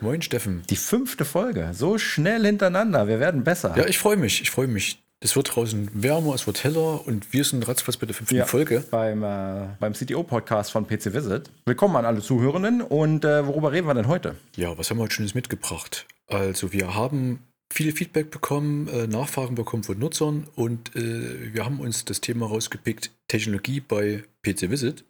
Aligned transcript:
Moin 0.00 0.22
Steffen. 0.22 0.62
Die 0.70 0.76
fünfte 0.76 1.24
Folge. 1.24 1.70
So 1.72 1.98
schnell 1.98 2.44
hintereinander. 2.44 3.08
Wir 3.08 3.18
werden 3.18 3.42
besser. 3.42 3.74
Ja, 3.76 3.86
ich 3.86 3.98
freue 3.98 4.16
mich. 4.16 4.40
Ich 4.40 4.50
freue 4.50 4.68
mich. 4.68 5.02
Es 5.18 5.34
wird 5.34 5.56
draußen 5.56 5.90
wärmer, 5.92 6.34
es 6.34 6.46
wird 6.46 6.62
heller 6.62 7.04
und 7.04 7.32
wir 7.32 7.42
sind 7.42 7.66
ratzfatz 7.66 7.96
bei 7.96 8.06
der 8.06 8.14
fünften 8.14 8.36
ja, 8.36 8.44
Folge. 8.44 8.84
Beim, 8.92 9.24
äh, 9.24 9.66
beim 9.80 9.94
CTO-Podcast 9.94 10.70
von 10.70 10.86
PC 10.86 11.12
Visit. 11.12 11.50
Willkommen 11.66 11.96
an 11.96 12.04
alle 12.04 12.20
Zuhörenden. 12.20 12.80
Und 12.80 13.24
äh, 13.24 13.44
worüber 13.44 13.72
reden 13.72 13.88
wir 13.88 13.94
denn 13.94 14.06
heute? 14.06 14.36
Ja, 14.54 14.78
was 14.78 14.88
haben 14.88 14.98
wir 14.98 15.02
heute 15.02 15.14
Schönes 15.14 15.34
mitgebracht? 15.34 16.06
Also, 16.28 16.72
wir 16.72 16.94
haben 16.94 17.40
viel 17.68 17.90
Feedback 17.90 18.30
bekommen, 18.30 18.86
äh, 18.86 19.08
Nachfragen 19.08 19.56
bekommen 19.56 19.82
von 19.82 19.98
Nutzern 19.98 20.46
und 20.54 20.94
äh, 20.94 21.52
wir 21.52 21.64
haben 21.64 21.80
uns 21.80 22.04
das 22.04 22.20
Thema 22.20 22.46
rausgepickt: 22.46 23.10
Technologie 23.26 23.80
bei 23.80 24.22
PC 24.44 24.70
Visit. 24.70 25.04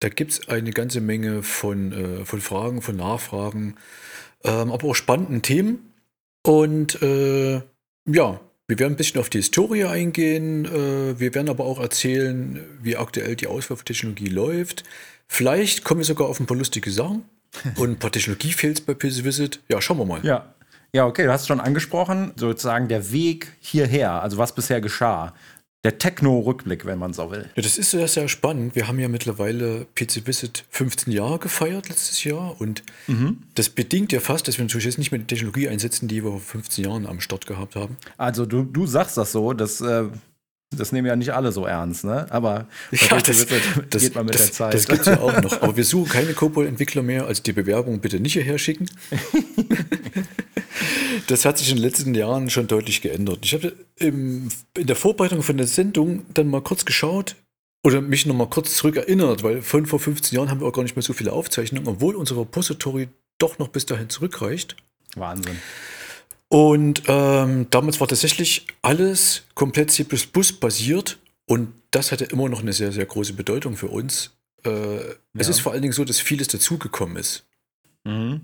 Da 0.00 0.08
gibt 0.08 0.32
es 0.32 0.48
eine 0.48 0.70
ganze 0.70 1.00
Menge 1.00 1.42
von, 1.42 1.92
äh, 1.92 2.24
von 2.24 2.40
Fragen, 2.40 2.82
von 2.82 2.96
Nachfragen, 2.96 3.74
ähm, 4.44 4.70
aber 4.70 4.88
auch 4.88 4.94
spannenden 4.94 5.42
Themen. 5.42 5.92
Und 6.46 7.02
äh, 7.02 7.60
ja, 8.06 8.40
wir 8.68 8.78
werden 8.78 8.92
ein 8.92 8.96
bisschen 8.96 9.20
auf 9.20 9.30
die 9.30 9.38
Historie 9.38 9.84
eingehen. 9.84 10.66
Äh, 10.66 11.18
wir 11.18 11.34
werden 11.34 11.48
aber 11.48 11.64
auch 11.64 11.80
erzählen, 11.80 12.64
wie 12.80 12.96
aktuell 12.96 13.34
die 13.34 13.48
Auswahl 13.48 13.76
von 13.76 13.86
Technologie 13.86 14.28
läuft. 14.28 14.84
Vielleicht 15.26 15.84
kommen 15.84 16.00
wir 16.00 16.04
sogar 16.04 16.28
auf 16.28 16.38
ein 16.38 16.46
paar 16.46 16.56
lustige 16.56 16.90
Sachen 16.90 17.24
und 17.76 17.90
ein 17.90 17.98
paar 17.98 18.12
Technologie-Fails 18.12 18.82
bei 18.82 18.94
PC 18.94 19.24
Visit. 19.24 19.60
Ja, 19.68 19.80
schauen 19.80 19.98
wir 19.98 20.04
mal. 20.04 20.24
Ja. 20.24 20.54
Ja, 20.94 21.04
okay, 21.04 21.24
du 21.24 21.32
hast 21.32 21.42
es 21.42 21.46
schon 21.48 21.60
angesprochen, 21.60 22.32
sozusagen 22.36 22.88
der 22.88 23.12
Weg 23.12 23.52
hierher, 23.60 24.22
also 24.22 24.38
was 24.38 24.54
bisher 24.54 24.80
geschah 24.80 25.34
der 25.88 25.96
Techno-Rückblick, 25.96 26.84
wenn 26.84 26.98
man 26.98 27.14
so 27.14 27.30
will. 27.30 27.48
Ja, 27.56 27.62
das 27.62 27.78
ist 27.78 27.92
sehr, 27.92 28.06
sehr 28.08 28.28
spannend. 28.28 28.76
Wir 28.76 28.88
haben 28.88 28.98
ja 28.98 29.08
mittlerweile 29.08 29.86
PC 29.94 30.26
Visit 30.26 30.64
15 30.68 31.10
Jahre 31.14 31.38
gefeiert 31.38 31.88
letztes 31.88 32.24
Jahr 32.24 32.60
und 32.60 32.82
mhm. 33.06 33.38
das 33.54 33.70
bedingt 33.70 34.12
ja 34.12 34.20
fast, 34.20 34.46
dass 34.46 34.58
wir 34.58 34.66
natürlich 34.66 34.84
jetzt 34.84 34.98
nicht 34.98 35.12
mehr 35.12 35.18
die 35.18 35.26
Technologie 35.26 35.66
einsetzen, 35.66 36.06
die 36.06 36.22
wir 36.22 36.32
vor 36.32 36.40
15 36.40 36.84
Jahren 36.84 37.06
am 37.06 37.22
Start 37.22 37.46
gehabt 37.46 37.74
haben. 37.74 37.96
Also 38.18 38.44
du, 38.44 38.64
du 38.64 38.86
sagst 38.86 39.16
das 39.16 39.32
so, 39.32 39.54
das, 39.54 39.80
äh, 39.80 40.04
das 40.76 40.92
nehmen 40.92 41.06
ja 41.06 41.16
nicht 41.16 41.32
alle 41.32 41.52
so 41.52 41.64
ernst, 41.64 42.04
ne? 42.04 42.26
Aber 42.30 42.68
ja, 42.92 43.20
das, 43.20 43.46
das, 43.90 44.02
geht 44.02 44.14
man 44.14 44.26
mit 44.26 44.34
das, 44.34 44.46
der 44.46 44.52
Zeit. 44.52 44.74
Das 44.74 44.86
gibt 44.86 45.00
es 45.00 45.06
ja 45.06 45.20
auch 45.20 45.40
noch. 45.40 45.62
Aber 45.62 45.76
wir 45.76 45.84
suchen 45.84 46.08
keine 46.10 46.34
Cobol-Entwickler 46.34 47.02
mehr, 47.02 47.26
also 47.26 47.42
die 47.42 47.52
Bewerbung 47.52 48.00
bitte 48.00 48.20
nicht 48.20 48.34
hierher 48.34 48.58
schicken. 48.58 48.88
Das 51.26 51.44
hat 51.44 51.58
sich 51.58 51.70
in 51.70 51.76
den 51.76 51.82
letzten 51.82 52.14
Jahren 52.14 52.48
schon 52.48 52.68
deutlich 52.68 53.02
geändert. 53.02 53.40
Ich 53.42 53.52
habe 53.52 53.74
in 53.96 54.50
der 54.76 54.96
Vorbereitung 54.96 55.42
von 55.42 55.56
der 55.56 55.66
Sendung 55.66 56.24
dann 56.32 56.48
mal 56.48 56.62
kurz 56.62 56.84
geschaut 56.84 57.36
oder 57.84 58.00
mich 58.00 58.24
noch 58.26 58.34
mal 58.34 58.48
kurz 58.48 58.76
zurück 58.76 58.96
erinnert, 58.96 59.42
weil 59.42 59.60
von 59.60 59.86
vor 59.86 60.00
15 60.00 60.36
Jahren 60.36 60.50
haben 60.50 60.60
wir 60.60 60.66
auch 60.66 60.72
gar 60.72 60.82
nicht 60.82 60.96
mehr 60.96 61.02
so 61.02 61.12
viele 61.12 61.32
Aufzeichnungen, 61.32 61.88
obwohl 61.88 62.16
unser 62.16 62.38
Repository 62.38 63.08
doch 63.38 63.58
noch 63.58 63.68
bis 63.68 63.84
dahin 63.84 64.08
zurückreicht. 64.08 64.76
Wahnsinn. 65.16 65.58
Und 66.48 67.02
ähm, 67.08 67.66
damals 67.70 68.00
war 68.00 68.08
tatsächlich 68.08 68.66
alles 68.80 69.44
komplett 69.54 69.90
C 69.90 70.04
basiert 70.04 71.18
und 71.46 71.72
das 71.90 72.10
hatte 72.12 72.24
immer 72.24 72.48
noch 72.48 72.62
eine 72.62 72.72
sehr, 72.72 72.92
sehr 72.92 73.06
große 73.06 73.34
Bedeutung 73.34 73.76
für 73.76 73.88
uns. 73.88 74.36
Äh, 74.64 74.96
ja. 74.96 75.14
Es 75.36 75.48
ist 75.48 75.60
vor 75.60 75.72
allen 75.72 75.82
Dingen 75.82 75.92
so, 75.92 76.04
dass 76.04 76.20
vieles 76.20 76.48
dazugekommen 76.48 77.16
ist. 77.16 77.46
Mhm. 78.04 78.40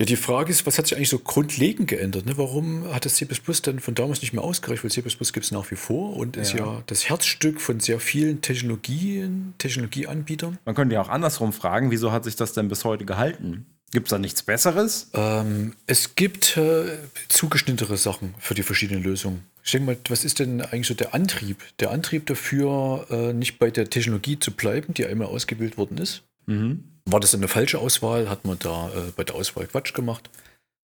Ja, 0.00 0.06
die 0.06 0.16
Frage 0.16 0.50
ist, 0.50 0.66
was 0.66 0.78
hat 0.78 0.86
sich 0.86 0.96
eigentlich 0.96 1.10
so 1.10 1.18
grundlegend 1.18 1.86
geändert? 1.86 2.26
Ne? 2.26 2.36
Warum 2.36 2.92
hat 2.92 3.04
das 3.04 3.14
C 3.14 3.28
dann 3.62 3.78
von 3.78 3.94
damals 3.94 4.20
nicht 4.20 4.32
mehr 4.32 4.42
ausgereicht? 4.42 4.82
Weil 4.82 4.90
C 4.90 5.02
gibt 5.02 5.44
es 5.44 5.50
nach 5.52 5.70
wie 5.70 5.76
vor 5.76 6.16
und 6.16 6.36
ist 6.36 6.54
ja. 6.54 6.66
ja 6.66 6.82
das 6.86 7.08
Herzstück 7.08 7.60
von 7.60 7.78
sehr 7.78 8.00
vielen 8.00 8.40
Technologien, 8.40 9.54
Technologieanbietern. 9.58 10.58
Man 10.64 10.74
könnte 10.74 10.94
ja 10.94 11.02
auch 11.02 11.08
andersrum 11.08 11.52
fragen, 11.52 11.90
wieso 11.90 12.10
hat 12.10 12.24
sich 12.24 12.36
das 12.36 12.52
denn 12.52 12.68
bis 12.68 12.84
heute 12.84 13.04
gehalten? 13.04 13.66
Gibt 13.92 14.06
es 14.08 14.10
da 14.10 14.18
nichts 14.18 14.42
Besseres? 14.42 15.10
Ähm, 15.12 15.74
es 15.86 16.14
gibt 16.14 16.56
äh, 16.56 16.98
zugeschnittere 17.28 17.96
Sachen 17.96 18.34
für 18.38 18.54
die 18.54 18.62
verschiedenen 18.62 19.02
Lösungen. 19.02 19.46
Ich 19.62 19.70
denke 19.70 19.86
mal, 19.86 19.96
was 20.08 20.24
ist 20.24 20.40
denn 20.40 20.60
eigentlich 20.60 20.88
so 20.88 20.94
der 20.94 21.14
Antrieb? 21.14 21.62
Der 21.78 21.90
Antrieb 21.90 22.26
dafür, 22.26 23.06
äh, 23.10 23.32
nicht 23.32 23.58
bei 23.58 23.70
der 23.70 23.88
Technologie 23.88 24.38
zu 24.38 24.50
bleiben, 24.50 24.94
die 24.94 25.06
einmal 25.06 25.28
ausgebildet 25.28 25.78
worden 25.78 25.98
ist, 25.98 26.22
mhm. 26.46 26.84
War 27.04 27.20
das 27.20 27.34
eine 27.34 27.48
falsche 27.48 27.78
Auswahl? 27.78 28.28
Hat 28.28 28.44
man 28.44 28.58
da 28.58 28.88
äh, 28.88 29.10
bei 29.16 29.24
der 29.24 29.34
Auswahl 29.34 29.66
Quatsch 29.66 29.92
gemacht? 29.92 30.30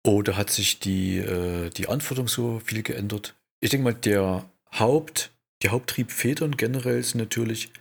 Oder 0.06 0.38
hat 0.38 0.50
sich 0.50 0.79
die, 0.79 1.18
äh, 1.18 1.69
die 1.69 1.89
Anforderung 1.89 2.28
so 2.28 2.59
viel 2.63 2.81
geändert? 2.81 3.35
Ich 3.59 3.69
denke 3.69 3.84
mal, 3.84 3.94
der 3.94 4.45
Haupt, 4.74 5.31
die 5.62 5.69
Haupttriebfedern 5.69 6.57
generell 6.57 7.03
sind 7.03 7.19
natürlich 7.19 7.72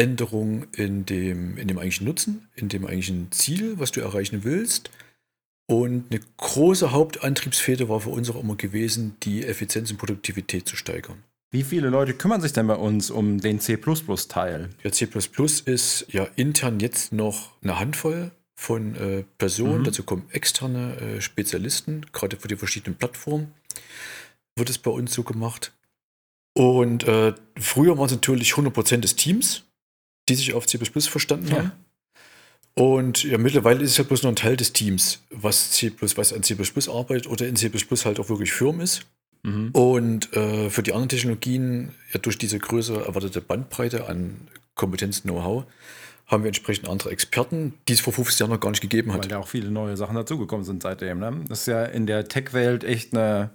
Änderungen 0.00 0.66
in 0.74 1.04
dem, 1.06 1.56
in 1.58 1.68
dem 1.68 1.78
eigentlichen 1.78 2.06
Nutzen, 2.06 2.48
in 2.54 2.68
dem 2.68 2.86
eigentlichen 2.86 3.30
Ziel, 3.32 3.78
was 3.78 3.92
du 3.92 4.00
erreichen 4.00 4.44
willst. 4.44 4.90
Und 5.66 6.06
eine 6.10 6.20
große 6.38 6.90
Hauptantriebsfeder 6.90 7.88
war 7.88 8.00
für 8.00 8.10
uns 8.10 8.30
auch 8.30 8.40
immer 8.40 8.56
gewesen, 8.56 9.16
die 9.22 9.44
Effizienz 9.44 9.90
und 9.90 9.98
Produktivität 9.98 10.66
zu 10.66 10.74
steigern. 10.74 11.22
Wie 11.52 11.62
viele 11.62 11.90
Leute 11.90 12.14
kümmern 12.14 12.40
sich 12.40 12.52
denn 12.52 12.66
bei 12.66 12.76
uns 12.76 13.10
um 13.10 13.40
den 13.40 13.60
C++-Teil? 13.60 14.70
Ja, 14.82 14.92
C++ 14.92 15.08
ist 15.64 16.06
ja 16.08 16.26
intern 16.36 16.80
jetzt 16.80 17.12
noch 17.12 17.50
eine 17.62 17.78
Handvoll 17.78 18.30
von 18.54 18.94
äh, 18.94 19.24
Personen. 19.38 19.80
Mhm. 19.80 19.84
Dazu 19.84 20.02
kommen 20.02 20.26
externe 20.30 20.96
äh, 20.96 21.20
Spezialisten, 21.20 22.06
gerade 22.12 22.36
für 22.36 22.48
die 22.48 22.56
verschiedenen 22.56 22.96
Plattformen 22.96 23.52
wird 24.56 24.70
es 24.70 24.78
bei 24.78 24.90
uns 24.90 25.12
so 25.12 25.24
gemacht. 25.24 25.72
Und 26.54 27.04
äh, 27.04 27.34
früher 27.58 27.96
waren 27.98 28.06
es 28.06 28.12
natürlich 28.12 28.52
100% 28.52 28.98
des 28.98 29.16
Teams, 29.16 29.64
die 30.30 30.36
sich 30.36 30.54
auf 30.54 30.66
C++ 30.66 30.78
verstanden 30.78 31.48
ja. 31.48 31.56
haben. 31.56 31.72
Und 32.74 33.24
ja, 33.24 33.36
mittlerweile 33.36 33.82
ist 33.82 33.90
es 33.90 33.96
ja 33.96 34.04
bloß 34.04 34.22
noch 34.22 34.30
ein 34.30 34.36
Teil 34.36 34.56
des 34.56 34.72
Teams, 34.72 35.20
was, 35.30 35.72
C++, 35.72 35.92
was 36.00 36.32
an 36.32 36.42
C++ 36.42 36.56
arbeitet 36.88 37.26
oder 37.26 37.46
in 37.46 37.56
C++ 37.56 37.70
halt 37.70 38.20
auch 38.20 38.28
wirklich 38.28 38.52
Firm 38.52 38.80
ist. 38.80 39.02
Mhm. 39.42 39.70
Und 39.72 40.32
äh, 40.34 40.70
für 40.70 40.82
die 40.82 40.92
anderen 40.92 41.08
Technologien, 41.08 41.92
ja, 42.12 42.20
durch 42.20 42.38
diese 42.38 42.58
größere 42.58 43.06
erwartete 43.06 43.40
Bandbreite 43.40 44.08
an 44.08 44.48
Kompetenz, 44.74 45.22
Know-how, 45.22 45.64
haben 46.26 46.44
wir 46.44 46.48
entsprechend 46.48 46.88
andere 46.88 47.10
Experten, 47.10 47.74
die 47.88 47.94
es 47.94 48.00
vor 48.00 48.12
50 48.12 48.38
Jahren 48.38 48.50
noch 48.50 48.60
gar 48.60 48.70
nicht 48.70 48.80
gegeben 48.80 49.12
hat. 49.12 49.24
Weil 49.24 49.30
ja 49.30 49.38
auch 49.38 49.48
viele 49.48 49.70
neue 49.70 49.96
Sachen 49.96 50.14
dazugekommen 50.14 50.64
sind 50.64 50.82
seitdem. 50.82 51.18
Ne? 51.18 51.44
Das 51.48 51.60
ist 51.60 51.66
ja 51.66 51.84
in 51.84 52.06
der 52.06 52.28
Tech-Welt 52.28 52.84
echt 52.84 53.12
eine 53.12 53.50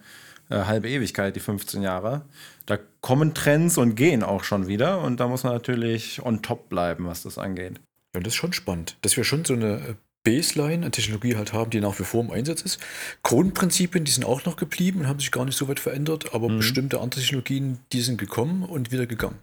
äh, 0.50 0.56
halbe 0.66 0.90
Ewigkeit, 0.90 1.36
die 1.36 1.40
15 1.40 1.82
Jahre. 1.82 2.24
Da 2.66 2.78
kommen 3.02 3.34
Trends 3.34 3.78
und 3.78 3.96
gehen 3.96 4.24
auch 4.24 4.44
schon 4.44 4.68
wieder 4.68 5.02
und 5.02 5.20
da 5.20 5.28
muss 5.28 5.44
man 5.44 5.54
natürlich 5.54 6.24
on 6.24 6.42
top 6.42 6.70
bleiben, 6.70 7.06
was 7.06 7.24
das 7.24 7.38
angeht. 7.38 7.80
Ja, 8.16 8.22
das 8.22 8.34
ist 8.34 8.38
schon 8.38 8.54
spannend, 8.54 8.98
dass 9.02 9.18
wir 9.18 9.24
schon 9.24 9.46
so 9.46 9.54
eine 9.54 9.98
Baseline 10.24 10.86
an 10.86 10.92
Technologie 10.92 11.36
halt 11.36 11.54
haben, 11.54 11.70
die 11.70 11.80
nach 11.80 12.00
wie 12.00 12.04
vor 12.04 12.24
im 12.24 12.32
Einsatz 12.32 12.62
ist. 12.64 12.80
Grundprinzipien, 13.24 14.04
die 14.04 14.12
sind 14.12 14.26
auch 14.26 14.44
noch 14.46 14.58
geblieben 14.58 15.02
und 15.02 15.08
haben 15.08 15.20
sich 15.20 15.32
gar 15.32 15.46
nicht 15.46 15.58
so 15.58 15.68
weit 15.68 15.80
verändert, 15.80 16.34
aber 16.34 16.50
mhm. 16.50 16.58
bestimmte 16.58 17.00
andere 17.00 17.22
Technologien, 17.22 17.80
die 17.94 18.02
sind 18.02 18.18
gekommen 18.18 18.64
und 18.64 18.92
wieder 18.92 19.06
gegangen. 19.06 19.38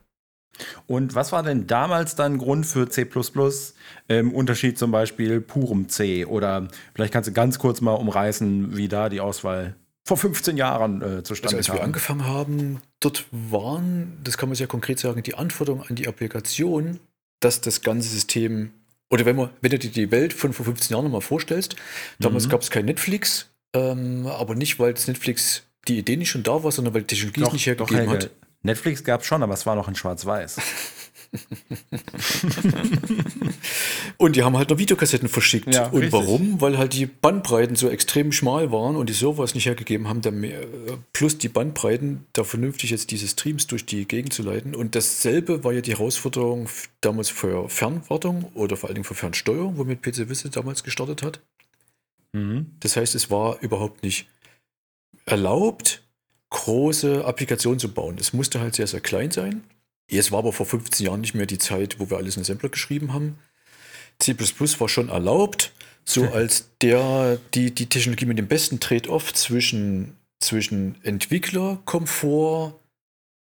Und 0.87 1.15
was 1.15 1.33
war 1.33 1.43
denn 1.43 1.67
damals 1.67 2.15
dann 2.15 2.37
Grund 2.37 2.67
für 2.67 2.89
C 2.89 3.09
im 4.09 4.35
Unterschied 4.35 4.79
zum 4.79 4.91
Beispiel 4.91 5.41
purem 5.41 5.89
C? 5.89 6.27
Oder 6.27 6.69
vielleicht 6.95 7.13
kannst 7.13 7.29
du 7.29 7.33
ganz 7.33 7.59
kurz 7.59 7.81
mal 7.81 7.95
umreißen, 7.95 8.77
wie 8.77 8.89
da 8.89 9.09
die 9.09 9.21
Auswahl 9.21 9.77
vor 10.05 10.17
15 10.17 10.57
Jahren 10.57 11.01
äh, 11.01 11.23
zustande 11.23 11.57
also, 11.57 11.59
als 11.59 11.67
kam. 11.69 11.77
wir 11.77 11.85
angefangen 11.85 12.27
haben, 12.27 12.81
dort 13.01 13.25
waren, 13.31 14.19
das 14.25 14.37
kann 14.37 14.49
man 14.49 14.57
sehr 14.57 14.67
konkret 14.67 14.99
sagen, 14.99 15.23
die 15.23 15.35
Anforderungen 15.35 15.85
an 15.89 15.95
die 15.95 16.09
Applikation, 16.09 16.99
dass 17.41 17.61
das 17.61 17.83
ganze 17.83 18.09
System 18.09 18.73
oder 19.11 19.27
wenn, 19.27 19.37
man, 19.37 19.51
wenn 19.61 19.71
du 19.71 19.79
dir 19.79 19.91
die 19.91 20.11
Welt 20.11 20.33
von 20.33 20.55
vor 20.55 20.65
15 20.65 20.95
Jahren 20.95 21.05
nochmal 21.05 21.21
vorstellst, 21.21 21.77
damals 22.19 22.47
mhm. 22.47 22.51
gab 22.51 22.63
es 22.63 22.71
kein 22.71 22.87
Netflix, 22.87 23.51
ähm, 23.75 24.27
aber 24.27 24.55
nicht, 24.55 24.79
weil 24.79 24.95
das 24.95 25.07
Netflix 25.07 25.65
die 25.87 25.99
Idee 25.99 26.17
nicht 26.17 26.31
schon 26.31 26.43
da 26.43 26.65
war, 26.65 26.73
sondern 26.73 26.95
weil 26.95 27.03
die 27.03 27.15
Technologie 27.15 27.43
es 27.43 27.53
nicht 27.53 27.67
hergegeben 27.67 28.07
doch, 28.07 28.15
hat. 28.15 28.31
Netflix 28.63 29.05
gab 29.05 29.21
es 29.21 29.27
schon, 29.27 29.43
aber 29.43 29.53
es 29.53 29.67
war 29.67 29.75
noch 29.75 29.89
in 29.89 29.95
Schwarz-Weiß. 29.95 30.61
und 34.19 34.37
die 34.37 34.43
haben 34.43 34.57
halt 34.57 34.69
noch 34.69 34.79
Videokassetten 34.79 35.29
verschickt. 35.29 35.75
Ja, 35.75 35.87
und 35.87 36.03
richtig. 36.03 36.13
warum? 36.13 36.61
Weil 36.61 36.77
halt 36.77 36.93
die 36.93 37.07
Bandbreiten 37.07 37.75
so 37.75 37.89
extrem 37.89 38.33
schmal 38.33 38.71
waren 38.71 38.97
und 38.97 39.09
die 39.09 39.15
Server 39.15 39.43
es 39.43 39.55
nicht 39.55 39.67
hergegeben 39.67 40.09
haben, 40.09 40.21
mehr, 40.41 40.61
plus 41.13 41.39
die 41.39 41.49
Bandbreiten, 41.49 42.27
da 42.35 42.45
vernünftig 42.45 42.91
jetzt 42.91 43.11
diese 43.11 43.29
Streams 43.29 43.67
durch 43.67 43.87
die 43.87 44.07
Gegend 44.07 44.35
zu 44.35 44.43
leiten. 44.43 44.75
Und 44.75 44.95
dasselbe 44.95 45.65
war 45.65 45.73
ja 45.73 45.81
die 45.81 45.93
Herausforderung 45.93 46.69
damals 47.01 47.31
für 47.31 47.69
Fernwartung 47.69 48.51
oder 48.55 48.77
vor 48.77 48.89
allen 48.89 48.97
Dingen 48.97 49.05
für 49.05 49.15
Fernsteuerung, 49.15 49.79
womit 49.79 50.03
PC 50.03 50.29
Visit 50.29 50.57
damals 50.57 50.85
gestartet 50.85 51.23
hat. 51.23 51.41
Mhm. 52.33 52.73
Das 52.81 52.97
heißt, 52.97 53.15
es 53.15 53.31
war 53.31 53.61
überhaupt 53.61 54.03
nicht 54.03 54.27
erlaubt, 55.25 56.03
große 56.51 57.25
Applikation 57.25 57.79
zu 57.79 57.93
bauen. 57.93 58.17
Es 58.19 58.33
musste 58.33 58.61
halt 58.61 58.75
sehr, 58.75 58.87
sehr 58.87 59.01
klein 59.01 59.31
sein. 59.31 59.63
Es 60.09 60.31
war 60.31 60.41
aber 60.41 60.53
vor 60.53 60.67
15 60.67 61.07
Jahren 61.07 61.21
nicht 61.21 61.35
mehr 61.35 61.47
die 61.47 61.59
Zeit, 61.59 61.99
wo 61.99 62.11
wir 62.11 62.19
alles 62.19 62.37
in 62.37 62.43
Assembler 62.43 62.69
geschrieben 62.69 63.13
haben. 63.13 63.39
C 64.19 64.37
war 64.39 64.89
schon 64.89 65.09
erlaubt, 65.09 65.73
so 66.05 66.25
als 66.25 66.69
der, 66.81 67.39
die, 67.55 67.75
die 67.75 67.87
Technologie 67.87 68.27
mit 68.27 68.39
dem 68.39 68.49
besten 68.49 68.81
Trade-off 68.81 69.33
zwischen, 69.33 70.17
zwischen 70.41 70.97
Entwicklerkomfort 71.03 72.75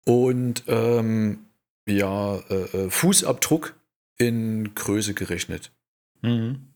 und 0.05 0.65
ähm, 0.67 1.47
ja, 1.87 2.37
äh, 2.37 2.55
äh, 2.55 2.91
Fußabdruck 2.91 3.75
in 4.19 4.75
Größe 4.75 5.15
gerechnet. 5.15 5.73
Mhm. 6.23 6.72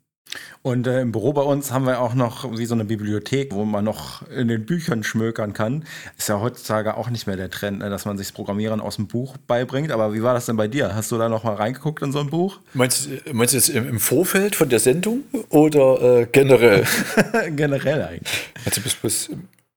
Und 0.63 0.87
äh, 0.87 1.01
im 1.01 1.13
Büro 1.13 1.33
bei 1.33 1.43
uns 1.43 1.71
haben 1.71 1.87
wir 1.87 2.01
auch 2.01 2.15
noch 2.15 2.59
wie 2.59 2.67
so 2.67 2.75
eine 2.75 2.85
Bibliothek, 2.85 3.55
wo 3.55 3.65
man 3.65 3.85
noch 3.85 4.29
in 4.29 4.49
den 4.49 4.67
Büchern 4.67 5.05
schmökern 5.05 5.53
kann. 5.53 5.85
Ist 6.19 6.29
ja 6.29 6.41
heutzutage 6.41 6.97
auch 6.97 7.09
nicht 7.11 7.27
mehr 7.27 7.37
der 7.37 7.51
Trend, 7.51 7.79
ne, 7.79 7.91
dass 7.91 8.05
man 8.05 8.19
sich 8.19 8.29
das 8.29 8.33
Programmieren 8.33 8.81
aus 8.81 8.97
dem 8.97 9.07
Buch 9.07 9.37
beibringt. 9.47 9.93
Aber 9.93 10.15
wie 10.15 10.23
war 10.23 10.35
das 10.35 10.47
denn 10.47 10.57
bei 10.57 10.69
dir? 10.69 10.95
Hast 10.95 11.13
du 11.13 11.19
da 11.19 11.29
noch 11.29 11.45
mal 11.45 11.55
reingeguckt 11.55 12.03
in 12.03 12.13
so 12.13 12.19
ein 12.19 12.31
Buch? 12.31 12.59
Meinst, 12.75 13.09
meinst 13.33 13.55
du 13.55 13.59
jetzt 13.59 13.69
im, 13.69 14.01
Vorfeld 14.01 14.57
von 14.57 14.69
der 14.69 14.81
Sendung 14.81 15.23
oder 15.51 16.21
äh, 16.21 16.27
generell? 16.31 16.85
generell 17.51 18.03
eigentlich. 18.03 18.53
Also 18.65 18.81
bis, 18.81 18.95
bis, 18.95 19.31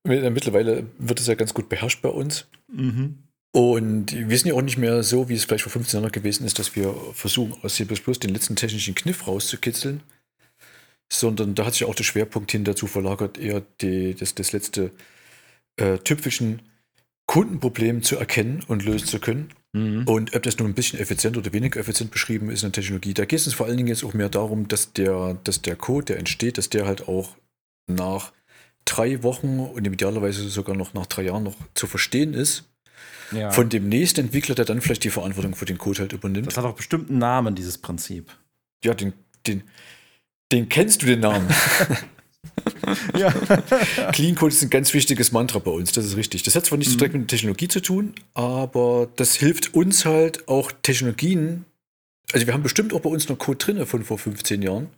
mittlerweile 0.04 0.86
wird 0.98 1.20
es 1.20 1.28
ja 1.28 1.36
ganz 1.36 1.54
gut 1.54 1.70
beherrscht 1.70 2.02
bei 2.02 2.10
uns. 2.10 2.48
Mhm. 2.72 3.20
Und 3.52 4.14
wir 4.30 4.38
sind 4.38 4.50
ja 4.50 4.54
auch 4.54 4.62
nicht 4.62 4.78
mehr 4.78 5.02
so, 5.02 5.28
wie 5.30 5.34
es 5.34 5.46
vielleicht 5.46 5.64
vor 5.64 5.72
15 5.72 6.02
Jahren 6.02 6.12
gewesen 6.12 6.46
ist, 6.46 6.60
dass 6.60 6.76
wir 6.76 6.94
versuchen, 7.14 7.56
aus 7.64 7.76
C 7.76 7.86
den 7.86 8.34
letzten 8.34 8.56
technischen 8.56 8.94
Kniff 8.94 9.28
rauszukitzeln, 9.28 10.02
sondern 11.12 11.56
da 11.56 11.66
hat 11.66 11.74
sich 11.74 11.86
auch 11.86 11.96
der 11.96 12.04
Schwerpunkt 12.04 12.52
hin 12.52 12.64
dazu 12.64 12.88
verlagert, 12.88 13.38
eher 13.38 13.64
die, 13.82 14.16
das, 14.16 14.36
das 14.36 14.52
letzte 14.52 14.92
äh, 15.78 15.98
Tüpfelchen 16.00 16.62
Kundenproblem 17.26 18.02
zu 18.02 18.18
erkennen 18.18 18.64
und 18.68 18.84
lösen 18.84 19.08
zu 19.08 19.20
können. 19.20 19.50
Mhm. 19.74 20.08
Und 20.08 20.36
ob 20.36 20.42
das 20.42 20.58
nun 20.58 20.70
ein 20.70 20.74
bisschen 20.74 21.00
effizient 21.00 21.38
oder 21.38 21.54
weniger 21.54 21.80
effizient 21.80 22.10
beschrieben 22.10 22.50
ist 22.50 22.64
in 22.64 22.72
der 22.72 22.82
Technologie, 22.82 23.14
da 23.14 23.26
geht 23.26 23.46
es 23.46 23.54
vor 23.54 23.68
allen 23.68 23.78
Dingen 23.78 23.90
jetzt 23.90 24.04
auch 24.04 24.14
mehr 24.14 24.30
darum, 24.30 24.68
dass 24.68 24.94
der, 24.94 25.38
dass 25.44 25.62
der 25.62 25.76
Code, 25.76 26.06
der 26.06 26.18
entsteht, 26.18 26.58
dass 26.58 26.70
der 26.70 26.88
halt 26.88 27.08
auch 27.08 27.36
nach 27.88 28.34
drei 28.86 29.22
Wochen 29.22 29.60
und 29.60 29.86
idealerweise 29.86 30.50
sogar 30.50 30.76
noch 30.76 30.96
nach 30.96 31.06
drei 31.06 31.24
Jahren 31.24 31.44
noch 31.44 31.56
zu 31.76 31.86
verstehen 31.86 32.34
ist 32.34 32.64
ja. 33.32 33.52
von 33.52 33.70
dem 33.70 33.90
nächsten 33.90 34.22
Entwickler, 34.22 34.56
der 34.56 34.66
dann 34.66 34.82
vielleicht 34.82 35.04
die 35.04 35.10
Verantwortung 35.10 35.56
für 35.56 35.66
den 35.66 35.78
Code 35.78 36.00
halt 36.00 36.14
übernimmt. 36.14 36.48
Das 36.48 36.58
hat 36.58 36.66
auch 36.66 36.76
bestimmt 36.76 37.10
einen 37.10 37.20
Namen, 37.20 37.56
dieses 37.56 37.78
Prinzip. 37.78 38.32
Ja, 38.84 38.94
den, 38.94 39.14
den, 39.46 39.64
den 40.52 40.70
kennst 40.70 41.02
du 41.02 41.06
den 41.06 41.22
Namen. 41.22 41.48
ja. 43.18 43.32
Clean 44.12 44.36
Code 44.36 44.54
ist 44.54 44.64
ein 44.64 44.70
ganz 44.70 44.94
wichtiges 44.94 45.32
Mantra 45.32 45.60
bei 45.60 45.72
uns, 45.72 45.92
das 45.92 46.06
ist 46.06 46.16
richtig. 46.16 46.44
Das 46.44 46.56
hat 46.56 46.66
zwar 46.66 46.78
nichts 46.78 46.94
mhm. 46.94 46.98
direkt 46.98 47.14
mit 47.16 47.24
der 47.24 47.38
Technologie 47.38 47.68
zu 47.68 47.82
tun, 47.82 48.14
aber 48.34 49.10
das 49.16 49.36
hilft 49.36 49.74
uns 49.74 50.06
halt 50.06 50.48
auch 50.48 50.72
Technologien. 50.82 51.66
Also 52.32 52.46
wir 52.46 52.54
haben 52.54 52.64
bestimmt 52.64 52.94
auch 52.94 53.02
bei 53.02 53.10
uns 53.10 53.30
noch 53.30 53.38
Code 53.38 53.58
drin 53.58 53.86
von 53.86 54.04
vor 54.04 54.18
15 54.18 54.62
Jahren. 54.62 54.90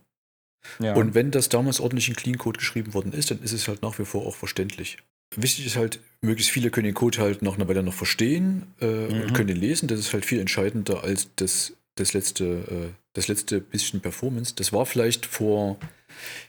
Ja. 0.78 0.94
Und 0.94 1.14
wenn 1.14 1.30
das 1.30 1.48
damals 1.48 1.80
ordentlich 1.80 2.08
in 2.08 2.14
Clean 2.14 2.38
Code 2.38 2.58
geschrieben 2.58 2.94
worden 2.94 3.12
ist, 3.12 3.30
dann 3.30 3.42
ist 3.42 3.52
es 3.52 3.68
halt 3.68 3.82
nach 3.82 3.98
wie 3.98 4.04
vor 4.04 4.26
auch 4.26 4.36
verständlich. 4.36 4.98
Wichtig 5.34 5.66
ist 5.66 5.76
halt, 5.76 5.98
möglichst 6.20 6.52
viele 6.52 6.70
können 6.70 6.84
den 6.84 6.94
Code 6.94 7.18
halt 7.18 7.42
nach 7.42 7.54
einer 7.54 7.66
Weile 7.68 7.82
noch 7.82 7.94
verstehen 7.94 8.66
äh, 8.80 8.86
mhm. 8.86 9.22
und 9.22 9.34
können 9.34 9.48
den 9.48 9.56
lesen. 9.56 9.88
Das 9.88 9.98
ist 9.98 10.12
halt 10.12 10.26
viel 10.26 10.40
entscheidender 10.40 11.02
als 11.02 11.28
das, 11.36 11.72
das, 11.96 12.12
letzte, 12.12 12.44
äh, 12.44 12.94
das 13.12 13.28
letzte 13.28 13.60
bisschen 13.60 14.00
Performance. 14.00 14.54
Das 14.54 14.72
war 14.72 14.86
vielleicht 14.86 15.26
vor 15.26 15.78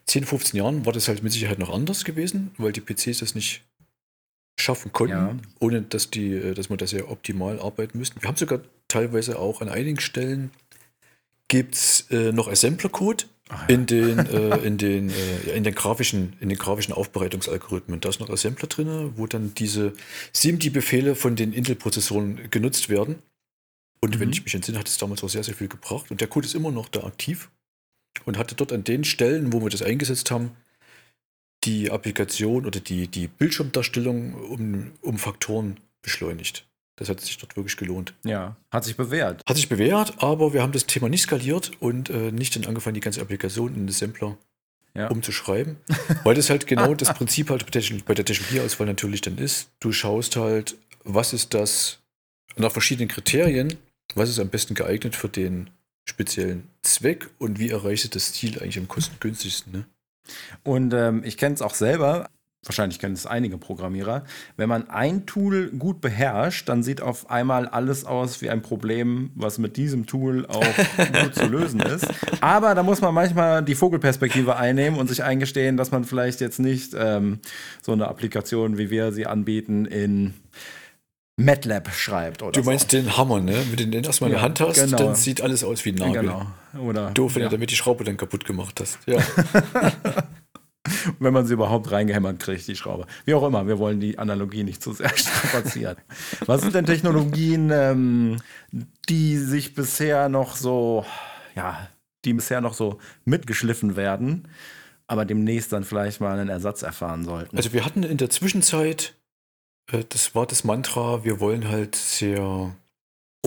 10, 0.05 0.25
15 0.25 0.57
Jahren, 0.57 0.85
war 0.85 0.93
das 0.93 1.07
halt 1.07 1.23
mit 1.23 1.31
Sicherheit 1.31 1.59
noch 1.59 1.69
anders 1.69 2.03
gewesen, 2.03 2.51
weil 2.57 2.71
die 2.71 2.81
PCs 2.81 3.19
das 3.19 3.35
nicht 3.35 3.63
schaffen 4.59 4.91
konnten, 4.91 5.13
ja. 5.13 5.35
ohne 5.59 5.81
dass, 5.81 6.09
die, 6.09 6.33
äh, 6.33 6.53
dass 6.53 6.69
man 6.69 6.77
das 6.77 6.91
ja 6.91 7.05
optimal 7.05 7.59
arbeiten 7.59 7.97
müssten. 7.97 8.21
Wir 8.21 8.27
haben 8.27 8.37
sogar 8.37 8.61
teilweise 8.87 9.39
auch 9.39 9.61
an 9.61 9.69
einigen 9.69 9.99
Stellen 9.99 10.51
gibt 11.47 11.75
es 11.75 12.07
äh, 12.09 12.31
noch 12.31 12.47
Assembler-Code, 12.47 13.25
in 13.67 13.85
den, 13.85 14.19
äh, 14.19 14.57
in, 14.59 14.77
den, 14.77 15.09
äh, 15.09 15.55
in, 15.55 15.63
den 15.63 15.75
grafischen, 15.75 16.33
in 16.39 16.49
den 16.49 16.57
grafischen 16.57 16.93
Aufbereitungsalgorithmen. 16.93 17.99
Da 17.99 18.09
ist 18.09 18.19
noch 18.19 18.29
Assembler 18.29 18.67
drin, 18.67 19.13
wo 19.15 19.27
dann 19.27 19.53
diese 19.53 19.93
SIMD-Befehle 20.31 21.15
von 21.15 21.35
den 21.35 21.53
Intel-Prozessoren 21.53 22.49
genutzt 22.49 22.89
werden. 22.89 23.17
Und 24.03 24.15
mhm. 24.15 24.19
wenn 24.19 24.31
ich 24.31 24.43
mich 24.43 24.53
entsinne, 24.53 24.79
hat 24.79 24.89
es 24.89 24.97
damals 24.97 25.23
auch 25.23 25.29
sehr, 25.29 25.45
sehr 25.45 25.55
viel 25.55 25.69
gebracht. 25.69 26.11
Und 26.11 26.19
der 26.19 26.27
Code 26.27 26.45
ist 26.45 26.55
immer 26.55 26.71
noch 26.71 26.89
da 26.89 27.05
aktiv 27.05 27.49
und 28.25 28.37
hatte 28.37 28.53
dort 28.53 28.73
an 28.73 28.83
den 28.83 29.05
Stellen, 29.05 29.53
wo 29.53 29.61
wir 29.61 29.69
das 29.69 29.81
eingesetzt 29.81 30.29
haben, 30.29 30.51
die 31.63 31.89
Applikation 31.89 32.65
oder 32.65 32.81
die, 32.81 33.07
die 33.07 33.27
Bildschirmdarstellung 33.27 34.33
um, 34.33 34.91
um 34.99 35.17
Faktoren 35.17 35.79
beschleunigt. 36.01 36.67
Das 36.97 37.07
hat 37.07 37.21
sich 37.21 37.37
dort 37.37 37.55
wirklich 37.55 37.77
gelohnt. 37.77 38.13
Ja, 38.25 38.57
hat 38.71 38.83
sich 38.83 38.97
bewährt. 38.97 39.41
Hat 39.47 39.55
sich 39.55 39.69
bewährt, 39.69 40.21
aber 40.21 40.51
wir 40.51 40.61
haben 40.61 40.73
das 40.73 40.85
Thema 40.85 41.07
nicht 41.07 41.21
skaliert 41.21 41.71
und 41.79 42.09
äh, 42.09 42.33
nicht 42.33 42.57
dann 42.57 42.65
angefangen, 42.65 42.95
die 42.95 42.99
ganze 42.99 43.21
Applikation 43.21 43.73
in 43.73 43.87
den 43.87 43.93
Sampler 43.93 44.37
ja. 44.93 45.07
umzuschreiben. 45.07 45.77
Weil 46.25 46.35
das 46.35 46.49
halt 46.49 46.67
genau 46.67 46.93
das 46.93 47.13
Prinzip 47.17 47.49
halt 47.49 47.65
bei 48.05 48.13
der 48.13 48.25
Technologieauswahl 48.25 48.85
natürlich 48.85 49.21
dann 49.21 49.37
ist. 49.37 49.71
Du 49.79 49.93
schaust 49.93 50.35
halt, 50.35 50.75
was 51.05 51.31
ist 51.31 51.53
das 51.53 51.99
nach 52.57 52.73
verschiedenen 52.73 53.07
Kriterien, 53.07 53.77
was 54.15 54.29
ist 54.29 54.39
am 54.39 54.49
besten 54.49 54.75
geeignet 54.75 55.15
für 55.15 55.29
den 55.29 55.69
speziellen 56.05 56.67
Zweck 56.81 57.29
und 57.37 57.59
wie 57.59 57.69
erreichst 57.69 58.05
du 58.05 58.09
das 58.09 58.33
Ziel 58.33 58.59
eigentlich 58.59 58.77
am 58.77 58.87
kostengünstigsten. 58.87 59.71
Ne? 59.71 59.85
Und 60.63 60.93
ähm, 60.93 61.23
ich 61.23 61.37
kenne 61.37 61.55
es 61.55 61.61
auch 61.61 61.73
selber 61.73 62.29
wahrscheinlich 62.65 62.99
kennen 62.99 63.13
es 63.13 63.25
einige 63.25 63.57
Programmierer, 63.57 64.23
wenn 64.57 64.69
man 64.69 64.89
ein 64.89 65.25
Tool 65.25 65.69
gut 65.71 66.01
beherrscht, 66.01 66.69
dann 66.69 66.83
sieht 66.83 67.01
auf 67.01 67.29
einmal 67.29 67.67
alles 67.67 68.05
aus 68.05 68.41
wie 68.41 68.49
ein 68.49 68.61
Problem, 68.61 69.31
was 69.35 69.57
mit 69.57 69.77
diesem 69.77 70.05
Tool 70.05 70.45
auch 70.45 70.63
gut 71.23 71.35
zu 71.35 71.45
lösen 71.45 71.81
ist. 71.81 72.07
Aber 72.41 72.75
da 72.75 72.83
muss 72.83 73.01
man 73.01 73.13
manchmal 73.13 73.63
die 73.63 73.75
Vogelperspektive 73.75 74.55
einnehmen 74.55 74.99
und 74.99 75.07
sich 75.07 75.23
eingestehen, 75.23 75.77
dass 75.77 75.91
man 75.91 76.05
vielleicht 76.05 76.41
jetzt 76.41 76.59
nicht 76.59 76.93
ähm, 76.97 77.39
so 77.81 77.91
eine 77.91 78.07
Applikation, 78.07 78.77
wie 78.77 78.89
wir 78.89 79.11
sie 79.11 79.25
anbieten, 79.25 79.85
in 79.85 80.33
MATLAB 81.37 81.89
schreibt. 81.91 82.43
Oder 82.43 82.51
du 82.51 82.63
meinst 82.63 82.91
so. 82.91 82.97
den 82.97 83.17
Hammer, 83.17 83.39
ne? 83.39 83.55
Wenn 83.69 83.77
du 83.77 83.87
den 83.87 84.03
erstmal 84.03 84.29
in 84.29 84.35
der 84.35 84.43
Hand 84.43 84.59
hast, 84.59 84.79
genau. 84.79 84.97
dann 84.97 85.15
sieht 85.15 85.41
alles 85.41 85.63
aus 85.63 85.83
wie 85.85 85.89
ein 85.89 85.95
Nagel. 85.95 86.21
Genau. 86.21 86.45
Oder, 86.79 87.11
Doof, 87.11 87.35
wenn 87.35 87.43
ja. 87.43 87.49
du 87.49 87.55
damit 87.55 87.71
die 87.71 87.75
Schraube 87.75 88.03
dann 88.03 88.17
kaputt 88.17 88.45
gemacht 88.45 88.79
hast. 88.79 88.99
Ja. 89.07 89.17
wenn 91.19 91.33
man 91.33 91.45
sie 91.45 91.53
überhaupt 91.53 91.91
reingehämmert 91.91 92.39
kriegt, 92.39 92.67
die 92.67 92.75
Schraube. 92.75 93.07
Wie 93.25 93.33
auch 93.33 93.45
immer, 93.45 93.67
wir 93.67 93.79
wollen 93.79 93.99
die 93.99 94.19
Analogie 94.19 94.63
nicht 94.63 94.83
zu 94.83 94.93
sehr 94.93 95.09
strapazieren. 95.15 95.97
Was 96.45 96.61
sind 96.61 96.75
denn 96.75 96.85
Technologien, 96.85 97.71
ähm, 97.73 98.37
die 99.09 99.37
sich 99.37 99.73
bisher 99.73 100.29
noch 100.29 100.55
so, 100.55 101.05
ja, 101.55 101.87
die 102.25 102.33
bisher 102.33 102.61
noch 102.61 102.73
so 102.73 102.99
mitgeschliffen 103.25 103.95
werden, 103.95 104.47
aber 105.07 105.25
demnächst 105.25 105.71
dann 105.73 105.83
vielleicht 105.83 106.21
mal 106.21 106.37
einen 106.37 106.49
Ersatz 106.49 106.81
erfahren 106.81 107.23
sollten? 107.23 107.55
Also 107.57 107.73
wir 107.73 107.85
hatten 107.85 108.03
in 108.03 108.17
der 108.17 108.29
Zwischenzeit, 108.29 109.15
das 109.87 110.33
war 110.35 110.45
das 110.45 110.63
Mantra, 110.63 111.23
wir 111.23 111.39
wollen 111.39 111.67
halt 111.67 111.95
sehr 111.95 112.75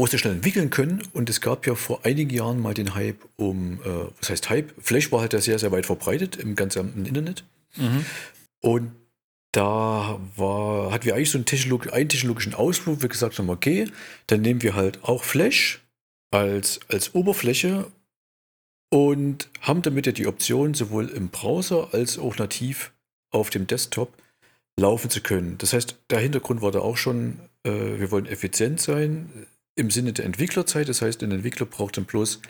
sehr 0.04 0.18
schnell 0.18 0.34
entwickeln 0.34 0.70
können. 0.70 1.02
Und 1.14 1.30
es 1.30 1.40
gab 1.40 1.66
ja 1.66 1.74
vor 1.74 2.04
einigen 2.04 2.30
Jahren 2.30 2.60
mal 2.60 2.74
den 2.74 2.94
Hype 2.94 3.18
um, 3.36 3.80
äh, 3.82 4.08
was 4.18 4.28
heißt 4.28 4.50
Hype? 4.50 4.74
Flash 4.78 5.10
war 5.10 5.20
halt 5.20 5.32
ja 5.32 5.40
sehr, 5.40 5.58
sehr 5.58 5.72
weit 5.72 5.86
verbreitet 5.86 6.36
im 6.36 6.54
ganzen 6.54 7.06
Internet. 7.06 7.44
Mhm. 7.76 8.04
Und 8.60 8.92
da 9.52 10.20
war, 10.36 10.92
hatten 10.92 11.06
wir 11.06 11.14
eigentlich 11.14 11.30
so 11.30 11.38
einen, 11.38 11.46
Technolog 11.46 11.92
einen 11.92 12.10
technologischen 12.10 12.54
Ausflug. 12.54 13.00
Wir 13.00 13.08
gesagt 13.08 13.38
haben, 13.38 13.48
okay, 13.48 13.90
dann 14.26 14.42
nehmen 14.42 14.62
wir 14.62 14.74
halt 14.74 15.02
auch 15.02 15.24
Flash 15.24 15.80
als, 16.30 16.80
als 16.88 17.14
Oberfläche 17.14 17.86
und 18.90 19.48
haben 19.62 19.80
damit 19.80 20.04
ja 20.04 20.12
die 20.12 20.26
Option, 20.26 20.74
sowohl 20.74 21.08
im 21.08 21.28
Browser 21.28 21.88
als 21.92 22.18
auch 22.18 22.36
nativ 22.36 22.92
auf 23.30 23.48
dem 23.48 23.66
Desktop 23.66 24.12
laufen 24.78 25.10
zu 25.10 25.20
können. 25.20 25.58
Das 25.58 25.72
heißt, 25.72 25.96
der 26.10 26.20
Hintergrund 26.20 26.62
war 26.62 26.70
da 26.70 26.80
auch 26.80 26.96
schon, 26.96 27.40
äh, 27.64 27.70
wir 27.70 28.10
wollen 28.10 28.26
effizient 28.26 28.80
sein, 28.80 29.46
im 29.74 29.90
Sinne 29.90 30.12
der 30.12 30.24
Entwicklerzeit. 30.24 30.88
Das 30.88 31.02
heißt, 31.02 31.22
ein 31.22 31.32
Entwickler 31.32 31.66
braucht 31.66 31.96
dann 31.96 32.04
bloß 32.04 32.40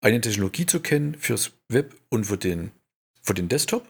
eine 0.00 0.20
Technologie 0.20 0.66
zu 0.66 0.80
kennen 0.80 1.16
fürs 1.18 1.52
Web 1.68 1.94
und 2.08 2.24
für 2.24 2.38
den, 2.38 2.70
für 3.22 3.34
den 3.34 3.48
Desktop. 3.48 3.86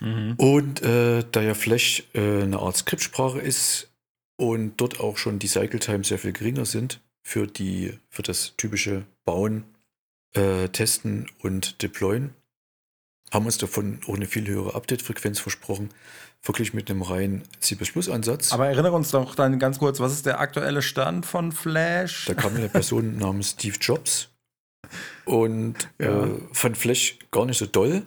Mhm. 0.00 0.34
Und 0.36 0.82
äh, 0.82 1.24
da 1.30 1.42
ja 1.42 1.54
Flash 1.54 2.04
äh, 2.14 2.42
eine 2.42 2.58
Art 2.58 2.76
Skriptsprache 2.76 3.40
ist 3.40 3.90
und 4.36 4.76
dort 4.76 5.00
auch 5.00 5.16
schon 5.16 5.38
die 5.38 5.46
Cycle 5.46 5.80
Time 5.80 6.04
sehr 6.04 6.18
viel 6.18 6.32
geringer 6.32 6.66
sind 6.66 7.00
für, 7.22 7.46
die, 7.46 7.98
für 8.10 8.22
das 8.22 8.54
typische 8.56 9.04
Bauen, 9.24 9.64
äh, 10.34 10.68
Testen 10.68 11.30
und 11.38 11.82
Deployen, 11.82 12.34
haben 13.32 13.46
uns 13.46 13.58
davon 13.58 14.00
auch 14.06 14.14
eine 14.14 14.26
viel 14.26 14.46
höhere 14.46 14.74
Update-Frequenz 14.74 15.40
versprochen 15.40 15.90
wirklich 16.46 16.74
mit 16.74 16.90
einem 16.90 17.02
reinen 17.02 17.42
C++-Ansatz. 17.60 18.52
Aber 18.52 18.66
erinnere 18.68 18.92
uns 18.92 19.10
doch 19.10 19.34
dann 19.34 19.58
ganz 19.58 19.78
kurz, 19.78 20.00
was 20.00 20.12
ist 20.12 20.26
der 20.26 20.40
aktuelle 20.40 20.82
Stand 20.82 21.26
von 21.26 21.52
Flash? 21.52 22.26
Da 22.26 22.34
kam 22.34 22.54
eine 22.56 22.68
Person 22.68 23.16
namens 23.18 23.50
Steve 23.50 23.76
Jobs 23.80 24.28
und 25.24 25.74
ja. 26.00 26.24
äh, 26.24 26.30
fand 26.52 26.76
Flash 26.76 27.18
gar 27.30 27.46
nicht 27.46 27.58
so 27.58 27.66
doll. 27.66 28.02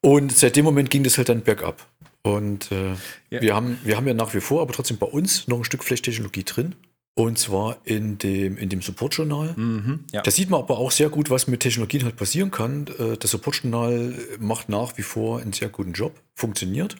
Und 0.00 0.32
seit 0.36 0.56
dem 0.56 0.64
Moment 0.64 0.90
ging 0.90 1.04
das 1.04 1.18
halt 1.18 1.28
dann 1.28 1.42
bergab. 1.42 1.86
Und 2.22 2.70
äh, 2.72 2.92
Ja. 3.30 3.40
wir, 3.40 3.54
haben, 3.54 3.78
wir 3.84 3.96
haben 3.96 4.06
ja 4.06 4.14
nach 4.14 4.34
wie 4.34 4.40
vor, 4.40 4.62
aber 4.62 4.72
trotzdem 4.72 4.98
bei 4.98 5.06
uns 5.06 5.46
noch 5.48 5.58
ein 5.58 5.64
Stück 5.64 5.84
Flecht-Technologie 5.84 6.44
drin. 6.44 6.74
Und 7.14 7.38
zwar 7.38 7.76
in 7.84 8.18
dem, 8.18 8.56
in 8.56 8.68
dem 8.68 8.80
Support-Journal. 8.82 9.52
Mhm, 9.56 10.04
ja. 10.12 10.22
Da 10.22 10.30
sieht 10.30 10.48
man 10.48 10.60
aber 10.60 10.78
auch 10.78 10.90
sehr 10.90 11.08
gut, 11.10 11.28
was 11.28 11.48
mit 11.48 11.60
Technologien 11.60 12.04
halt 12.04 12.16
passieren 12.16 12.50
kann. 12.50 12.86
Äh, 12.98 13.16
Das 13.18 13.30
Support-Journal 13.32 14.14
macht 14.38 14.68
nach 14.68 14.96
wie 14.96 15.02
vor 15.02 15.40
einen 15.40 15.52
sehr 15.52 15.68
guten 15.68 15.92
Job, 15.92 16.18
funktioniert. 16.34 16.96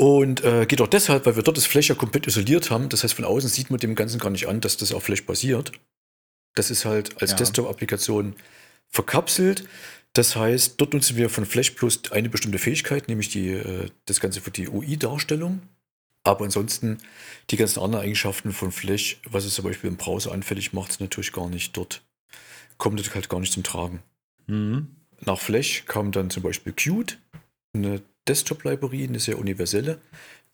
Und 0.00 0.42
äh, 0.44 0.64
geht 0.64 0.80
auch 0.80 0.86
deshalb, 0.86 1.26
weil 1.26 1.36
wir 1.36 1.42
dort 1.42 1.58
das 1.58 1.66
Flash 1.66 1.90
ja 1.90 1.94
komplett 1.94 2.26
isoliert 2.26 2.70
haben. 2.70 2.88
Das 2.88 3.04
heißt, 3.04 3.12
von 3.12 3.26
außen 3.26 3.50
sieht 3.50 3.68
man 3.68 3.78
dem 3.78 3.94
Ganzen 3.94 4.18
gar 4.18 4.30
nicht 4.30 4.48
an, 4.48 4.62
dass 4.62 4.78
das 4.78 4.92
auf 4.94 5.04
Flash 5.04 5.26
basiert. 5.26 5.72
Das 6.54 6.70
ist 6.70 6.86
halt 6.86 7.20
als 7.20 7.32
Ja. 7.32 7.36
Desktop-Applikation 7.36 8.34
verkapselt. 8.88 9.68
Das 10.14 10.36
heißt, 10.36 10.80
dort 10.80 10.94
nutzen 10.94 11.18
wir 11.18 11.28
von 11.28 11.44
Flash 11.44 11.72
Plus 11.72 12.00
eine 12.12 12.30
bestimmte 12.30 12.58
Fähigkeit, 12.58 13.08
nämlich 13.08 13.28
die, 13.28 13.50
äh, 13.50 13.90
das 14.06 14.20
Ganze 14.20 14.40
für 14.40 14.50
die 14.50 14.68
UI-Darstellung. 14.70 15.60
Aber 16.24 16.46
ansonsten 16.46 16.96
die 17.50 17.58
ganzen 17.58 17.80
anderen 17.82 18.02
Eigenschaften 18.06 18.52
von 18.52 18.72
Flash, 18.72 19.20
was 19.28 19.44
es 19.44 19.52
zum 19.52 19.66
Beispiel 19.66 19.90
im 19.90 19.98
Browser 19.98 20.32
anfällig 20.32 20.72
macht, 20.72 20.98
natürlich 21.02 21.32
gar 21.32 21.50
nicht 21.50 21.76
dort, 21.76 22.00
kommt 22.78 22.98
das 22.98 23.14
halt 23.14 23.28
gar 23.28 23.40
nicht 23.40 23.52
zum 23.52 23.64
Tragen. 23.64 24.02
Mhm. 24.46 24.96
Nach 25.26 25.38
Flash 25.38 25.84
kam 25.84 26.10
dann 26.10 26.30
zum 26.30 26.42
Beispiel 26.42 26.72
Qt, 26.72 27.18
eine 27.74 28.00
Desktop-Library, 28.28 29.04
eine 29.04 29.20
sehr 29.20 29.38
universelle, 29.38 30.00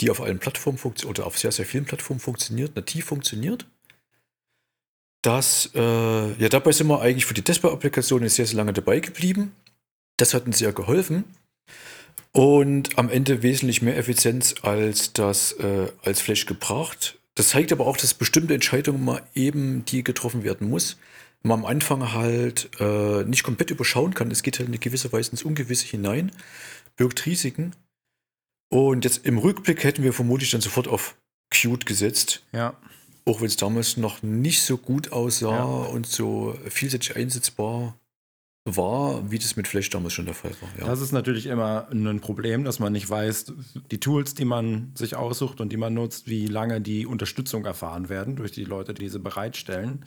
die 0.00 0.10
auf 0.10 0.20
allen 0.20 0.38
Plattformen 0.38 0.78
funktioniert 0.78 1.18
oder 1.18 1.26
auf 1.26 1.38
sehr, 1.38 1.52
sehr 1.52 1.66
vielen 1.66 1.84
Plattformen 1.84 2.20
funktioniert, 2.20 2.76
nativ 2.76 3.06
funktioniert. 3.06 3.66
Das, 5.22 5.70
äh, 5.74 6.32
ja, 6.40 6.48
dabei 6.48 6.72
sind 6.72 6.86
wir 6.86 7.00
eigentlich 7.00 7.26
für 7.26 7.34
die 7.34 7.42
Desktop-Applikationen 7.42 8.28
sehr, 8.28 8.46
sehr 8.46 8.56
lange 8.56 8.72
dabei 8.72 9.00
geblieben. 9.00 9.54
Das 10.18 10.34
hat 10.34 10.46
uns 10.46 10.58
sehr 10.58 10.72
geholfen. 10.72 11.24
Und 12.32 12.98
am 12.98 13.08
Ende 13.08 13.42
wesentlich 13.42 13.82
mehr 13.82 13.96
Effizienz 13.96 14.54
als 14.62 15.14
das 15.14 15.52
äh, 15.52 15.88
als 16.02 16.20
Flash 16.20 16.46
gebracht. 16.46 17.18
Das 17.34 17.48
zeigt 17.48 17.72
aber 17.72 17.86
auch, 17.86 17.96
dass 17.96 18.14
bestimmte 18.14 18.54
Entscheidungen 18.54 19.04
mal 19.04 19.22
eben 19.34 19.84
die 19.86 20.04
getroffen 20.04 20.44
werden 20.44 20.68
muss. 20.68 20.96
Man 21.42 21.60
am 21.60 21.66
Anfang 21.66 22.12
halt 22.12 22.70
äh, 22.78 23.24
nicht 23.24 23.42
komplett 23.42 23.70
überschauen 23.70 24.14
kann. 24.14 24.30
Es 24.30 24.42
geht 24.42 24.58
halt 24.58 24.68
in 24.68 24.74
eine 24.74 24.78
gewisse 24.78 25.12
Weise 25.12 25.30
ins 25.32 25.44
Ungewisse 25.44 25.86
hinein, 25.86 26.30
birgt 26.96 27.26
Risiken. 27.26 27.74
Und 28.68 29.04
jetzt 29.04 29.24
im 29.24 29.38
Rückblick 29.38 29.84
hätten 29.84 30.02
wir 30.02 30.12
vermutlich 30.12 30.50
dann 30.50 30.60
sofort 30.60 30.88
auf 30.88 31.16
Qt 31.50 31.86
gesetzt, 31.86 32.44
ja. 32.52 32.76
auch 33.24 33.40
wenn 33.40 33.46
es 33.46 33.56
damals 33.56 33.96
noch 33.96 34.22
nicht 34.22 34.62
so 34.62 34.76
gut 34.76 35.12
aussah 35.12 35.56
Ja. 35.56 35.64
und 35.64 36.06
so 36.06 36.58
vielseitig 36.68 37.14
einsetzbar 37.16 37.94
war, 38.64 39.30
wie 39.30 39.38
das 39.38 39.54
mit 39.54 39.68
Flash 39.68 39.90
damals 39.90 40.12
schon 40.14 40.24
der 40.24 40.34
Fall 40.34 40.50
war. 40.60 40.68
Ja. 40.80 40.86
Das 40.86 41.00
ist 41.00 41.12
natürlich 41.12 41.46
immer 41.46 41.86
ein 41.92 42.20
Problem, 42.20 42.64
dass 42.64 42.80
man 42.80 42.92
nicht 42.92 43.08
weiß, 43.08 43.52
die 43.92 44.00
Tools, 44.00 44.34
die 44.34 44.44
man 44.44 44.90
sich 44.96 45.14
aussucht 45.14 45.60
und 45.60 45.70
die 45.72 45.76
man 45.76 45.94
nutzt, 45.94 46.26
wie 46.26 46.48
lange 46.48 46.80
die 46.80 47.06
Unterstützung 47.06 47.64
erfahren 47.64 48.08
werden 48.08 48.34
durch 48.34 48.50
die 48.50 48.64
Leute, 48.64 48.92
die 48.92 49.08
sie 49.08 49.20
bereitstellen. 49.20 50.04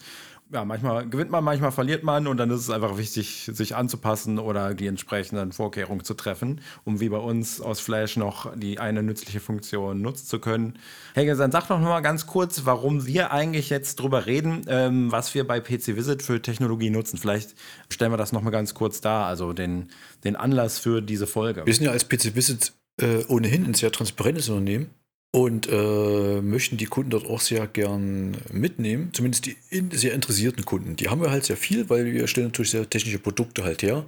Ja, 0.51 0.65
manchmal 0.65 1.08
gewinnt 1.08 1.29
man, 1.29 1.44
manchmal 1.44 1.72
verliert 1.72 2.03
man 2.03 2.25
und 2.25 2.38
dann 2.38 2.50
ist 2.50 2.62
es 2.62 2.72
einfach 2.72 2.98
wichtig, 2.98 3.51
sich 3.53 3.75
anzupassen 3.75 4.39
oder 4.39 4.74
die 4.74 4.88
entsprechenden 4.88 5.51
Vorkehrungen 5.51 6.03
zu 6.03 6.15
treffen, 6.15 6.62
um 6.86 7.00
wie 7.00 7.10
bei 7.10 7.20
uns 7.20 7.62
aus 7.62 7.79
Flash 7.79 8.18
noch 8.18 8.56
die 8.56 8.79
eine 8.79 9.03
nützliche 9.03 9.41
Funktion 9.41 10.01
nutzen 10.01 10.25
zu 10.25 10.39
können. 10.39 10.79
Helge, 11.13 11.36
dann 11.36 11.51
sag 11.51 11.68
doch 11.68 11.79
noch 11.79 11.89
mal 11.89 12.00
ganz 12.00 12.25
kurz, 12.25 12.65
warum 12.65 13.06
wir 13.06 13.32
eigentlich 13.32 13.70
jetzt 13.70 14.00
drüber 14.00 14.25
reden, 14.25 14.63
ähm, 14.68 15.12
was 15.12 15.36
wir 15.36 15.46
bei 15.46 15.60
PC 15.60 15.96
Visit 15.96 16.24
für 16.24 16.41
Technologie 16.41 16.89
nutzen. 16.89 17.18
Vielleicht 17.18 17.53
stellen 17.91 18.12
wir 18.12 18.18
das 18.18 18.32
noch 18.32 18.41
mal 18.41 18.50
ganz 18.50 18.74
kurz 18.74 19.01
dar, 19.01 19.27
also 19.27 19.53
den, 19.53 19.89
den 20.24 20.36
Anlass 20.36 20.79
für 20.79 21.03
diese 21.03 21.27
Folge. 21.27 21.63
Wir 21.68 21.74
sind 21.75 21.86
ja 21.86 21.91
als 21.91 22.10
PC 22.10 22.36
Visit 22.36 22.74
äh, 23.00 23.24
ohnehin 23.27 23.65
ein 23.65 23.75
sehr 23.75 23.91
transparentes 23.91 24.50
Unternehmen 24.50 24.89
und 25.31 25.67
äh, 25.71 26.41
möchten 26.41 26.77
die 26.77 26.86
Kunden 26.86 27.12
dort 27.12 27.27
auch 27.27 27.41
sehr 27.41 27.67
gern 27.67 28.38
mitnehmen, 28.51 29.12
zumindest 29.13 29.45
die 29.45 29.57
in, 29.69 29.91
sehr 29.91 30.13
interessierten 30.13 30.65
Kunden. 30.65 30.95
Die 30.95 31.09
haben 31.09 31.21
wir 31.21 31.29
halt 31.29 31.45
sehr 31.45 31.57
viel, 31.57 31.89
weil 31.89 32.05
wir 32.05 32.27
stellen 32.27 32.48
natürlich 32.48 32.71
sehr 32.71 32.89
technische 32.89 33.19
Produkte 33.19 33.63
halt 33.63 33.83
her. 33.83 34.05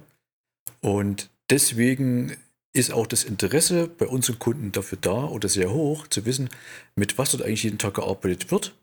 Und 0.80 1.30
deswegen 1.48 2.36
ist 2.72 2.92
auch 2.92 3.06
das 3.06 3.22
Interesse 3.22 3.86
bei 3.86 4.06
unseren 4.06 4.38
Kunden 4.38 4.72
dafür 4.72 4.98
da 5.00 5.24
oder 5.26 5.48
sehr 5.48 5.72
hoch, 5.72 6.08
zu 6.08 6.24
wissen, 6.26 6.48
mit 6.96 7.18
was 7.18 7.30
dort 7.30 7.44
eigentlich 7.44 7.62
jeden 7.62 7.78
Tag 7.78 7.94
gearbeitet 7.94 8.50
wird. 8.50 8.74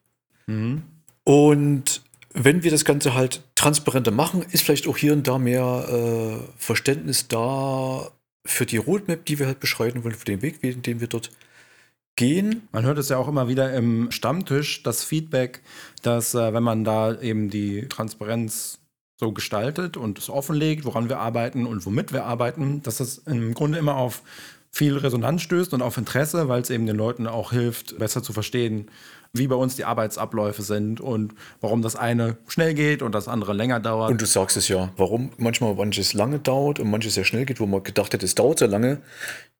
Mhm. 0.48 0.84
Und 1.26 2.02
wenn 2.34 2.64
wir 2.64 2.72
das 2.72 2.86
Ganze 2.86 3.16
halt 3.16 3.42
transparenter 3.56 4.12
machen, 4.12 4.46
ist 4.52 4.64
vielleicht 4.64 4.88
auch 4.88 4.98
hier 4.98 5.14
und 5.14 5.28
da 5.28 5.40
mehr 5.40 6.40
äh, 6.42 6.54
Verständnis 6.58 7.28
da 7.28 8.12
für 8.46 8.66
die 8.66 8.78
Roadmap, 8.78 9.26
die 9.26 9.40
wir 9.40 9.48
halt 9.48 9.60
beschreiten 9.60 10.04
wollen, 10.04 10.16
für 10.16 10.26
den 10.26 10.42
Weg, 10.42 10.62
den 10.62 11.02
wir 11.02 11.08
dort 11.08 11.32
gehen. 12.20 12.68
Man 12.74 12.84
hört 12.84 12.98
es 12.98 13.08
ja 13.08 13.18
auch 13.18 13.30
immer 13.30 13.48
wieder 13.48 13.74
im 13.74 14.12
Stammtisch, 14.12 14.84
das 14.84 15.06
Feedback, 15.06 15.62
dass 16.04 16.36
äh, 16.36 16.54
wenn 16.54 16.64
man 16.64 16.84
da 16.84 17.18
eben 17.20 17.50
die 17.50 17.88
Transparenz 17.88 18.80
so 19.18 19.32
gestaltet 19.32 19.96
und 19.96 20.20
es 20.20 20.30
offenlegt, 20.30 20.84
woran 20.84 21.08
wir 21.08 21.20
arbeiten 21.20 21.66
und 21.66 21.86
womit 21.86 22.12
wir 22.12 22.26
arbeiten, 22.26 22.84
dass 22.84 22.98
das 22.98 23.20
im 23.20 23.54
Grunde 23.54 23.80
immer 23.80 23.96
auf 23.96 24.22
viel 24.70 24.98
Resonanz 24.98 25.42
stößt 25.44 25.74
und 25.74 25.82
auf 25.82 25.98
Interesse, 25.98 26.50
weil 26.50 26.62
es 26.62 26.70
eben 26.70 26.86
den 26.86 26.98
Leuten 26.98 27.26
auch 27.26 27.52
hilft, 27.52 27.98
besser 27.98 28.22
zu 28.22 28.34
verstehen, 28.34 28.92
wie 29.32 29.48
bei 29.48 29.56
uns 29.56 29.76
die 29.76 29.86
Arbeitsabläufe 29.86 30.62
sind 30.62 31.00
und 31.00 31.36
warum 31.62 31.82
das 31.82 31.96
eine 31.96 32.38
schnell 32.48 32.74
geht 32.74 33.02
und 33.02 33.14
das 33.14 33.28
andere 33.28 33.54
länger 33.54 33.80
dauert. 33.80 34.12
Und 34.12 34.22
du 34.22 34.26
sagst 34.26 34.58
es 34.58 34.68
ja, 34.68 34.92
warum 34.98 35.32
manchmal 35.38 35.74
manches 35.76 36.14
lange 36.14 36.40
dauert 36.40 36.80
und 36.80 36.90
manches 36.90 37.14
sehr 37.14 37.24
schnell 37.24 37.46
geht, 37.46 37.60
wo 37.60 37.66
man 37.66 37.84
gedacht 37.84 38.14
hätte, 38.14 38.26
es 38.26 38.36
dauert 38.36 38.60
so 38.60 38.66
lange. 38.66 39.02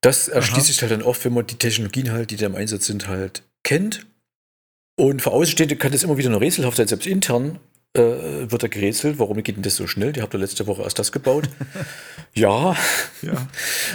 Das 0.02 0.28
erschließt 0.28 0.68
sich 0.68 0.82
halt 0.82 0.92
dann 0.92 1.02
oft, 1.02 1.24
wenn 1.26 1.34
man 1.34 1.48
die 1.48 1.56
Technologien 1.56 2.12
halt, 2.12 2.32
die 2.32 2.38
da 2.38 2.46
im 2.46 2.56
Einsatz 2.56 2.86
sind, 2.86 3.08
halt 3.08 3.44
kennt. 3.64 4.06
Und 4.96 5.22
für 5.22 5.32
Außenstehende 5.32 5.76
kann 5.76 5.92
das 5.92 6.04
immer 6.04 6.18
wieder 6.18 6.30
noch 6.30 6.42
rätselhaft 6.42 6.78
sein, 6.78 6.88
selbst 6.88 7.08
intern 7.08 7.60
äh, 7.94 8.52
wird 8.52 8.64
da 8.64 8.68
gerätselt, 8.68 9.20
warum 9.20 9.42
geht 9.44 9.56
denn 9.56 9.64
das 9.64 9.76
so 9.76 9.88
schnell? 9.88 10.14
Die 10.14 10.22
habt 10.22 10.34
ihr 10.34 10.40
letzte 10.40 10.68
Woche 10.68 10.84
erst 10.84 11.00
das 11.00 11.12
gebaut. 11.12 11.50
ja. 12.34 12.76
ja. 13.22 13.48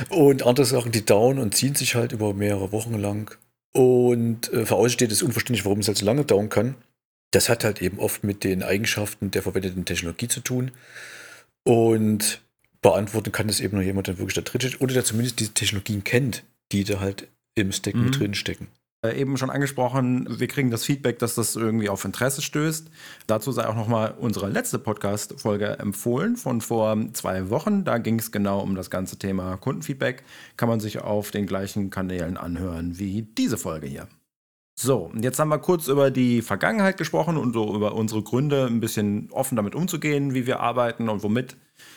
Und 0.09 0.45
andere 0.45 0.67
Sachen, 0.67 0.93
die 0.93 1.05
dauern 1.05 1.39
und 1.39 1.55
ziehen 1.55 1.75
sich 1.75 1.95
halt 1.95 2.13
über 2.13 2.35
mehrere 2.35 2.73
Wochen 2.73 2.95
lang. 2.95 3.37
Und 3.73 4.53
äh, 4.53 4.67
für 4.67 4.77
Außenstehende 4.77 5.13
ist 5.13 5.23
unverständlich, 5.23 5.65
warum 5.65 5.81
es 5.81 5.89
halt 5.89 5.99
so 5.99 6.07
lange 6.07 6.25
dauern 6.25 6.49
kann. 6.49 6.75
Das 7.31 7.49
hat 7.49 7.65
halt 7.65 7.83
eben 7.83 7.99
oft 7.99 8.25
mit 8.25 8.45
den 8.45 8.63
Eigenschaften 8.63 9.31
der 9.31 9.43
verwendeten 9.43 9.85
Technologie 9.85 10.29
zu 10.29 10.41
tun. 10.41 10.71
Und 11.65 12.41
beantworten 12.85 13.33
kann 13.33 13.49
das 13.49 13.61
eben 13.61 13.77
nur 13.77 13.85
jemand, 13.85 14.07
der 14.07 14.19
wirklich 14.19 14.35
da 14.35 14.43
drin 14.43 14.61
steht 14.61 14.81
oder 14.81 14.93
der 14.95 15.05
zumindest 15.05 15.41
diese 15.41 15.55
Technologien 15.55 16.05
kennt, 16.05 16.45
die 16.71 16.85
da 16.85 17.01
halt 17.01 17.27
im 17.57 17.73
Stack 17.73 17.95
Mhm. 17.95 18.05
mit 18.05 18.21
drin 18.21 18.35
stecken. 18.35 18.69
Äh, 19.05 19.19
Eben 19.21 19.37
schon 19.39 19.49
angesprochen, 19.51 20.27
wir 20.39 20.49
kriegen 20.49 20.71
das 20.71 20.85
Feedback, 20.85 21.19
dass 21.19 21.35
das 21.35 21.57
irgendwie 21.57 21.89
auf 21.89 22.05
Interesse 22.05 22.43
stößt. 22.43 22.91
Dazu 23.27 23.53
sei 23.53 23.67
auch 23.67 23.75
nochmal 23.75 24.15
unsere 24.19 24.51
letzte 24.51 24.79
Podcast-Folge 24.79 25.79
empfohlen 25.79 26.37
von 26.37 26.61
vor 26.61 26.97
zwei 27.15 27.49
Wochen. 27.49 27.85
Da 27.85 27.97
ging 27.99 28.19
es 28.19 28.33
genau 28.33 28.61
um 28.61 28.75
das 28.75 28.91
ganze 28.91 29.19
Thema 29.19 29.57
Kundenfeedback. 29.57 30.23
Kann 30.59 30.69
man 30.69 30.81
sich 30.81 30.99
auf 31.01 31.31
den 31.31 31.47
gleichen 31.47 31.89
Kanälen 31.91 32.37
anhören 32.37 32.99
wie 32.99 33.23
diese 33.23 33.57
Folge 33.57 33.87
hier. 33.87 34.09
So, 34.79 35.11
und 35.13 35.23
jetzt 35.25 35.39
haben 35.39 35.49
wir 35.51 35.59
kurz 35.59 35.87
über 35.89 36.11
die 36.11 36.43
Vergangenheit 36.43 36.99
gesprochen 36.99 37.37
und 37.39 37.55
so 37.55 37.75
über 37.75 37.95
unsere 37.95 38.23
Gründe, 38.23 38.67
ein 38.67 38.81
bisschen 38.81 39.31
offen 39.31 39.57
damit 39.57 39.75
umzugehen, 39.75 40.35
wie 40.35 40.47
wir 40.47 40.61
arbeiten 40.61 41.09
und 41.09 41.23
womit. 41.23 41.57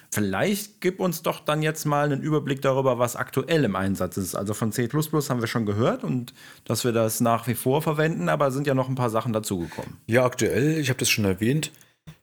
Vielleicht 0.09 0.81
gib 0.81 0.99
uns 0.99 1.21
doch 1.21 1.41
dann 1.41 1.61
jetzt 1.61 1.85
mal 1.85 2.05
einen 2.05 2.21
Überblick 2.21 2.61
darüber, 2.61 2.97
was 2.97 3.15
aktuell 3.15 3.63
im 3.63 3.75
Einsatz 3.75 4.17
ist. 4.17 4.35
Also 4.35 4.53
von 4.53 4.71
C 4.71 4.87
haben 4.87 5.41
wir 5.41 5.47
schon 5.47 5.65
gehört 5.65 6.03
und 6.03 6.33
dass 6.65 6.85
wir 6.85 6.91
das 6.91 7.19
nach 7.19 7.47
wie 7.47 7.55
vor 7.55 7.81
verwenden, 7.81 8.29
aber 8.29 8.51
sind 8.51 8.67
ja 8.67 8.73
noch 8.73 8.89
ein 8.89 8.95
paar 8.95 9.09
Sachen 9.09 9.33
dazugekommen. 9.33 9.97
Ja, 10.07 10.25
aktuell, 10.25 10.79
ich 10.79 10.89
habe 10.89 10.99
das 10.99 11.09
schon 11.09 11.25
erwähnt, 11.25 11.71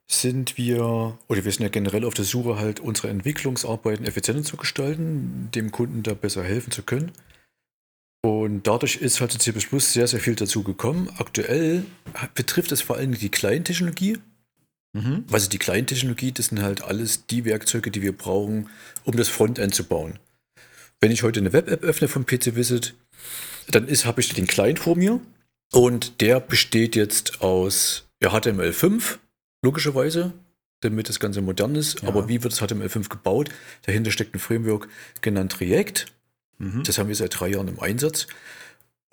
sind 0.07 0.57
wir, 0.57 1.19
oder 1.29 1.45
wir 1.45 1.53
sind 1.53 1.63
ja 1.63 1.69
generell 1.69 2.05
auf 2.05 2.15
der 2.15 2.25
Suche, 2.25 2.57
halt 2.57 2.81
unsere 2.81 3.09
Entwicklungsarbeiten 3.09 4.07
effizienter 4.07 4.43
zu 4.43 4.57
gestalten, 4.57 5.49
dem 5.55 5.71
Kunden 5.71 6.03
da 6.03 6.15
besser 6.15 6.43
helfen 6.43 6.71
zu 6.71 6.83
können. 6.83 7.13
Und 8.25 8.67
dadurch 8.67 8.97
ist 8.97 9.21
halt 9.21 9.33
zu 9.33 9.39
C 9.39 9.53
sehr, 9.79 10.07
sehr 10.07 10.21
viel 10.21 10.35
dazu 10.35 10.63
gekommen. 10.63 11.11
Aktuell 11.19 11.85
betrifft 12.35 12.73
es 12.73 12.81
vor 12.81 12.97
allem 12.97 13.13
die 13.13 13.29
Client-Technologie. 13.29 14.19
Mhm. 14.95 15.25
Also 15.31 15.49
die 15.51 15.59
Client-Technologie, 15.59 16.33
das 16.33 16.47
sind 16.47 16.63
halt 16.63 16.83
alles 16.83 17.27
die 17.27 17.45
Werkzeuge, 17.45 17.91
die 17.91 18.01
wir 18.01 18.17
brauchen, 18.17 18.71
um 19.05 19.17
das 19.17 19.29
Frontend 19.29 19.75
zu 19.75 19.85
bauen. 19.85 20.19
Wenn 21.01 21.11
ich 21.11 21.23
heute 21.23 21.41
eine 21.41 21.53
Web-App 21.53 21.83
öffne 21.83 22.09
vom 22.09 22.25
PC 22.25 22.57
Visit, 22.57 22.95
dann 23.69 23.89
ist, 23.89 24.07
habe 24.07 24.21
ich 24.21 24.33
den 24.33 24.47
Client 24.47 24.79
vor 24.79 24.97
mir 24.97 25.21
und 25.73 26.21
der 26.21 26.41
besteht 26.41 26.97
jetzt 26.97 27.43
aus 27.43 28.07
ja, 28.23 28.31
HTML5, 28.31 29.19
logischerweise, 29.63 30.33
damit 30.81 31.09
das 31.09 31.19
Ganze 31.19 31.41
modern 31.41 31.75
ist. 31.75 32.03
Ja. 32.03 32.09
Aber 32.09 32.29
wie 32.29 32.43
wird 32.43 32.53
das 32.53 32.63
HTML5 32.63 33.09
gebaut? 33.09 33.51
Dahinter 33.83 34.13
steckt 34.13 34.35
ein 34.35 34.39
Framework 34.39 34.89
genannt 35.21 35.61
React. 35.61 36.07
Mhm. 36.59 36.85
Das 36.85 36.99
haben 36.99 37.09
wir 37.09 37.17
seit 37.17 37.39
drei 37.39 37.49
Jahren 37.49 37.69
im 37.69 37.81
Einsatz. 37.81 38.29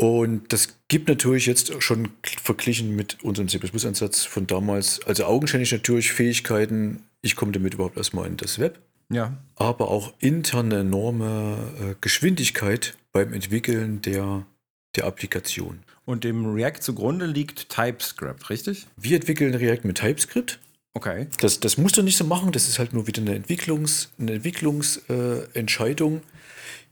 Und 0.01 0.51
das 0.51 0.79
gibt 0.87 1.09
natürlich 1.09 1.45
jetzt 1.45 1.83
schon 1.83 2.09
verglichen 2.23 2.95
mit 2.95 3.23
unserem 3.23 3.47
C++-Ansatz 3.47 4.23
von 4.23 4.47
damals, 4.47 4.99
also 5.05 5.25
augenscheinlich 5.25 5.71
natürlich 5.71 6.11
Fähigkeiten, 6.11 7.03
ich 7.21 7.35
komme 7.35 7.51
damit 7.51 7.75
überhaupt 7.75 7.97
erstmal 7.97 8.25
in 8.25 8.35
das 8.35 8.57
Web. 8.57 8.79
Ja. 9.13 9.37
aber 9.57 9.91
auch 9.91 10.13
interne 10.19 10.79
enorme 10.79 11.57
äh, 11.81 11.95
Geschwindigkeit 11.99 12.95
beim 13.11 13.33
Entwickeln 13.33 14.01
der, 14.01 14.47
der 14.95 15.05
Applikation. 15.05 15.81
Und 16.05 16.23
dem 16.23 16.45
React 16.51 16.79
zugrunde 16.79 17.27
liegt 17.27 17.69
TypeScript, 17.69 18.49
richtig? 18.49 18.87
Wir 18.97 19.17
entwickeln 19.17 19.53
React 19.53 19.81
mit 19.83 19.97
TypeScript. 19.97 20.59
Okay. 20.93 21.27
Das, 21.41 21.59
das 21.59 21.77
musst 21.77 21.97
du 21.97 22.01
nicht 22.01 22.17
so 22.17 22.23
machen, 22.23 22.53
das 22.53 22.67
ist 22.69 22.79
halt 22.79 22.93
nur 22.93 23.05
wieder 23.05 23.21
eine 23.21 23.35
Entwicklungs, 23.35 24.13
eine 24.17 24.33
Entwicklungsentscheidung, 24.33 25.51
äh, 25.53 25.59
Entscheidung, 25.59 26.21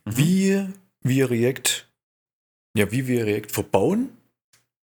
wie 0.06 0.68
wir 1.02 1.32
React, 1.32 1.89
ja, 2.80 2.92
wie 2.92 3.08
wir 3.08 3.26
React 3.26 3.50
verbauen. 3.52 4.10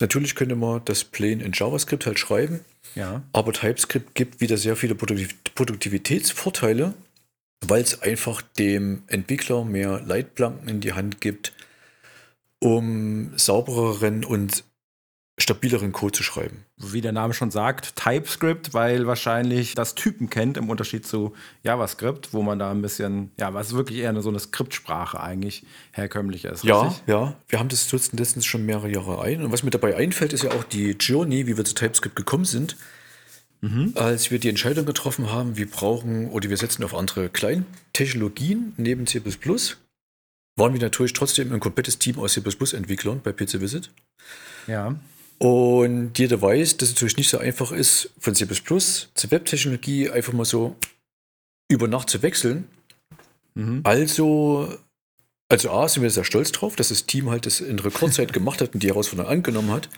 Natürlich 0.01 0.35
könnte 0.35 0.55
man 0.57 0.83
das 0.85 1.05
plain 1.05 1.41
in 1.41 1.53
JavaScript 1.55 2.05
halt 2.05 2.19
schreiben, 2.19 2.61
Ja. 2.95 3.23
aber 3.33 3.53
TypeScript 3.55 4.15
gibt 4.15 4.41
wieder 4.43 4.59
sehr 4.59 4.77
viele 4.77 4.95
Produktiv 4.95 5.35
Produktivitätsvorteile, 5.55 6.93
weil 7.67 7.81
es 7.83 8.03
einfach 8.03 8.43
dem 8.43 9.03
Entwickler 9.07 9.65
mehr 9.65 10.03
Leitplanken 10.05 10.69
in 10.69 10.81
die 10.81 10.93
Hand 10.93 11.23
gibt, 11.23 11.55
um 12.61 13.33
saubereren 13.39 14.25
und 14.27 14.65
stabileren 15.39 15.93
Code 15.93 16.13
zu 16.13 16.23
schreiben. 16.23 16.65
Wie 16.79 17.03
der 17.03 17.13
Name 17.13 17.35
schon 17.35 17.51
sagt, 17.51 17.97
TypeScript, 17.97 18.73
weil 18.73 19.07
wahrscheinlich 19.07 19.75
das 19.75 19.95
Typen 19.95 20.31
kennt 20.31 20.57
im 20.57 20.71
Unterschied 20.71 21.07
zu 21.07 21.35
JavaScript, 21.63 22.33
wo 22.33 22.43
man 22.43 22.59
da 22.59 22.71
ein 22.71 22.81
bisschen, 22.81 23.33
ja, 23.39 23.53
was 23.53 23.75
wirklich 23.75 23.99
eher 23.99 24.09
eine, 24.09 24.23
so 24.23 24.31
eine 24.31 24.39
Skriptsprache 24.39 25.21
eigentlich 25.21 25.65
herkömmlich 25.93 26.47
ist. 26.47 26.65
Ja, 26.65 26.83
richtig? 26.83 27.03
ja. 27.07 27.37
Wir 27.49 27.59
haben 27.59 27.69
das 27.69 27.93
nutzen 27.93 28.17
letztens 28.17 28.47
schon 28.47 28.65
mehrere 28.65 28.91
Jahre 28.91 29.21
ein. 29.21 29.43
Und 29.43 29.53
was 29.53 29.63
mir 29.63 29.71
dabei 29.71 29.97
einfällt, 29.97 30.33
ist 30.33 30.43
ja 30.43 30.53
auch 30.53 30.65
die 30.65 30.93
Journey, 30.93 31.47
wie 31.47 31.57
wir 31.59 31.65
zu 31.65 31.75
TypeScript 31.75 32.17
gekommen 32.17 32.47
sind. 32.47 32.77
Als 33.95 34.31
wir 34.31 34.39
die 34.39 34.49
Entscheidung 34.49 34.87
getroffen 34.87 35.33
haben, 35.33 35.57
wir 35.57 35.69
brauchen 35.69 36.31
oder 36.31 36.49
wir 36.49 36.57
setzen 36.57 36.85
auf 36.85 36.95
andere 36.95 37.29
Kleintechnologien 37.29 38.75
neben 38.77 39.07
C, 39.07 39.23
waren 39.25 40.73
wir 40.73 40.81
natürlich 40.81 41.13
trotzdem 41.15 41.53
ein 41.53 41.61
komplettes 41.61 41.99
Team 41.99 42.19
aus 42.19 42.35
C-Entwicklern 42.35 43.21
bei 43.23 43.33
PC 43.33 43.61
Visit. 43.61 43.91
Ja. 44.67 44.95
Und 45.39 46.19
jeder 46.19 46.41
weiß, 46.41 46.79
dass 46.79 46.89
es 46.89 46.95
natürlich 46.95 47.17
nicht 47.19 47.29
so 47.29 47.39
einfach 47.39 47.73
ist, 47.73 48.11
von 48.19 48.35
C 48.35 48.47
zur 48.47 49.31
Webtechnologie 49.31 50.11
einfach 50.11 50.33
mal 50.33 50.45
so 50.45 50.77
über 51.69 51.89
Nacht 51.89 52.09
zu 52.09 52.23
wechseln. 52.23 52.69
Mhm. 53.55 53.81
Also, 53.85 54.79
also 55.49 55.71
A, 55.71 55.89
sind 55.89 56.03
wir 56.03 56.11
sehr 56.11 56.25
stolz 56.25 56.53
drauf, 56.53 56.77
dass 56.77 56.89
das 56.89 57.07
Team 57.07 57.29
halt 57.31 57.47
das 57.47 57.61
in 57.61 57.79
Rekordzeit 57.79 58.33
gemacht 58.33 58.61
hat 58.61 58.75
und 58.75 58.83
die 58.83 58.89
Herausforderung 58.89 59.31
angenommen 59.31 59.71
hat. 59.73 59.89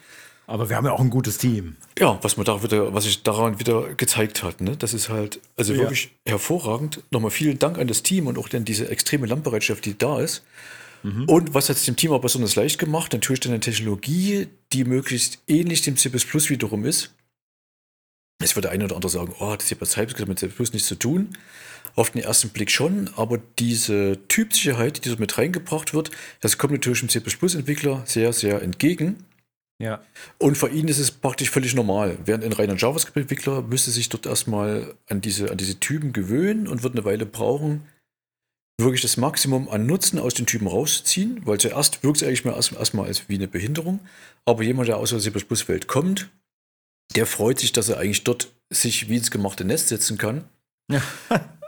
Aber 0.47 0.71
wir 0.71 0.77
haben 0.77 0.87
ja 0.87 0.93
auch 0.93 1.01
ein 1.01 1.11
gutes 1.11 1.37
Team. 1.37 1.77
Ja, 1.99 2.19
was 2.23 2.39
man 2.39 2.47
da 2.47 2.63
wieder, 2.63 2.95
was 2.95 3.05
sich 3.05 3.23
daran 3.23 3.61
wieder 3.61 3.93
gezeigt 3.95 4.43
hat, 4.43 4.63
ne? 4.63 4.77
Das 4.79 4.95
ist 4.95 5.11
halt, 5.11 5.41
also 5.57 5.75
Ja. 5.75 5.81
wirklich 5.81 6.11
hervorragend. 6.27 7.03
Nochmal 7.11 7.31
vielen 7.31 7.59
Dank 7.59 7.77
an 7.77 7.87
das 7.87 8.03
Team 8.03 8.27
und 8.27 8.39
auch 8.39 8.49
dann 8.49 8.65
diese 8.65 8.89
extreme 8.89 9.27
Landbereitschaft, 9.27 9.85
die 9.85 9.97
da 9.99 10.21
ist. 10.21 10.43
Und 11.27 11.55
was 11.55 11.69
hat 11.69 11.77
es 11.77 11.85
dem 11.85 11.97
Team 11.97 12.11
aber 12.11 12.23
besonders 12.23 12.57
leicht 12.57 12.79
gemacht? 12.79 13.13
Natürlich 13.13 13.41
dann 13.41 13.53
eine 13.53 13.61
Technologie, 13.61 14.49
die 14.73 14.85
möglichst 14.85 15.43
ähnlich 15.47 15.83
dem 15.83 15.97
C 15.97 16.13
wiederum 16.13 16.85
ist. 16.85 17.15
Es 18.43 18.55
wird 18.55 18.65
der 18.65 18.73
eine 18.73 18.85
oder 18.85 18.95
andere 18.95 19.11
sagen, 19.11 19.35
oh, 19.41 19.57
das 19.57 19.71
hat 19.71 19.79
bei 19.81 19.87
TypeScript 19.87 20.29
mit 20.29 20.39
C 20.39 20.49
nichts 20.73 20.89
zu 20.89 20.95
tun. 20.95 21.31
Auf 21.97 22.11
den 22.11 22.23
ersten 22.23 22.51
Blick 22.51 22.71
schon, 22.71 23.11
aber 23.17 23.41
diese 23.59 24.19
Typsicherheit, 24.29 25.05
die 25.05 25.09
dort 25.09 25.19
mit 25.19 25.37
reingebracht 25.37 25.95
wird, 25.95 26.13
das 26.41 26.57
kommt 26.57 26.73
natürlich 26.73 27.01
dem 27.01 27.09
C-Entwickler 27.09 28.03
sehr, 28.07 28.33
sehr 28.33 28.63
entgegen. 28.63 29.25
Ja. 29.81 30.03
Und 30.39 30.57
für 30.57 30.69
ihn 30.69 30.89
ist 30.89 30.99
es 30.99 31.11
praktisch 31.11 31.51
völlig 31.51 31.75
normal. 31.75 32.19
Während 32.25 32.45
ein 32.45 32.53
reiner 32.53 32.77
JavaScript-Entwickler 32.77 33.63
müsste 33.63 33.91
sich 33.91 34.09
dort 34.09 34.27
erstmal 34.27 34.95
an 35.09 35.21
diese, 35.21 35.51
an 35.51 35.57
diese 35.57 35.81
Typen 35.81 36.13
gewöhnen 36.13 36.69
und 36.69 36.83
wird 36.83 36.95
eine 36.95 37.05
Weile 37.05 37.27
brauchen, 37.27 37.83
wirklich 38.81 39.03
das 39.03 39.17
Maximum 39.17 39.69
an 39.69 39.87
Nutzen 39.87 40.19
aus 40.19 40.35
den 40.35 40.47
Typen 40.47 40.69
rauszuziehen, 40.69 41.41
weil 41.45 41.59
zuerst 41.59 42.03
wirkt 42.03 42.19
es 42.19 42.23
eigentlich 42.23 42.45
mal 42.45 42.55
erst- 42.55 42.73
erstmal 42.73 43.07
als 43.07 43.29
wie 43.29 43.35
eine 43.35 43.49
Behinderung. 43.49 44.01
Aber 44.45 44.63
jemand, 44.63 44.89
der 44.89 44.99
aus 44.99 45.11
der 45.11 45.19
C-Welt 45.19 45.89
kommt, 45.89 46.31
der 47.17 47.27
freut 47.27 47.59
sich, 47.59 47.73
dass 47.73 47.89
er 47.89 47.99
eigentlich 47.99 48.25
dort 48.25 48.53
sich 48.71 49.09
wie 49.09 49.17
ins 49.17 49.31
gemachte 49.31 49.65
Nest 49.65 49.89
setzen 49.89 50.19
kann. 50.19 50.45
Ja. 50.91 51.03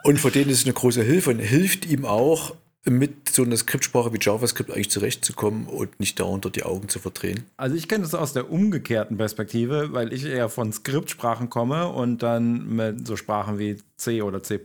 Und 0.05 0.19
für 0.19 0.31
den 0.31 0.49
ist 0.49 0.59
es 0.59 0.65
eine 0.65 0.73
große 0.73 1.03
Hilfe 1.03 1.31
und 1.31 1.41
hilft 1.41 1.85
ihm 1.87 2.05
auch, 2.05 2.55
mit 2.85 3.29
so 3.29 3.43
einer 3.43 3.59
Skriptsprache 3.59 4.11
wie 4.15 4.19
JavaScript 4.19 4.71
eigentlich 4.71 4.91
zurechtzukommen 4.91 5.67
und 5.67 6.01
nicht 6.01 6.19
dort 6.19 6.57
die 6.57 6.63
Augen 6.63 6.89
zu 6.89 6.99
verdrehen. 6.99 7.45
Also 7.59 7.77
ich 7.77 7.89
kenne 7.89 8.05
das 8.05 8.15
aus 8.15 8.33
der 8.33 8.51
umgekehrten 8.51 9.19
Perspektive, 9.19 9.93
weil 9.93 10.15
ich 10.15 10.25
eher 10.25 10.49
von 10.49 10.73
Skriptsprachen 10.73 11.51
komme 11.51 11.89
und 11.89 12.23
dann 12.23 12.75
mit 12.75 13.07
so 13.07 13.17
Sprachen 13.17 13.59
wie 13.59 13.77
C 13.97 14.23
oder 14.23 14.43
C++ 14.43 14.59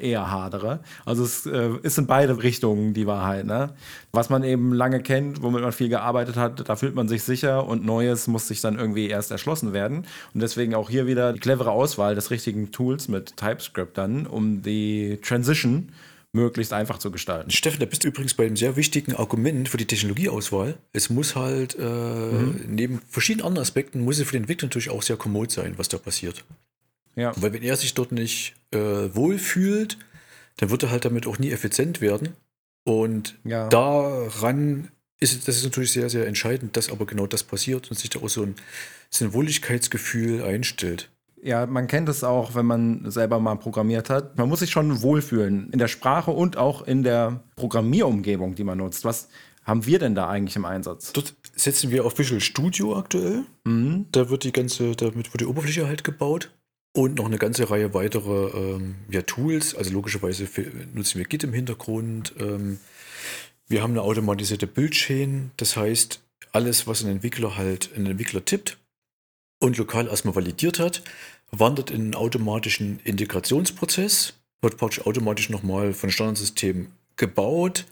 eher 0.00 0.30
hadere. 0.30 0.80
Also 1.04 1.22
es 1.22 1.46
äh, 1.46 1.70
ist 1.82 1.98
in 1.98 2.08
beide 2.08 2.42
Richtungen 2.42 2.94
die 2.94 3.06
Wahrheit. 3.06 3.46
Ne? 3.46 3.74
Was 4.10 4.28
man 4.28 4.42
eben 4.42 4.72
lange 4.72 5.00
kennt, 5.00 5.40
womit 5.40 5.62
man 5.62 5.70
viel 5.70 5.88
gearbeitet 5.88 6.34
hat, 6.34 6.68
da 6.68 6.74
fühlt 6.74 6.96
man 6.96 7.06
sich 7.06 7.22
sicher 7.22 7.64
und 7.64 7.84
Neues 7.84 8.26
muss 8.26 8.48
sich 8.48 8.60
dann 8.60 8.76
irgendwie 8.76 9.08
erst 9.08 9.30
erschlossen 9.30 9.72
werden. 9.72 10.04
Und 10.34 10.40
deswegen 10.42 10.74
auch 10.74 10.90
hier 10.90 11.06
wieder 11.06 11.32
die 11.32 11.38
clevere 11.38 11.70
Auswahl 11.70 12.16
des 12.16 12.32
richtigen 12.32 12.72
Tools 12.72 13.06
mit 13.06 13.36
TypeScript 13.36 13.96
dann, 13.96 14.26
um 14.26 14.62
die 14.62 15.20
Transition 15.22 15.92
möglichst 16.32 16.72
einfach 16.72 16.98
zu 16.98 17.10
gestalten. 17.10 17.50
Steffen, 17.50 17.80
da 17.80 17.86
bist 17.86 18.04
du 18.04 18.08
übrigens 18.08 18.34
bei 18.34 18.46
einem 18.46 18.56
sehr 18.56 18.76
wichtigen 18.76 19.14
Argument 19.14 19.68
für 19.68 19.76
die 19.76 19.86
Technologieauswahl. 19.86 20.78
Es 20.92 21.10
muss 21.10 21.34
halt 21.34 21.76
äh, 21.76 21.84
neben 22.66 23.00
verschiedenen 23.08 23.46
anderen 23.46 23.62
Aspekten, 23.62 24.04
muss 24.04 24.18
es 24.18 24.26
für 24.26 24.32
den 24.32 24.42
Entwickler 24.42 24.66
natürlich 24.66 24.90
auch 24.90 25.02
sehr 25.02 25.16
kommod 25.16 25.50
sein, 25.50 25.74
was 25.76 25.88
da 25.88 25.98
passiert. 25.98 26.44
Ja. 27.16 27.32
Weil 27.36 27.52
wenn 27.52 27.62
er 27.62 27.76
sich 27.76 27.94
dort 27.94 28.12
nicht 28.12 28.54
äh, 28.70 28.78
wohlfühlt, 28.78 29.98
dann 30.58 30.70
wird 30.70 30.84
er 30.84 30.90
halt 30.90 31.04
damit 31.04 31.26
auch 31.26 31.38
nie 31.38 31.50
effizient 31.50 32.00
werden. 32.00 32.30
Und 32.84 33.36
Ja. 33.44 33.68
daran 33.68 34.88
ist 35.18 35.48
das 35.48 35.56
ist 35.56 35.64
natürlich 35.64 35.92
sehr, 35.92 36.08
sehr 36.08 36.26
entscheidend, 36.26 36.76
dass 36.76 36.90
aber 36.90 37.06
genau 37.06 37.26
das 37.26 37.42
passiert 37.42 37.90
und 37.90 37.98
sich 37.98 38.08
da 38.10 38.20
auch 38.20 38.28
so 38.28 38.42
ein, 38.42 38.54
so 39.10 39.24
ein 39.24 39.32
Wohligkeitsgefühl 39.32 40.42
einstellt. 40.42 41.10
Ja, 41.42 41.66
man 41.66 41.86
kennt 41.86 42.08
es 42.08 42.22
auch, 42.22 42.54
wenn 42.54 42.66
man 42.66 43.10
selber 43.10 43.40
mal 43.40 43.56
programmiert 43.56 44.10
hat. 44.10 44.36
Man 44.36 44.48
muss 44.48 44.60
sich 44.60 44.70
schon 44.70 45.00
wohlfühlen 45.00 45.70
in 45.72 45.78
der 45.78 45.88
Sprache 45.88 46.30
und 46.30 46.56
auch 46.56 46.86
in 46.86 47.02
der 47.02 47.42
Programmierumgebung, 47.56 48.54
die 48.54 48.64
man 48.64 48.78
nutzt. 48.78 49.04
Was 49.04 49.28
haben 49.64 49.86
wir 49.86 49.98
denn 49.98 50.14
da 50.14 50.28
eigentlich 50.28 50.56
im 50.56 50.64
Einsatz? 50.64 51.12
Dort 51.12 51.34
setzen 51.54 51.90
wir 51.90 52.04
auf 52.04 52.18
Visual 52.18 52.40
Studio 52.40 52.96
aktuell. 52.96 53.44
Da 54.12 54.28
wird 54.28 54.44
die 54.44 54.52
ganze, 54.52 54.94
damit 54.96 55.32
wird 55.32 55.40
die 55.40 55.46
Oberfläche 55.46 55.86
halt 55.86 56.04
gebaut. 56.04 56.50
Und 56.92 57.18
noch 57.18 57.26
eine 57.26 57.38
ganze 57.38 57.70
Reihe 57.70 57.94
weitere 57.94 58.48
ähm, 58.48 58.96
ja, 59.08 59.22
Tools. 59.22 59.76
Also 59.76 59.92
logischerweise 59.92 60.48
nutzen 60.92 61.18
wir 61.18 61.24
Git 61.24 61.44
im 61.44 61.52
Hintergrund. 61.52 62.34
Ähm, 62.38 62.80
wir 63.68 63.82
haben 63.82 63.92
eine 63.92 64.02
automatisierte 64.02 64.66
Bildchain. 64.66 65.52
Das 65.56 65.76
heißt, 65.76 66.20
alles, 66.52 66.88
was 66.88 67.04
ein 67.04 67.10
Entwickler 67.10 67.56
halt, 67.56 67.90
ein 67.96 68.06
Entwickler 68.06 68.44
tippt 68.44 68.79
und 69.60 69.78
lokal 69.78 70.08
erstmal 70.08 70.34
validiert 70.34 70.78
hat, 70.78 71.02
wandert 71.52 71.90
in 71.90 72.00
einen 72.00 72.14
automatischen 72.14 73.00
Integrationsprozess, 73.04 74.34
wird 74.60 74.76
praktisch 74.76 75.06
automatisch 75.06 75.50
nochmal 75.50 75.92
von 75.92 76.10
Standardsystem 76.10 76.88
gebaut, 77.16 77.86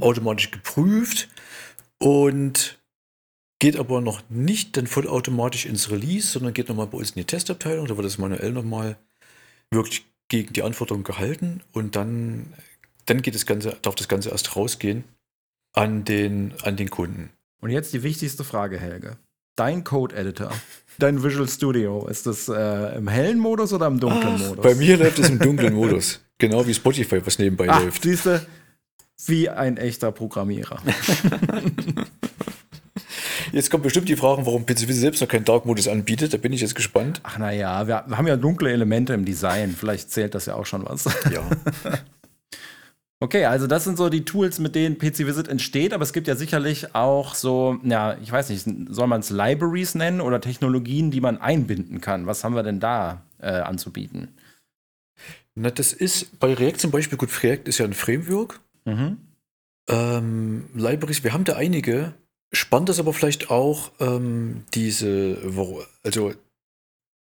automatisch 0.00 0.50
geprüft 0.50 1.28
und 1.98 2.78
geht 3.58 3.76
aber 3.76 4.00
noch 4.00 4.22
nicht 4.28 4.76
dann 4.76 4.86
vollautomatisch 4.86 5.66
ins 5.66 5.90
Release, 5.90 6.28
sondern 6.28 6.54
geht 6.54 6.68
nochmal 6.68 6.86
bei 6.86 6.98
uns 6.98 7.10
in 7.10 7.16
die 7.16 7.24
Testabteilung. 7.24 7.86
Da 7.86 7.96
wird 7.96 8.06
das 8.06 8.18
manuell 8.18 8.52
nochmal 8.52 8.96
wirklich 9.70 10.06
gegen 10.28 10.52
die 10.52 10.62
Anforderungen 10.62 11.04
gehalten 11.04 11.62
und 11.72 11.96
dann, 11.96 12.52
dann 13.06 13.22
geht 13.22 13.34
das 13.34 13.46
Ganze, 13.46 13.76
darf 13.82 13.94
das 13.94 14.08
Ganze 14.08 14.30
erst 14.30 14.54
rausgehen 14.56 15.04
an 15.74 16.04
den, 16.04 16.54
an 16.62 16.76
den 16.76 16.90
Kunden. 16.90 17.30
Und 17.60 17.70
jetzt 17.70 17.92
die 17.92 18.02
wichtigste 18.02 18.44
Frage, 18.44 18.78
Helge. 18.78 19.18
Dein 19.56 19.82
Code-Editor, 19.82 20.52
dein 20.98 21.22
Visual 21.22 21.48
Studio, 21.48 22.06
ist 22.08 22.26
das 22.26 22.48
äh, 22.48 22.96
im 22.96 23.08
hellen 23.08 23.38
Modus 23.38 23.72
oder 23.72 23.86
im 23.86 24.00
dunklen 24.00 24.38
Modus? 24.38 24.62
Bei 24.62 24.74
mir 24.74 24.96
läuft 24.96 25.18
es 25.18 25.30
im 25.30 25.38
dunklen 25.38 25.74
Modus. 25.74 26.20
Genau 26.38 26.66
wie 26.66 26.74
Spotify, 26.74 27.24
was 27.24 27.38
nebenbei 27.38 27.66
Ach, 27.68 27.82
läuft. 27.82 28.02
siehst 28.02 28.26
du, 28.26 28.44
wie 29.26 29.48
ein 29.48 29.76
echter 29.76 30.12
Programmierer. 30.12 30.80
Jetzt 33.52 33.70
kommt 33.70 33.82
bestimmt 33.82 34.08
die 34.08 34.16
Frage, 34.16 34.44
warum 34.44 34.66
PCV 34.66 34.92
selbst 34.92 35.20
noch 35.22 35.28
keinen 35.28 35.44
Dark-Modus 35.44 35.88
anbietet. 35.88 36.34
Da 36.34 36.36
bin 36.36 36.52
ich 36.52 36.60
jetzt 36.60 36.74
gespannt. 36.74 37.20
Ach 37.22 37.38
naja, 37.38 37.86
wir, 37.86 38.04
wir 38.06 38.18
haben 38.18 38.26
ja 38.26 38.36
dunkle 38.36 38.70
Elemente 38.70 39.14
im 39.14 39.24
Design. 39.24 39.74
Vielleicht 39.74 40.10
zählt 40.10 40.34
das 40.34 40.44
ja 40.46 40.54
auch 40.54 40.66
schon 40.66 40.84
was. 40.84 41.06
Ja. 41.32 41.48
Okay, 43.20 43.46
also 43.46 43.66
das 43.66 43.82
sind 43.82 43.98
so 43.98 44.08
die 44.08 44.24
Tools, 44.24 44.60
mit 44.60 44.76
denen 44.76 44.96
PC 44.96 45.26
Visit 45.26 45.48
entsteht, 45.48 45.92
aber 45.92 46.04
es 46.04 46.12
gibt 46.12 46.28
ja 46.28 46.36
sicherlich 46.36 46.94
auch 46.94 47.34
so, 47.34 47.78
ja, 47.82 48.16
ich 48.18 48.30
weiß 48.30 48.48
nicht, 48.50 48.64
soll 48.90 49.08
man 49.08 49.20
es 49.20 49.30
Libraries 49.30 49.96
nennen 49.96 50.20
oder 50.20 50.40
Technologien, 50.40 51.10
die 51.10 51.20
man 51.20 51.38
einbinden 51.38 52.00
kann? 52.00 52.26
Was 52.26 52.44
haben 52.44 52.54
wir 52.54 52.62
denn 52.62 52.78
da 52.78 53.24
äh, 53.40 53.48
anzubieten? 53.48 54.28
Na, 55.56 55.70
das 55.70 55.92
ist 55.92 56.38
bei 56.38 56.54
React 56.54 56.78
zum 56.78 56.90
Beispiel, 56.92 57.18
gut, 57.18 57.42
React 57.42 57.64
ist 57.64 57.78
ja 57.78 57.86
ein 57.86 57.94
Framework. 57.94 58.60
Mhm. 58.84 59.16
Ähm, 59.88 60.66
Libraries, 60.74 61.24
wir 61.24 61.32
haben 61.32 61.44
da 61.44 61.56
einige. 61.56 62.14
Spannend 62.52 62.90
ist 62.90 63.00
aber 63.00 63.12
vielleicht 63.12 63.50
auch 63.50 63.90
ähm, 63.98 64.64
diese, 64.74 65.38
also 66.04 66.32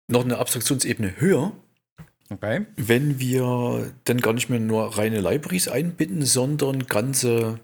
noch 0.07 0.23
eine 0.23 0.37
Abstraktionsebene 0.37 1.19
höher. 1.19 1.51
Okay. 2.33 2.65
wenn 2.75 3.19
wir 3.19 3.93
dann 4.05 4.19
gar 4.19 4.33
nicht 4.33 4.49
mehr 4.49 4.59
nur 4.59 4.97
reine 4.97 5.21
Libraries 5.21 5.67
einbinden, 5.67 6.25
sondern 6.25 6.87
ganze, 6.87 7.59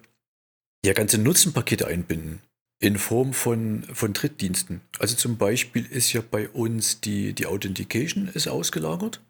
ja, 0.85 0.93
ganze 0.93 1.17
Nutzenpakete 1.17 1.87
einbinden 1.87 2.41
in 2.79 2.97
Form 2.97 3.33
von, 3.33 3.83
von 3.93 4.13
Drittdiensten. 4.13 4.81
Also 4.99 5.15
zum 5.15 5.37
Beispiel 5.37 5.85
ist 5.85 6.13
ja 6.13 6.21
bei 6.21 6.47
uns 6.49 7.01
die, 7.01 7.33
die 7.33 7.45
Authentication 7.45 8.29
ist 8.33 8.47
ausgelagert. 8.47 9.21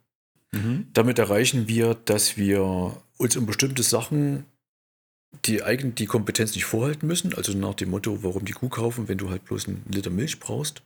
Damit 0.93 1.19
erreichen 1.19 1.67
wir, 1.67 1.95
dass 2.05 2.37
wir 2.37 3.01
uns 3.17 3.37
um 3.37 3.45
bestimmte 3.45 3.83
Sachen 3.83 4.45
die 5.45 5.61
eigen, 5.61 5.93
die 5.95 6.07
Kompetenz 6.07 6.55
nicht 6.55 6.65
vorhalten 6.65 7.07
müssen. 7.07 7.33
Also 7.35 7.53
nach 7.53 7.75
dem 7.75 7.91
Motto, 7.91 8.23
warum 8.23 8.45
die 8.45 8.53
Kuh 8.53 8.69
kaufen, 8.69 9.07
wenn 9.07 9.17
du 9.17 9.29
halt 9.29 9.45
bloß 9.45 9.67
einen 9.67 9.83
Liter 9.91 10.09
Milch 10.09 10.39
brauchst. 10.39 10.81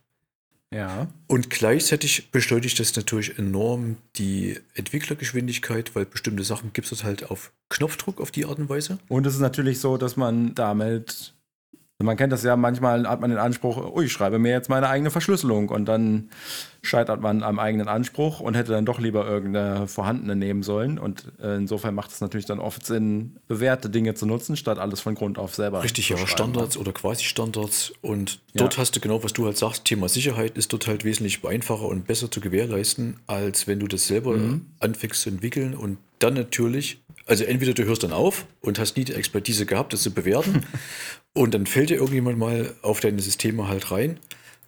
Ja. 0.74 1.06
Und 1.28 1.50
gleichzeitig 1.50 2.30
beschleunigt 2.32 2.80
das 2.80 2.96
natürlich 2.96 3.38
enorm 3.38 3.96
die 4.16 4.58
Entwicklergeschwindigkeit, 4.74 5.94
weil 5.94 6.04
bestimmte 6.04 6.42
Sachen 6.42 6.72
gibt 6.72 6.90
es 6.90 7.04
halt 7.04 7.30
auf 7.30 7.52
Knopfdruck 7.68 8.20
auf 8.20 8.32
die 8.32 8.44
Art 8.44 8.58
und 8.58 8.68
Weise. 8.68 8.98
Und 9.08 9.24
es 9.26 9.34
ist 9.34 9.40
natürlich 9.40 9.78
so, 9.78 9.96
dass 9.96 10.16
man 10.16 10.54
damit, 10.56 11.34
man 12.02 12.16
kennt 12.16 12.32
das 12.32 12.42
ja, 12.42 12.56
manchmal 12.56 13.08
hat 13.08 13.20
man 13.20 13.30
den 13.30 13.38
Anspruch, 13.38 13.76
oh, 13.76 14.00
ich 14.00 14.10
schreibe 14.10 14.40
mir 14.40 14.50
jetzt 14.50 14.68
meine 14.68 14.88
eigene 14.88 15.10
Verschlüsselung 15.10 15.68
und 15.68 15.86
dann 15.86 16.28
scheitert 16.82 17.20
man 17.20 17.44
am 17.44 17.60
eigenen 17.60 17.86
Anspruch 17.86 18.40
und 18.40 18.54
hätte 18.54 18.72
dann 18.72 18.84
doch 18.84 18.98
lieber 18.98 19.26
irgendeine 19.26 19.86
vorhandene 19.86 20.34
nehmen 20.34 20.64
sollen. 20.64 20.98
Und 20.98 21.32
äh, 21.40 21.54
insofern 21.54 21.94
macht 21.94 22.10
es 22.10 22.20
natürlich 22.20 22.46
dann 22.46 22.58
oft 22.58 22.84
Sinn, 22.84 23.36
bewährte 23.46 23.88
Dinge 23.90 24.14
zu 24.14 24.26
nutzen, 24.26 24.56
statt 24.56 24.78
alles 24.78 25.00
von 25.00 25.14
Grund 25.14 25.38
auf 25.38 25.54
selber 25.54 25.84
Richtig, 25.84 26.08
ja. 26.08 26.16
Standards 26.26 26.76
oder 26.76 26.92
Quasi-Standards. 26.92 27.92
Und 28.02 28.40
dort 28.54 28.74
Ja. 28.74 28.80
hast 28.80 28.96
du 28.96 29.00
genau, 29.00 29.22
was 29.22 29.32
du 29.32 29.46
halt 29.46 29.56
sagst, 29.56 29.84
Thema 29.84 30.08
Sicherheit 30.08 30.58
ist 30.58 30.72
dort 30.72 30.88
halt 30.88 31.04
wesentlich 31.04 31.44
einfacher 31.46 31.86
und 31.86 32.06
besser 32.06 32.28
zu 32.30 32.40
gewährleisten, 32.40 33.20
als 33.28 33.66
wenn 33.68 33.78
du 33.78 33.86
das 33.86 34.06
selber 34.08 34.36
anfängst 34.80 35.22
zu 35.22 35.30
entwickeln 35.30 35.74
und 35.74 35.98
dann 36.18 36.34
natürlich, 36.34 37.03
also 37.26 37.44
entweder 37.44 37.74
du 37.74 37.84
hörst 37.84 38.02
dann 38.02 38.12
auf 38.12 38.46
und 38.60 38.78
hast 38.78 38.96
nie 38.96 39.04
die 39.04 39.14
Expertise 39.14 39.66
gehabt, 39.66 39.92
das 39.92 40.02
zu 40.02 40.12
bewerten 40.12 40.64
und 41.32 41.54
dann 41.54 41.66
fällt 41.66 41.90
dir 41.90 41.96
irgendjemand 41.96 42.38
mal 42.38 42.74
auf 42.82 43.00
deine 43.00 43.20
Systeme 43.20 43.68
halt 43.68 43.90
rein 43.90 44.18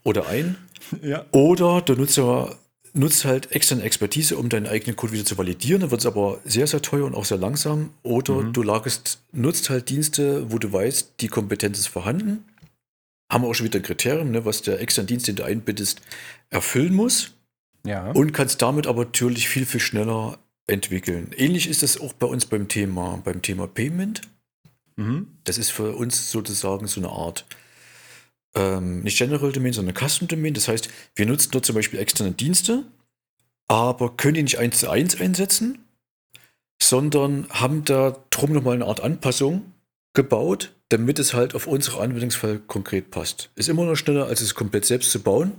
oder 0.04 0.28
ein 0.28 0.56
Ja. 1.02 1.24
oder 1.32 1.80
der 1.80 1.96
Nutzer 1.96 2.56
nutzt 2.96 3.24
halt 3.24 3.52
externe 3.52 3.82
Expertise, 3.82 4.36
um 4.36 4.48
deinen 4.48 4.66
eigenen 4.66 4.96
Code 4.96 5.12
wieder 5.12 5.24
zu 5.24 5.36
validieren. 5.36 5.82
Dann 5.82 5.90
wird 5.90 6.00
es 6.00 6.06
aber 6.06 6.40
sehr, 6.44 6.66
sehr 6.66 6.82
teuer 6.82 7.04
und 7.04 7.14
auch 7.14 7.24
sehr 7.24 7.36
langsam. 7.36 7.90
Oder 8.02 8.42
du 8.42 8.62
lagerst, 8.62 9.20
nutzt 9.32 9.70
halt 9.70 9.88
Dienste, 9.90 10.50
wo 10.50 10.58
du 10.58 10.72
weißt, 10.72 11.14
die 11.20 11.28
Kompetenz 11.28 11.78
ist 11.78 11.88
vorhanden. 11.88 12.44
Haben 13.30 13.44
wir 13.44 13.48
auch 13.48 13.54
schon 13.54 13.66
wieder 13.66 13.80
ein 13.80 13.82
Kriterium, 13.82 14.30
ne, 14.30 14.44
was 14.44 14.62
der 14.62 14.80
externe 14.80 15.06
Dienst, 15.06 15.28
den 15.28 15.36
du 15.36 15.44
einbittest, 15.44 16.00
erfüllen 16.48 16.94
muss. 16.94 17.32
Ja. 17.84 18.10
Und 18.12 18.32
kannst 18.32 18.62
damit 18.62 18.86
aber 18.86 19.04
natürlich 19.04 19.48
viel, 19.48 19.66
viel 19.66 19.80
schneller 19.80 20.38
entwickeln. 20.66 21.32
Ähnlich 21.36 21.68
ist 21.68 21.82
das 21.82 22.00
auch 22.00 22.12
bei 22.12 22.26
uns 22.26 22.46
beim 22.46 22.68
Thema, 22.68 23.20
beim 23.24 23.42
Thema 23.42 23.66
Payment. 23.66 24.22
Mhm. 24.96 25.28
Das 25.44 25.58
ist 25.58 25.70
für 25.70 25.94
uns 25.94 26.30
sozusagen 26.30 26.86
so 26.86 27.00
eine 27.00 27.10
Art, 27.10 27.46
ähm, 28.54 29.02
nicht 29.02 29.18
General 29.18 29.52
Domain, 29.52 29.72
sondern 29.72 29.94
Custom 29.94 30.28
Domain. 30.28 30.54
Das 30.54 30.68
heißt, 30.68 30.88
wir 31.14 31.26
nutzen 31.26 31.50
dort 31.52 31.66
zum 31.66 31.74
Beispiel 31.74 32.00
externe 32.00 32.32
Dienste, 32.32 32.84
aber 33.68 34.16
können 34.16 34.34
die 34.34 34.42
nicht 34.42 34.58
eins 34.58 34.78
zu 34.80 34.90
eins 34.90 35.20
einsetzen, 35.20 35.78
sondern 36.82 37.48
haben 37.50 37.84
da 37.84 38.16
drum 38.30 38.52
nochmal 38.52 38.74
eine 38.74 38.86
Art 38.86 39.00
Anpassung 39.00 39.72
gebaut, 40.14 40.72
damit 40.88 41.18
es 41.18 41.34
halt 41.34 41.54
auf 41.54 41.66
unseren 41.66 42.02
Anwendungsfall 42.02 42.58
konkret 42.58 43.10
passt. 43.10 43.50
Ist 43.54 43.68
immer 43.68 43.84
noch 43.84 43.96
schneller, 43.96 44.26
als 44.26 44.40
es 44.40 44.54
komplett 44.54 44.84
selbst 44.84 45.10
zu 45.10 45.20
bauen. 45.20 45.52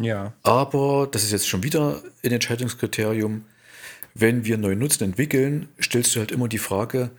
Ja. 0.00 0.32
Aber 0.42 1.08
das 1.10 1.24
ist 1.24 1.32
jetzt 1.32 1.48
schon 1.48 1.62
wieder 1.62 2.02
ein 2.22 2.32
Entscheidungskriterium. 2.32 3.44
Wenn 4.14 4.44
wir 4.44 4.58
neue 4.58 4.76
Nutzen 4.76 5.04
entwickeln, 5.04 5.68
stellst 5.82 6.14
du 6.14 6.20
halt 6.20 6.30
immer 6.30 6.48
die 6.48 6.58
Frage, 6.58 7.10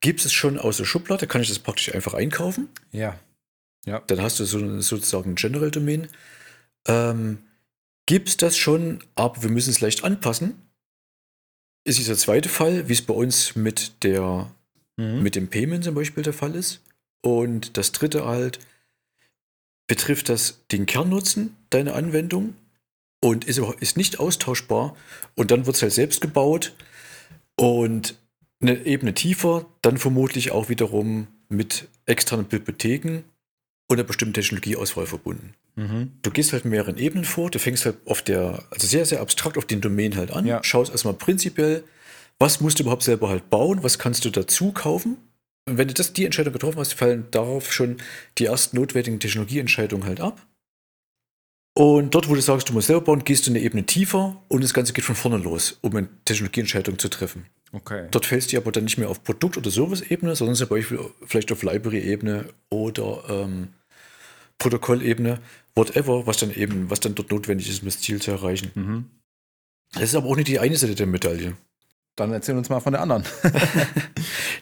gibt 0.00 0.24
es 0.24 0.32
schon 0.32 0.58
aus 0.58 0.76
der 0.78 0.84
Schublade, 0.84 1.26
kann 1.28 1.42
ich 1.42 1.48
das 1.48 1.60
praktisch 1.60 1.94
einfach 1.94 2.14
einkaufen? 2.14 2.68
Ja. 2.90 3.18
Ja. 3.86 4.00
Dann 4.00 4.20
hast 4.20 4.40
du 4.40 4.44
so, 4.44 4.80
sozusagen 4.80 5.32
ein 5.32 5.34
General 5.36 5.70
Domain. 5.70 6.08
Ähm, 6.88 7.38
gibt 8.06 8.28
es 8.28 8.36
das 8.36 8.56
schon, 8.56 9.02
aber 9.14 9.42
wir 9.44 9.50
müssen 9.50 9.70
es 9.70 9.80
leicht 9.80 10.02
anpassen? 10.04 10.54
Ist 11.84 11.98
dieser 11.98 12.16
zweite 12.16 12.48
Fall, 12.48 12.88
wie 12.88 12.92
es 12.92 13.02
bei 13.02 13.14
uns 13.14 13.54
mit, 13.56 14.02
der, 14.04 14.52
Mhm. 14.96 15.22
mit 15.22 15.36
dem 15.36 15.48
Payment 15.48 15.84
zum 15.84 15.94
Beispiel 15.94 16.22
der 16.22 16.32
Fall 16.32 16.54
ist. 16.54 16.80
Und 17.22 17.76
das 17.76 17.92
dritte 17.92 18.26
halt, 18.26 18.58
betrifft 19.86 20.28
das 20.28 20.60
den 20.70 20.86
Kernnutzen 20.86 21.56
deiner 21.70 21.94
Anwendung 21.94 22.54
und 23.22 23.44
ist, 23.44 23.58
ist 23.80 23.96
nicht 23.96 24.20
austauschbar. 24.20 24.96
Und 25.36 25.50
dann 25.50 25.64
wird 25.66 25.76
es 25.76 25.82
halt 25.82 25.92
selbst 25.92 26.20
gebaut 26.20 26.74
und 27.56 28.16
eine 28.60 28.84
Ebene 28.84 29.14
tiefer, 29.14 29.66
dann 29.80 29.96
vermutlich 29.96 30.50
auch 30.50 30.68
wiederum 30.68 31.28
mit 31.48 31.88
externen 32.06 32.46
Bibliotheken 32.46 33.22
und 33.88 33.98
einer 33.98 34.06
bestimmten 34.06 34.34
Technologieauswahl 34.34 35.06
verbunden. 35.06 35.54
Mhm. 35.76 36.12
Du 36.22 36.30
gehst 36.30 36.52
halt 36.52 36.64
mehreren 36.64 36.98
Ebenen 36.98 37.24
vor, 37.24 37.50
du 37.50 37.58
fängst 37.58 37.84
halt 37.86 37.96
auf 38.06 38.22
der, 38.22 38.64
also 38.70 38.86
sehr, 38.86 39.04
sehr 39.06 39.20
abstrakt 39.20 39.56
auf 39.58 39.64
den 39.64 39.80
Domain 39.80 40.16
halt 40.16 40.30
an, 40.30 40.46
Ja. 40.46 40.62
schaust 40.62 40.90
erstmal 40.92 41.14
prinzipiell, 41.14 41.84
was 42.38 42.60
musst 42.60 42.78
du 42.78 42.82
überhaupt 42.82 43.02
selber 43.02 43.28
halt 43.28 43.50
bauen, 43.50 43.82
was 43.82 43.98
kannst 43.98 44.24
du 44.24 44.30
dazu 44.30 44.72
kaufen. 44.72 45.16
Und 45.68 45.78
wenn 45.78 45.88
du 45.88 45.94
das, 45.94 46.12
die 46.12 46.24
Entscheidung 46.24 46.52
getroffen 46.52 46.78
hast, 46.78 46.94
fallen 46.94 47.26
darauf 47.30 47.72
schon 47.72 47.98
die 48.38 48.46
ersten 48.46 48.76
notwendigen 48.76 49.20
Technologieentscheidungen 49.20 50.06
halt 50.06 50.20
ab. 50.20 50.44
Und 51.74 52.14
dort, 52.14 52.28
wo 52.28 52.34
du 52.34 52.40
sagst, 52.40 52.68
du 52.68 52.74
musst 52.74 52.88
selber 52.88 53.02
bauen, 53.02 53.24
gehst 53.24 53.46
du 53.46 53.50
eine 53.50 53.60
Ebene 53.60 53.84
tiefer 53.84 54.42
und 54.48 54.62
das 54.62 54.74
Ganze 54.74 54.92
geht 54.92 55.04
von 55.04 55.14
vorne 55.14 55.38
los, 55.38 55.78
um 55.80 55.96
eine 55.96 56.08
Technologieentscheidung 56.24 56.98
zu 56.98 57.08
treffen. 57.08 57.46
Okay. 57.72 58.08
Dort 58.10 58.26
fällst 58.26 58.52
du 58.52 58.58
aber 58.58 58.72
dann 58.72 58.84
nicht 58.84 58.98
mehr 58.98 59.08
auf 59.08 59.24
Produkt- 59.24 59.56
oder 59.56 59.70
Service-Ebene, 59.70 60.36
sondern 60.36 60.56
zum 60.56 60.68
Beispiel 60.68 61.00
vielleicht 61.24 61.50
auf 61.50 61.62
Library-Ebene 61.62 62.44
oder 62.68 63.24
ähm, 63.30 63.68
Protokollebene, 64.58 65.40
whatever, 65.74 66.26
was 66.26 66.36
dann 66.36 66.52
eben, 66.54 66.90
was 66.90 67.00
dann 67.00 67.14
dort 67.14 67.30
notwendig 67.30 67.70
ist, 67.70 67.80
um 67.80 67.86
das 67.86 68.00
Ziel 68.00 68.20
zu 68.20 68.32
erreichen. 68.32 68.70
Mhm. 68.74 69.10
Das 69.94 70.04
ist 70.04 70.14
aber 70.14 70.28
auch 70.28 70.36
nicht 70.36 70.48
die 70.48 70.58
eine 70.58 70.76
Seite 70.76 70.94
der 70.94 71.06
Medaille. 71.06 71.56
Dann 72.16 72.32
erzähl 72.32 72.56
uns 72.56 72.68
mal 72.68 72.80
von 72.80 72.92
der 72.92 73.02
anderen. 73.02 73.24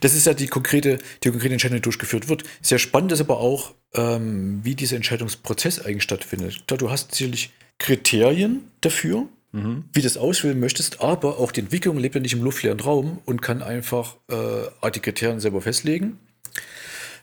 Das 0.00 0.14
ist 0.14 0.26
ja 0.26 0.32
die 0.32 0.46
konkrete, 0.46 0.98
die 1.22 1.30
konkrete 1.30 1.52
Entscheidung, 1.52 1.76
die 1.76 1.82
durchgeführt 1.82 2.30
wird. 2.30 2.44
Sehr 2.62 2.78
spannend 2.78 3.12
ist 3.12 3.20
aber 3.20 3.38
auch, 3.38 3.74
ähm, 3.92 4.60
wie 4.62 4.74
dieser 4.74 4.96
Entscheidungsprozess 4.96 5.78
eigentlich 5.78 6.04
stattfindet. 6.04 6.66
Klar, 6.66 6.78
du 6.78 6.90
hast 6.90 7.14
sicherlich 7.14 7.50
Kriterien 7.78 8.62
dafür, 8.80 9.28
Mhm. 9.52 9.84
wie 9.92 10.00
du 10.00 10.04
das 10.06 10.16
auswählen 10.16 10.58
möchtest, 10.60 11.00
aber 11.00 11.38
auch 11.38 11.50
die 11.50 11.60
Entwicklung 11.60 11.98
lebt 11.98 12.14
ja 12.14 12.20
nicht 12.20 12.32
im 12.34 12.42
luftleeren 12.42 12.78
Raum 12.80 13.18
und 13.26 13.42
kann 13.42 13.62
einfach 13.62 14.16
äh, 14.30 14.90
die 14.90 15.00
Kriterien 15.00 15.40
selber 15.40 15.60
festlegen. 15.60 16.18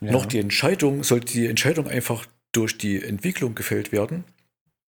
Ja. 0.02 0.12
Noch 0.12 0.26
die 0.26 0.40
Entscheidung, 0.40 1.04
sollte 1.04 1.34
die 1.34 1.48
Entscheidung 1.48 1.88
einfach 1.88 2.26
durch 2.52 2.78
die 2.78 3.02
Entwicklung 3.02 3.56
gefällt 3.56 3.92
werden. 3.92 4.24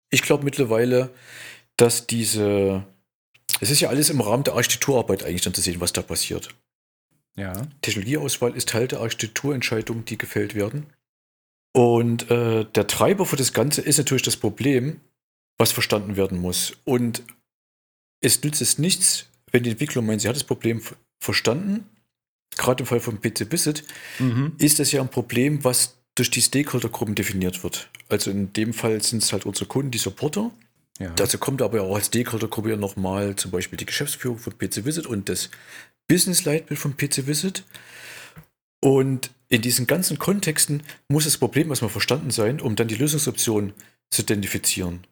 Ich 0.09 0.23
glaube 0.23 0.43
mittlerweile, 0.45 1.11
dass 1.77 2.07
diese, 2.07 2.83
es 3.59 3.69
ist 3.69 3.79
ja 3.81 3.89
alles 3.89 4.09
im 4.09 4.21
Rahmen 4.21 4.43
der 4.43 4.53
Architekturarbeit 4.55 5.23
eigentlich 5.23 5.41
dann 5.41 5.53
zu 5.53 5.61
sehen, 5.61 5.79
was 5.81 5.93
da 5.93 6.01
passiert. 6.01 6.49
Ja. 7.35 7.67
Technologieauswahl 7.81 8.55
ist 8.55 8.69
Teil 8.69 8.87
der 8.87 8.99
Architekturentscheidungen, 9.01 10.05
die 10.05 10.17
gefällt 10.17 10.55
werden. 10.55 10.87
Und 11.73 12.29
äh, 12.31 12.65
der 12.65 12.87
Treiber 12.87 13.25
für 13.25 13.35
das 13.35 13.53
Ganze 13.53 13.81
ist 13.81 13.97
natürlich 13.97 14.23
das 14.23 14.37
Problem, 14.37 14.99
was 15.59 15.71
verstanden 15.71 16.15
werden 16.17 16.39
muss. 16.39 16.73
Und 16.85 17.23
es 18.21 18.43
nützt 18.43 18.61
es 18.61 18.77
nichts, 18.79 19.27
wenn 19.51 19.63
die 19.63 19.69
Entwicklung 19.71 20.05
meint, 20.05 20.21
sie 20.21 20.27
hat 20.27 20.35
das 20.35 20.43
Problem 20.43 20.81
ver- 20.81 20.95
verstanden. 21.19 21.87
Gerade 22.57 22.81
im 22.83 22.87
Fall 22.87 22.99
von 22.99 23.21
PC 23.21 23.51
Visit 23.51 23.83
Mhm. 24.19 24.53
ist 24.57 24.79
das 24.79 24.91
ja 24.91 25.01
ein 25.01 25.09
Problem, 25.09 25.63
was 25.63 25.97
durch 26.15 26.31
die 26.31 26.41
Stakeholdergruppen 26.41 27.13
definiert 27.13 27.61
wird. 27.63 27.89
Also 28.09 28.31
in 28.31 28.51
dem 28.53 28.73
Fall 28.73 29.03
sind 29.03 29.21
es 29.21 29.31
halt 29.31 29.45
unsere 29.45 29.67
Kunden, 29.67 29.91
die 29.91 29.99
Supporter. 29.99 30.49
Ja. 30.99 31.11
Dazu 31.15 31.37
kommt 31.37 31.61
aber 31.61 31.81
auch 31.83 31.95
als 31.95 32.09
ja 32.09 32.75
nochmal 32.75 33.35
zum 33.35 33.51
Beispiel 33.51 33.77
die 33.77 33.85
Geschäftsführung 33.85 34.39
von 34.39 34.57
PC 34.57 34.85
Visit 34.85 35.05
und 35.05 35.29
das 35.29 35.49
Business-Leitbild 36.07 36.79
von 36.79 36.97
PC 36.97 37.27
Visit. 37.27 37.63
Und 38.81 39.31
in 39.49 39.61
diesen 39.61 39.87
ganzen 39.87 40.19
Kontexten 40.19 40.83
muss 41.07 41.25
das 41.25 41.37
Problem 41.37 41.69
erstmal 41.69 41.91
verstanden 41.91 42.31
sein, 42.31 42.61
um 42.61 42.75
dann 42.75 42.87
die 42.87 42.95
Lösungsoption 42.95 43.73
zu 44.09 44.21
identifizieren. 44.21 45.05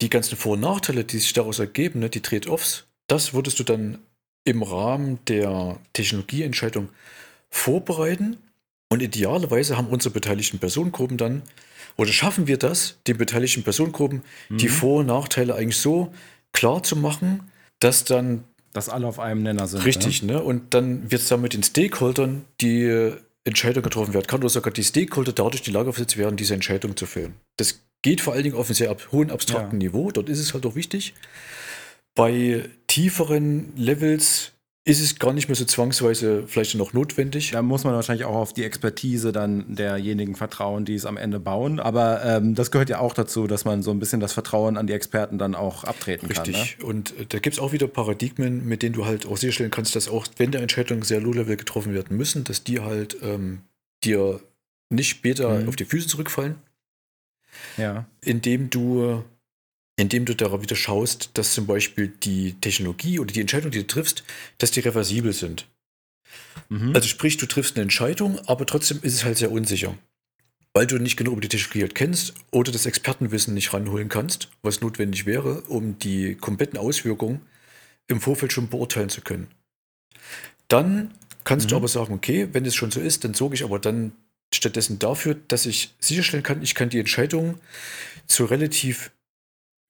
Die 0.00 0.10
ganzen 0.10 0.36
Vor- 0.36 0.54
und 0.54 0.60
Nachteile, 0.60 1.04
die 1.04 1.18
sich 1.18 1.32
daraus 1.32 1.58
ergeben, 1.58 2.00
ne, 2.00 2.10
die 2.10 2.22
Trade-offs, 2.22 2.84
das 3.06 3.34
würdest 3.34 3.58
du 3.58 3.64
dann 3.64 3.98
im 4.44 4.62
Rahmen 4.62 5.18
der 5.26 5.78
Technologieentscheidung 5.92 6.88
vorbereiten. 7.50 8.38
Und 8.90 9.00
idealerweise 9.00 9.76
haben 9.76 9.88
unsere 9.88 10.12
beteiligten 10.12 10.58
Personengruppen 10.58 11.16
dann, 11.16 11.42
oder 11.96 12.12
schaffen 12.12 12.46
wir 12.46 12.56
das, 12.56 12.98
den 13.06 13.18
beteiligten 13.18 13.62
Personengruppen 13.62 14.22
die 14.50 14.68
Vor- 14.68 15.00
und 15.00 15.06
Nachteile 15.06 15.54
eigentlich 15.54 15.78
so 15.78 16.12
klar 16.52 16.82
zu 16.82 16.96
machen, 16.96 17.50
dass 17.80 18.04
dann 18.04 18.44
Dass 18.72 18.88
alle 18.88 19.06
auf 19.06 19.18
einem 19.18 19.42
Nenner 19.42 19.66
sind. 19.66 19.84
Richtig, 19.84 20.22
ne? 20.22 20.42
Und 20.42 20.72
dann 20.74 21.10
wird 21.10 21.22
es 21.22 21.28
dann 21.28 21.40
mit 21.40 21.52
den 21.52 21.62
Stakeholdern 21.62 22.44
die 22.60 23.12
Entscheidung 23.44 23.82
getroffen 23.82 24.14
werden 24.14 24.26
kann 24.26 24.40
oder 24.40 24.48
sogar 24.48 24.72
die 24.72 24.84
Stakeholder 24.84 25.32
dadurch 25.32 25.62
die 25.62 25.72
Lage 25.72 25.92
versetzt 25.92 26.16
werden, 26.16 26.36
diese 26.36 26.54
Entscheidung 26.54 26.96
zu 26.96 27.06
fällen. 27.06 27.34
Das 27.56 27.80
geht 28.02 28.20
vor 28.20 28.32
allen 28.32 28.44
Dingen 28.44 28.56
auf 28.56 28.66
einem 28.66 28.74
sehr 28.74 28.90
ab 28.90 29.08
hohen 29.12 29.30
abstrakten 29.30 29.78
Niveau. 29.78 30.10
Dort 30.10 30.28
ist 30.28 30.38
es 30.38 30.54
halt 30.54 30.64
auch 30.64 30.74
wichtig. 30.74 31.14
Bei 32.14 32.68
tieferen 32.86 33.72
Levels 33.76 34.52
ist 34.84 35.00
es 35.00 35.18
gar 35.20 35.32
nicht 35.32 35.48
mehr 35.48 35.54
so 35.54 35.64
zwangsweise 35.64 36.44
vielleicht 36.48 36.74
noch 36.74 36.92
notwendig. 36.92 37.52
Da 37.52 37.62
muss 37.62 37.84
man 37.84 37.94
wahrscheinlich 37.94 38.24
auch 38.24 38.34
auf 38.34 38.52
die 38.52 38.64
Expertise 38.64 39.30
dann 39.30 39.76
derjenigen 39.76 40.34
vertrauen, 40.34 40.84
die 40.84 40.96
es 40.96 41.06
am 41.06 41.16
Ende 41.16 41.38
bauen. 41.38 41.78
Aber 41.78 42.24
ähm, 42.24 42.56
das 42.56 42.72
gehört 42.72 42.90
ja 42.90 42.98
auch 42.98 43.14
dazu, 43.14 43.46
dass 43.46 43.64
man 43.64 43.82
so 43.84 43.92
ein 43.92 44.00
bisschen 44.00 44.18
das 44.18 44.32
Vertrauen 44.32 44.76
an 44.76 44.88
die 44.88 44.92
Experten 44.92 45.38
dann 45.38 45.54
auch 45.54 45.84
abtreten 45.84 46.26
Richtig. 46.26 46.78
kann. 46.78 46.86
Ne? 46.88 46.92
Und 46.92 47.16
äh, 47.16 47.26
da 47.26 47.38
gibt 47.38 47.54
es 47.54 47.60
auch 47.60 47.72
wieder 47.72 47.86
Paradigmen, 47.86 48.66
mit 48.66 48.82
denen 48.82 48.94
du 48.96 49.06
halt 49.06 49.24
auch 49.24 49.36
sicherstellen 49.36 49.70
kannst, 49.70 49.94
dass 49.94 50.08
auch, 50.08 50.26
wenn 50.38 50.50
der 50.50 50.62
Entscheidungen 50.62 51.02
sehr 51.02 51.20
low-level 51.20 51.56
getroffen 51.56 51.94
werden 51.94 52.16
müssen, 52.16 52.42
dass 52.42 52.64
die 52.64 52.80
halt 52.80 53.16
ähm, 53.22 53.60
dir 54.02 54.40
nicht 54.90 55.10
später 55.10 55.60
Mhm. 55.60 55.68
auf 55.68 55.76
die 55.76 55.84
Füße 55.84 56.08
zurückfallen, 56.08 56.56
Ja. 57.76 58.04
indem 58.20 58.68
du, 58.68 59.22
indem 59.96 60.24
du 60.24 60.34
darauf 60.34 60.62
wieder 60.62 60.76
schaust, 60.76 61.30
dass 61.34 61.54
zum 61.54 61.66
Beispiel 61.66 62.08
die 62.08 62.54
Technologie 62.60 63.18
oder 63.18 63.32
die 63.32 63.40
Entscheidung, 63.40 63.70
die 63.70 63.80
du 63.80 63.86
triffst, 63.86 64.24
dass 64.58 64.70
die 64.70 64.80
reversibel 64.80 65.32
sind. 65.32 65.68
Mhm. 66.68 66.94
Also 66.94 67.08
sprich, 67.08 67.36
du 67.36 67.46
triffst 67.46 67.76
eine 67.76 67.82
Entscheidung, 67.82 68.38
aber 68.46 68.66
trotzdem 68.66 69.00
ist 69.02 69.14
es 69.14 69.24
halt 69.24 69.38
sehr 69.38 69.52
unsicher. 69.52 69.96
Weil 70.74 70.86
du 70.86 70.98
nicht 70.98 71.18
genug 71.18 71.32
über 71.32 71.42
die 71.42 71.48
Technologie 71.48 71.82
halt 71.82 71.94
kennst 71.94 72.32
oder 72.50 72.72
das 72.72 72.86
Expertenwissen 72.86 73.52
nicht 73.52 73.74
ranholen 73.74 74.08
kannst, 74.08 74.48
was 74.62 74.80
notwendig 74.80 75.26
wäre, 75.26 75.60
um 75.62 75.98
die 75.98 76.34
kompletten 76.34 76.78
Auswirkungen 76.78 77.42
im 78.08 78.20
Vorfeld 78.22 78.52
schon 78.52 78.68
beurteilen 78.70 79.10
zu 79.10 79.20
können. 79.20 79.48
Dann 80.68 81.12
kannst 81.44 81.70
du 81.70 81.74
Mhm. 81.74 81.80
aber 81.80 81.88
sagen, 81.88 82.14
okay, 82.14 82.48
wenn 82.52 82.64
es 82.64 82.74
schon 82.74 82.90
so 82.90 83.00
ist, 83.00 83.24
dann 83.24 83.34
sorge 83.34 83.54
ich 83.54 83.64
aber 83.64 83.78
dann 83.78 84.12
stattdessen 84.54 84.98
dafür, 84.98 85.34
dass 85.48 85.66
ich 85.66 85.94
sicherstellen 85.98 86.42
kann, 86.42 86.62
ich 86.62 86.74
kann 86.74 86.88
die 86.88 86.98
Entscheidung 86.98 87.58
zu 88.26 88.46
relativ 88.46 89.10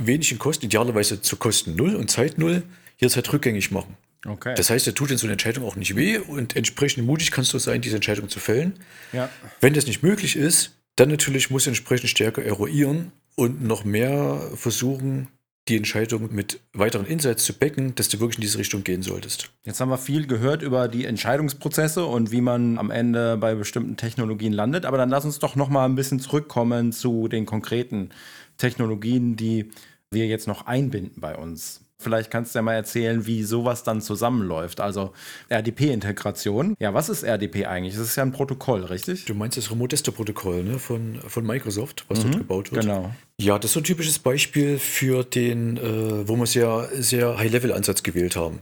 wenigen 0.06 0.38
Kosten, 0.38 0.66
idealerweise 0.66 1.20
zu 1.20 1.36
Kosten 1.36 1.76
null 1.76 1.94
und 1.94 2.10
Zeit 2.10 2.38
null, 2.38 2.62
jederzeit 2.96 3.32
rückgängig 3.32 3.70
machen. 3.70 3.96
okay. 4.26 4.54
Das 4.56 4.70
heißt, 4.70 4.86
er 4.86 4.94
tut 4.94 5.10
in 5.10 5.18
so 5.18 5.26
einer 5.26 5.32
Entscheidung 5.32 5.64
auch 5.64 5.76
nicht 5.76 5.96
weh 5.96 6.18
und 6.18 6.56
entsprechend 6.56 7.06
mutig 7.06 7.30
kannst 7.30 7.52
du 7.52 7.58
sein, 7.58 7.80
diese 7.80 7.96
Entscheidung 7.96 8.28
zu 8.28 8.40
fällen. 8.40 8.74
ja. 9.12 9.28
Wenn 9.60 9.74
das 9.74 9.86
nicht 9.86 10.02
möglich 10.02 10.36
ist, 10.36 10.76
dann 10.96 11.08
natürlich 11.08 11.50
muss 11.50 11.66
entsprechend 11.66 12.10
stärker 12.10 12.44
eruieren 12.44 13.12
und 13.34 13.62
noch 13.62 13.84
mehr 13.84 14.50
versuchen, 14.54 15.28
die 15.68 15.76
Entscheidung 15.76 16.34
mit 16.34 16.58
weiteren 16.72 17.06
Insights 17.06 17.44
zu 17.44 17.52
backen, 17.52 17.94
dass 17.94 18.08
du 18.08 18.18
wirklich 18.18 18.38
in 18.38 18.42
diese 18.42 18.58
Richtung 18.58 18.82
gehen 18.82 19.02
solltest. 19.02 19.50
Jetzt 19.64 19.80
haben 19.80 19.90
wir 19.90 19.98
viel 19.98 20.26
gehört 20.26 20.62
über 20.62 20.88
die 20.88 21.04
Entscheidungsprozesse 21.04 22.04
und 22.04 22.32
wie 22.32 22.40
man 22.40 22.78
am 22.78 22.90
Ende 22.90 23.36
bei 23.36 23.54
bestimmten 23.54 23.96
Technologien 23.96 24.52
landet. 24.52 24.84
Aber 24.84 24.98
dann 24.98 25.08
lass 25.08 25.24
uns 25.24 25.38
doch 25.38 25.54
noch 25.54 25.68
mal 25.68 25.84
ein 25.84 25.94
bisschen 25.94 26.18
zurückkommen 26.18 26.90
zu 26.90 27.28
den 27.28 27.46
konkreten 27.46 28.10
Technologien, 28.58 29.36
die 29.36 29.70
wir 30.12 30.26
jetzt 30.26 30.46
noch 30.46 30.66
einbinden 30.66 31.20
bei 31.20 31.36
uns. 31.36 31.80
Vielleicht 32.02 32.30
kannst 32.30 32.54
du 32.54 32.58
ja 32.58 32.62
mal 32.62 32.74
erzählen, 32.74 33.26
wie 33.26 33.44
sowas 33.44 33.84
dann 33.84 34.00
zusammenläuft. 34.00 34.80
Also 34.80 35.12
RDP-Integration. 35.48 36.74
Ja, 36.80 36.92
was 36.92 37.08
ist 37.08 37.22
RDP 37.22 37.66
eigentlich? 37.66 37.94
Das 37.94 38.02
ist 38.02 38.16
ja 38.16 38.24
ein 38.24 38.32
Protokoll, 38.32 38.84
richtig? 38.84 39.24
Du 39.24 39.34
meinst 39.34 39.56
das 39.56 39.70
Remote 39.70 39.88
Desktop 39.88 40.16
Protokoll 40.16 40.64
ne, 40.64 40.78
von, 40.78 41.20
von 41.26 41.46
Microsoft, 41.46 42.04
was 42.08 42.20
dort 42.20 42.38
gebaut 42.38 42.72
wird? 42.72 42.82
Genau. 42.82 43.14
Ja, 43.40 43.58
das 43.58 43.70
ist 43.70 43.74
so 43.74 43.80
ein 43.80 43.84
typisches 43.84 44.18
Beispiel 44.18 44.78
für 44.78 45.24
den, 45.24 45.76
äh, 45.76 46.28
wo 46.28 46.36
wir 46.36 46.46
sehr, 46.46 46.88
sehr 46.92 47.38
High-Level-Ansatz 47.38 48.02
gewählt 48.02 48.36
haben. 48.36 48.58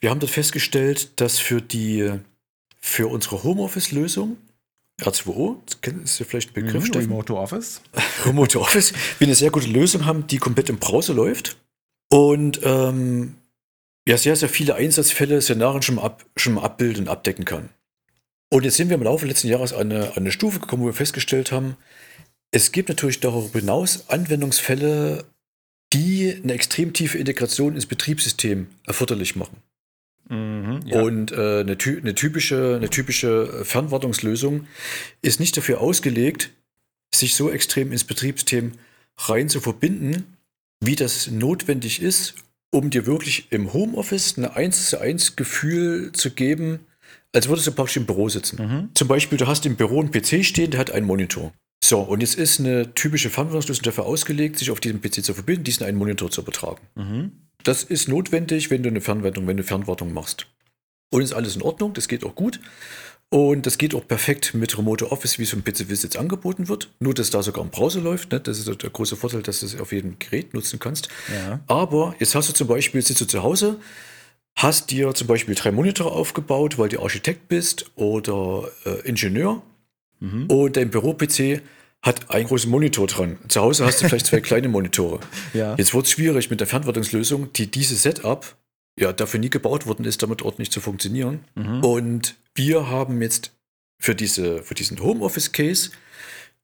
Wir 0.00 0.10
haben 0.10 0.20
dort 0.20 0.30
festgestellt, 0.30 1.20
dass 1.20 1.38
für 1.38 1.60
die, 1.60 2.12
für 2.78 3.08
unsere 3.08 3.42
Homeoffice-Lösung, 3.42 4.36
R2O, 5.00 5.56
das 5.66 5.80
kenn- 5.82 6.02
ist 6.04 6.18
ja 6.18 6.26
vielleicht 6.26 6.50
ein 6.50 6.54
Begriff, 6.54 6.88
Mhm, 6.88 6.94
Remote 7.00 7.34
Office. 7.36 7.80
Remote 8.26 8.58
Office, 8.60 8.92
wir 9.18 9.26
eine 9.26 9.34
sehr 9.34 9.50
gute 9.50 9.68
Lösung 9.68 10.04
haben, 10.06 10.26
die 10.26 10.38
komplett 10.38 10.68
im 10.68 10.78
Browser 10.78 11.14
läuft 11.14 11.56
und 12.10 12.60
ähm, 12.64 13.36
ja, 14.08 14.16
sehr, 14.16 14.34
sehr 14.36 14.48
viele 14.48 14.74
Einsatzfälle, 14.74 15.40
Szenarien 15.42 15.82
schon 15.82 15.96
mal, 15.96 16.02
ab, 16.04 16.24
schon 16.36 16.54
mal 16.54 16.62
abbilden 16.64 17.04
und 17.04 17.08
abdecken 17.08 17.44
kann. 17.44 17.68
Und 18.50 18.64
jetzt 18.64 18.76
sind 18.76 18.88
wir 18.88 18.96
im 18.96 19.02
Laufe 19.02 19.26
letzten 19.26 19.48
Jahres 19.48 19.72
an 19.74 19.92
eine, 19.92 20.08
an 20.12 20.16
eine 20.16 20.32
Stufe 20.32 20.58
gekommen, 20.58 20.82
wo 20.82 20.86
wir 20.86 20.94
festgestellt 20.94 21.52
haben, 21.52 21.76
es 22.50 22.72
gibt 22.72 22.88
natürlich 22.88 23.20
darüber 23.20 23.58
hinaus 23.58 24.08
Anwendungsfälle, 24.08 25.26
die 25.92 26.34
eine 26.42 26.54
extrem 26.54 26.94
tiefe 26.94 27.18
Integration 27.18 27.74
ins 27.74 27.84
Betriebssystem 27.86 28.68
erforderlich 28.86 29.36
machen. 29.36 29.58
Mhm, 30.28 30.80
ja. 30.84 31.00
Und 31.00 31.32
äh, 31.32 31.60
eine, 31.60 31.76
eine 31.78 32.14
typische, 32.14 32.76
eine 32.76 32.90
typische 32.90 33.64
Fernwartungslösung 33.64 34.66
ist 35.22 35.40
nicht 35.40 35.56
dafür 35.56 35.80
ausgelegt, 35.80 36.50
sich 37.14 37.34
so 37.34 37.50
extrem 37.50 37.92
ins 37.92 38.04
Betriebssystem 38.04 38.72
rein 39.16 39.48
zu 39.48 39.60
verbinden, 39.60 40.36
wie 40.80 40.96
das 40.96 41.30
notwendig 41.30 42.02
ist, 42.02 42.34
um 42.70 42.90
dir 42.90 43.06
wirklich 43.06 43.50
im 43.50 43.72
Homeoffice 43.72 44.36
ein 44.36 44.44
1 44.44 44.90
zu 44.90 45.00
1 45.00 45.36
Gefühl 45.36 46.12
zu 46.12 46.30
geben, 46.30 46.80
als 47.32 47.48
würdest 47.48 47.66
du 47.66 47.72
praktisch 47.72 47.96
im 47.96 48.06
Büro 48.06 48.28
sitzen. 48.28 48.62
Mhm. 48.62 48.88
Zum 48.94 49.08
Beispiel, 49.08 49.38
du 49.38 49.46
hast 49.46 49.66
im 49.66 49.76
Büro 49.76 50.00
einen 50.00 50.10
PC 50.10 50.44
stehen, 50.44 50.70
der 50.70 50.80
hat 50.80 50.90
einen 50.90 51.06
Monitor. 51.06 51.52
So, 51.82 52.00
und 52.00 52.20
jetzt 52.20 52.34
ist 52.34 52.60
eine 52.60 52.94
typische 52.94 53.30
Fernwartungslösung 53.30 53.84
dafür 53.84 54.06
ausgelegt, 54.06 54.58
sich 54.58 54.70
auf 54.70 54.80
diesen 54.80 55.00
PC 55.00 55.24
zu 55.24 55.34
verbinden, 55.34 55.64
diesen 55.64 55.86
einen 55.86 55.96
Monitor 55.96 56.30
zu 56.30 56.42
übertragen. 56.42 56.82
Mhm. 56.96 57.32
Das 57.68 57.82
ist 57.82 58.08
notwendig, 58.08 58.70
wenn 58.70 58.82
du 58.82 58.88
eine 58.88 59.02
Fernwartung, 59.02 59.46
wenn 59.46 59.58
du 59.58 59.62
Fernwartung 59.62 60.14
machst. 60.14 60.46
Und 61.10 61.20
ist 61.20 61.34
alles 61.34 61.54
in 61.54 61.60
Ordnung, 61.60 61.92
das 61.92 62.08
geht 62.08 62.24
auch 62.24 62.34
gut. 62.34 62.60
Und 63.28 63.66
das 63.66 63.76
geht 63.76 63.94
auch 63.94 64.08
perfekt 64.08 64.54
mit 64.54 64.78
Remote 64.78 65.12
Office, 65.12 65.38
wie 65.38 65.42
es 65.42 65.50
vom 65.50 65.62
PC-Wiss 65.62 66.02
jetzt 66.02 66.16
angeboten 66.16 66.68
wird. 66.68 66.90
Nur, 66.98 67.12
dass 67.12 67.28
da 67.28 67.42
sogar 67.42 67.62
im 67.62 67.70
Browser 67.70 68.00
läuft. 68.00 68.32
Ne? 68.32 68.40
Das 68.40 68.58
ist 68.58 68.68
der 68.68 68.88
große 68.88 69.16
Vorteil, 69.16 69.42
dass 69.42 69.60
du 69.60 69.66
es 69.66 69.78
auf 69.78 69.92
jedem 69.92 70.18
Gerät 70.18 70.54
nutzen 70.54 70.78
kannst. 70.78 71.10
Ja. 71.30 71.60
Aber 71.66 72.14
jetzt 72.18 72.34
hast 72.34 72.48
du 72.48 72.54
zum 72.54 72.68
Beispiel, 72.68 73.02
sitzt 73.02 73.20
du 73.20 73.26
zu 73.26 73.42
Hause, 73.42 73.78
hast 74.56 74.90
dir 74.90 75.12
zum 75.12 75.26
Beispiel 75.26 75.54
drei 75.54 75.70
Monitore 75.70 76.12
aufgebaut, 76.12 76.78
weil 76.78 76.88
du 76.88 77.02
Architekt 77.02 77.48
bist 77.48 77.90
oder 77.96 78.70
äh, 78.86 79.06
Ingenieur. 79.06 79.60
Mhm. 80.20 80.46
Und 80.46 80.78
dein 80.78 80.88
Büro-PC 80.88 81.60
hat 82.02 82.30
einen 82.30 82.46
großen 82.46 82.70
Monitor 82.70 83.06
dran. 83.06 83.38
Zu 83.48 83.60
Hause 83.60 83.84
hast 83.84 84.02
du 84.02 84.08
vielleicht 84.08 84.26
zwei 84.26 84.40
kleine 84.42 84.68
Monitore. 84.68 85.20
Ja. 85.52 85.74
Jetzt 85.76 85.94
wird 85.94 86.06
es 86.06 86.12
schwierig 86.12 86.50
mit 86.50 86.60
der 86.60 86.66
Fernwartungslösung, 86.66 87.52
die 87.52 87.70
dieses 87.70 88.02
Setup 88.02 88.56
ja 88.98 89.12
dafür 89.12 89.40
nie 89.40 89.50
gebaut 89.50 89.86
worden 89.86 90.04
ist, 90.04 90.22
damit 90.22 90.42
ordentlich 90.42 90.70
zu 90.70 90.80
funktionieren. 90.80 91.44
Mhm. 91.54 91.84
Und 91.84 92.36
wir 92.54 92.88
haben 92.88 93.20
jetzt 93.22 93.52
für, 94.00 94.14
diese, 94.14 94.62
für 94.62 94.74
diesen 94.74 95.00
Homeoffice-Case 95.00 95.90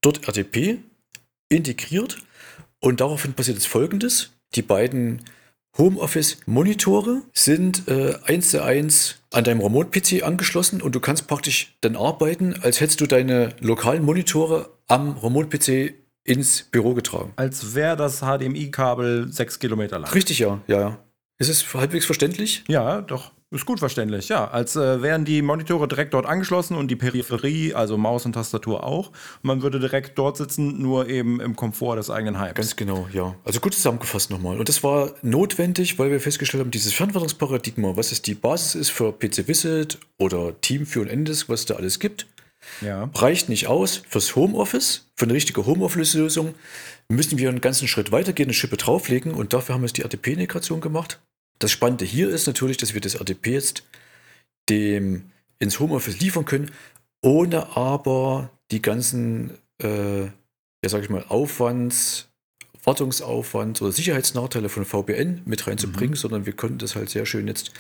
dort 0.01 0.29
RDP 0.29 0.79
integriert 1.49 2.19
und 2.81 3.01
daraufhin 3.01 3.35
passiert 3.35 3.57
jetzt 3.57 3.67
folgendes. 3.67 4.31
Die 4.55 4.63
beiden 4.63 5.23
Homeoffice-Monitore 5.77 7.23
sind 7.33 7.89
äh, 7.89 8.15
eins 8.25 8.51
zu 8.51 8.63
eins 8.63 9.17
an 9.33 9.43
deinem 9.43 9.61
Remote-PC 9.61 10.23
angeschlossen 10.23 10.81
und 10.81 10.95
du 10.95 11.01
kannst 11.01 11.27
praktisch 11.27 11.77
dann 11.81 11.97
arbeiten, 11.97 12.55
als 12.63 12.81
hättest 12.81 13.01
du 13.01 13.07
deine 13.07 13.55
lokalen 13.61 14.05
Monitore 14.05 14.71
am 14.89 15.17
Remote-PC 15.17 15.95
ins 16.25 16.63
Büro 16.65 16.95
getragen. 16.95 17.33
Als 17.37 17.75
wäre 17.75 17.97
das 17.97 18.21
HDMI-Kabel 18.21 19.33
sechs 19.33 19.59
Kilometer 19.59 19.99
lang. 19.99 20.11
Richtig, 20.13 20.39
ja, 20.39 20.61
ja, 20.67 20.81
ja. 20.81 20.99
Ist 21.39 21.49
es 21.49 21.75
halbwegs 21.75 22.07
verständlich? 22.07 22.65
Ja, 22.69 23.03
doch. 23.03 23.33
Ist 23.51 23.67
gut 23.67 23.79
verständlich, 23.79 24.29
ja. 24.29 24.49
Als 24.49 24.75
äh, 24.75 25.01
wären 25.01 25.25
die 25.25 25.41
Monitore 25.41 25.87
direkt 25.87 26.13
dort 26.13 26.27
angeschlossen 26.27 26.77
und 26.77 26.91
die 26.91 26.97
Peripherie, 26.97 27.73
also 27.73 27.97
Maus 27.97 28.27
und 28.27 28.33
Tastatur 28.33 28.83
auch. 28.83 29.13
Man 29.43 29.63
würde 29.63 29.79
direkt 29.79 30.19
dort 30.19 30.37
sitzen, 30.37 30.83
nur 30.83 31.09
eben 31.09 31.41
im 31.41 31.55
Komfort 31.55 31.97
des 31.97 32.11
eigenen 32.11 32.41
Heims. 32.41 32.55
Ganz 32.55 32.75
genau, 32.75 33.07
ja. 33.13 33.37
Also 33.45 33.61
gut 33.61 33.75
zusammengefasst 33.75 34.31
nochmal. 34.31 34.59
Und 34.59 34.69
das 34.69 34.83
war 34.83 35.13
notwendig, 35.23 36.01
weil 36.01 36.11
wir 36.11 36.21
festgestellt 36.21 36.65
haben, 36.65 36.73
dieses 36.73 36.95
Fernwartungsparadigma, 36.95 37.97
was 37.97 38.11
es 38.11 38.23
die 38.23 38.35
Basis 38.35 38.75
ist 38.75 38.91
für 38.91 39.13
PC 39.13 39.47
Visit 39.47 39.99
oder 40.19 40.61
Team 40.61 40.85
für 40.85 41.03
und 41.03 41.09
Endes, 41.09 41.49
was 41.49 41.65
da 41.65 41.75
alles 41.75 42.01
gibt, 42.01 42.27
ja. 42.81 43.11
reicht 43.15 43.49
nicht 43.49 43.67
aus 43.67 44.03
fürs 44.09 44.37
Homeoffice. 44.37 45.09
Für 45.17 45.25
eine 45.27 45.35
richtige 45.35 45.67
Homeoffice-Lösung 45.67 46.55
müssen 47.09 47.39
wir 47.39 47.49
einen 47.49 47.61
ganzen 47.61 47.89
Schritt 47.89 48.13
weitergehen, 48.13 48.47
eine 48.47 48.55
Schippe 48.55 48.77
drauflegen 48.77 49.35
und 49.35 49.53
dafür 49.53 49.75
haben 49.75 49.83
wir 49.83 49.87
jetzt 49.87 49.97
die 49.97 50.03
RDP-Integration 50.03 50.81
gemacht. 50.81 51.21
Das 51.59 51.71
Spannende 51.71 52.05
hier 52.05 52.29
ist 52.29 52.47
natürlich, 52.47 52.77
dass 52.77 52.95
wir 52.95 53.01
das 53.01 53.15
RDP 53.15 53.53
jetzt 53.53 53.85
dem 54.69 55.31
ins 55.59 55.79
Homeoffice 55.79 56.21
liefern 56.21 56.45
können, 56.45 56.71
ohne 57.23 57.77
aber 57.77 58.51
die 58.71 58.83
ganzen, 58.83 59.59
äh, 59.83 60.25
ja 60.25 60.89
sag 60.89 61.03
ich 61.03 61.11
mal, 61.11 61.25
Aufwands, 61.29 62.29
Wartungsaufwand 62.83 63.81
oder 63.81 63.93
Sicherheitsnachteile 63.93 64.69
von 64.69 64.85
VPN 64.85 65.43
mit 65.47 65.67
reinzubringen, 65.67 66.17
sondern 66.17 66.47
wir 66.47 66.55
konnten 66.55 66.79
das 66.79 66.97
halt 66.97 67.09
sehr 67.09 67.25
schön 67.25 67.49
jetzt 67.49 67.73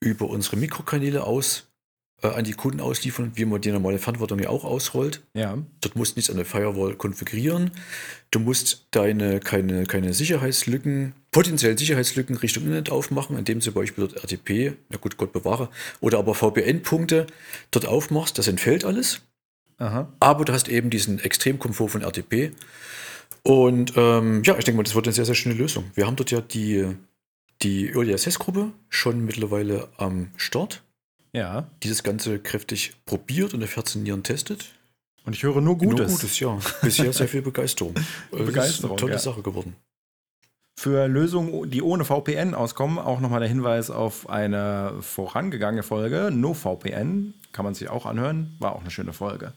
über 0.00 0.30
unsere 0.30 0.56
Mikrokanäle 0.56 1.24
aus 1.24 1.69
äh, 2.22 2.28
an 2.28 2.44
die 2.44 2.52
Kunden 2.52 2.80
ausliefern, 2.80 3.32
wie 3.34 3.44
man 3.44 3.60
die 3.60 3.72
normale 3.72 3.98
Fernwartung 3.98 4.38
ja 4.38 4.48
auch 4.48 4.64
ausrollt. 4.64 5.22
Ja. 5.34 5.58
Dort 5.80 5.96
musst 5.96 6.16
du 6.16 6.18
nichts 6.18 6.30
an 6.30 6.36
der 6.36 6.44
Firewall 6.44 6.94
konfigurieren. 6.94 7.70
Du 8.30 8.40
musst 8.40 8.86
deine 8.90 9.40
keine, 9.40 9.84
keine 9.84 10.12
Sicherheitslücken, 10.12 11.14
potenziellen 11.30 11.78
Sicherheitslücken 11.78 12.36
Richtung 12.36 12.64
Internet 12.64 12.90
aufmachen, 12.90 13.36
indem 13.36 13.60
zum 13.60 13.74
Beispiel 13.74 14.06
dort 14.06 14.22
RTP, 14.22 14.76
na 14.88 14.98
gut, 14.98 15.16
Gott 15.16 15.32
bewahre, 15.32 15.68
oder 16.00 16.18
aber 16.18 16.34
VPN-Punkte 16.34 17.26
dort 17.70 17.86
aufmachst. 17.86 18.38
Das 18.38 18.48
entfällt 18.48 18.84
alles. 18.84 19.22
Aha. 19.78 20.12
Aber 20.20 20.44
du 20.44 20.52
hast 20.52 20.68
eben 20.68 20.90
diesen 20.90 21.18
Extremkomfort 21.18 21.88
von 21.88 22.02
RTP. 22.02 22.52
Und 23.42 23.94
ähm, 23.96 24.42
ja, 24.44 24.56
ich 24.58 24.64
denke 24.64 24.76
mal, 24.76 24.82
das 24.82 24.94
wird 24.94 25.06
eine 25.06 25.14
sehr, 25.14 25.24
sehr 25.24 25.34
schöne 25.34 25.54
Lösung. 25.54 25.90
Wir 25.94 26.06
haben 26.06 26.16
dort 26.16 26.30
ja 26.30 26.40
die, 26.42 26.86
die 27.62 27.88
Early 27.88 28.12
Access 28.12 28.38
Gruppe 28.38 28.72
schon 28.90 29.24
mittlerweile 29.24 29.88
am 29.96 30.32
Start. 30.36 30.82
Ja. 31.32 31.68
Dieses 31.82 32.02
Ganze 32.02 32.38
kräftig 32.38 32.94
probiert 33.06 33.54
und 33.54 33.62
auf 33.62 33.76
Herz 33.76 33.94
und 33.94 34.02
Nieren 34.02 34.22
testet. 34.22 34.66
Und 35.24 35.34
ich 35.36 35.42
höre 35.42 35.60
nur 35.60 35.76
Gutes. 35.78 36.08
Nur 36.10 36.18
Gutes, 36.18 36.40
ja. 36.40 36.58
Bisher 36.82 37.12
sehr 37.12 37.28
viel 37.28 37.42
Begeisterung. 37.42 37.94
Das 38.30 38.46
Begeisterung, 38.46 38.66
ist 38.72 38.84
eine 38.84 38.96
tolle 38.96 39.12
ja. 39.12 39.18
Sache 39.18 39.42
geworden. 39.42 39.76
Für 40.78 41.06
Lösungen, 41.08 41.70
die 41.70 41.82
ohne 41.82 42.04
VPN 42.06 42.54
auskommen, 42.54 42.98
auch 42.98 43.20
nochmal 43.20 43.40
der 43.40 43.48
Hinweis 43.50 43.90
auf 43.90 44.30
eine 44.30 44.94
vorangegangene 45.02 45.82
Folge. 45.82 46.30
NoVPN 46.32 47.34
kann 47.52 47.64
man 47.66 47.74
sich 47.74 47.90
auch 47.90 48.06
anhören. 48.06 48.56
War 48.60 48.74
auch 48.74 48.80
eine 48.80 48.90
schöne 48.90 49.12
Folge. 49.12 49.52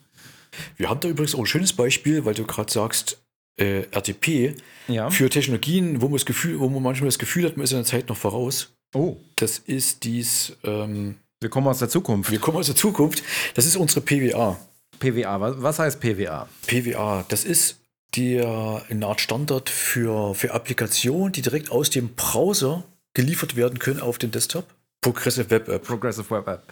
Wir 0.75 0.89
haben 0.89 0.99
da 0.99 1.07
übrigens 1.07 1.33
auch 1.33 1.39
ein 1.39 1.45
schönes 1.45 1.71
Beispiel, 1.73 2.25
weil 2.25 2.33
du 2.33 2.45
gerade 2.45 2.71
sagst, 2.71 3.23
äh, 3.57 3.83
RTP 3.91 4.55
Ja. 4.87 5.09
für 5.09 5.29
Technologien, 5.29 6.01
wo 6.01 6.07
man, 6.07 6.15
das 6.15 6.25
Gefühl, 6.25 6.59
wo 6.59 6.67
man 6.67 6.83
manchmal 6.83 7.07
das 7.07 7.19
Gefühl 7.19 7.45
hat, 7.45 7.55
man 7.55 7.63
ist 7.63 7.71
in 7.71 7.77
der 7.77 7.85
Zeit 7.85 8.09
noch 8.09 8.17
voraus. 8.17 8.73
Oh, 8.93 9.15
Das 9.37 9.59
ist 9.59 10.03
dies, 10.03 10.55
ähm, 10.63 11.15
wir 11.43 11.49
kommen 11.49 11.67
aus 11.67 11.79
der 11.79 11.89
Zukunft. 11.89 12.31
wir 12.31 12.39
kommen 12.39 12.57
aus 12.57 12.67
der 12.67 12.75
Zukunft, 12.75 13.23
das 13.53 13.65
ist 13.65 13.75
unsere 13.75 14.01
PWA. 14.01 14.57
PWA, 14.99 15.61
was, 15.61 15.79
heißt 15.79 15.99
PWA? 15.99 16.47
PWA, 16.65 17.25
das 17.27 17.43
ist 17.43 17.79
der, 18.15 18.83
eine 18.89 19.05
Art 19.05 19.21
Standard 19.21 19.69
für, 19.69 20.33
für 20.35 20.53
Applikationen, 20.53 21.33
die 21.33 21.41
direkt 21.41 21.71
aus 21.71 21.89
dem 21.89 22.15
Browser 22.15 22.83
geliefert 23.13 23.55
werden 23.55 23.79
können 23.79 23.99
auf 23.99 24.17
den 24.17 24.31
Desktop. 24.31 24.65
Progressive 25.01 25.49
Web 25.49 25.67
App. 25.67 25.83
Progressive 25.83 26.29
Web 26.29 26.47
App. 26.47 26.63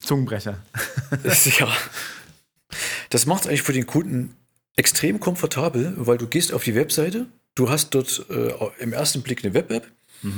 Zungenbrecher. 0.00 0.58
ja. 1.58 1.68
Das 3.10 3.26
macht 3.26 3.42
es 3.42 3.48
eigentlich 3.48 3.62
für 3.62 3.72
den 3.72 3.86
Kunden 3.86 4.34
extrem 4.76 5.20
komfortabel, 5.20 5.94
weil 5.96 6.18
du 6.18 6.26
gehst 6.26 6.52
auf 6.52 6.64
die 6.64 6.74
Webseite, 6.74 7.26
du 7.54 7.68
hast 7.68 7.90
dort 7.90 8.24
äh, 8.30 8.52
im 8.78 8.92
ersten 8.92 9.22
Blick 9.22 9.44
eine 9.44 9.54
Web-App 9.54 9.90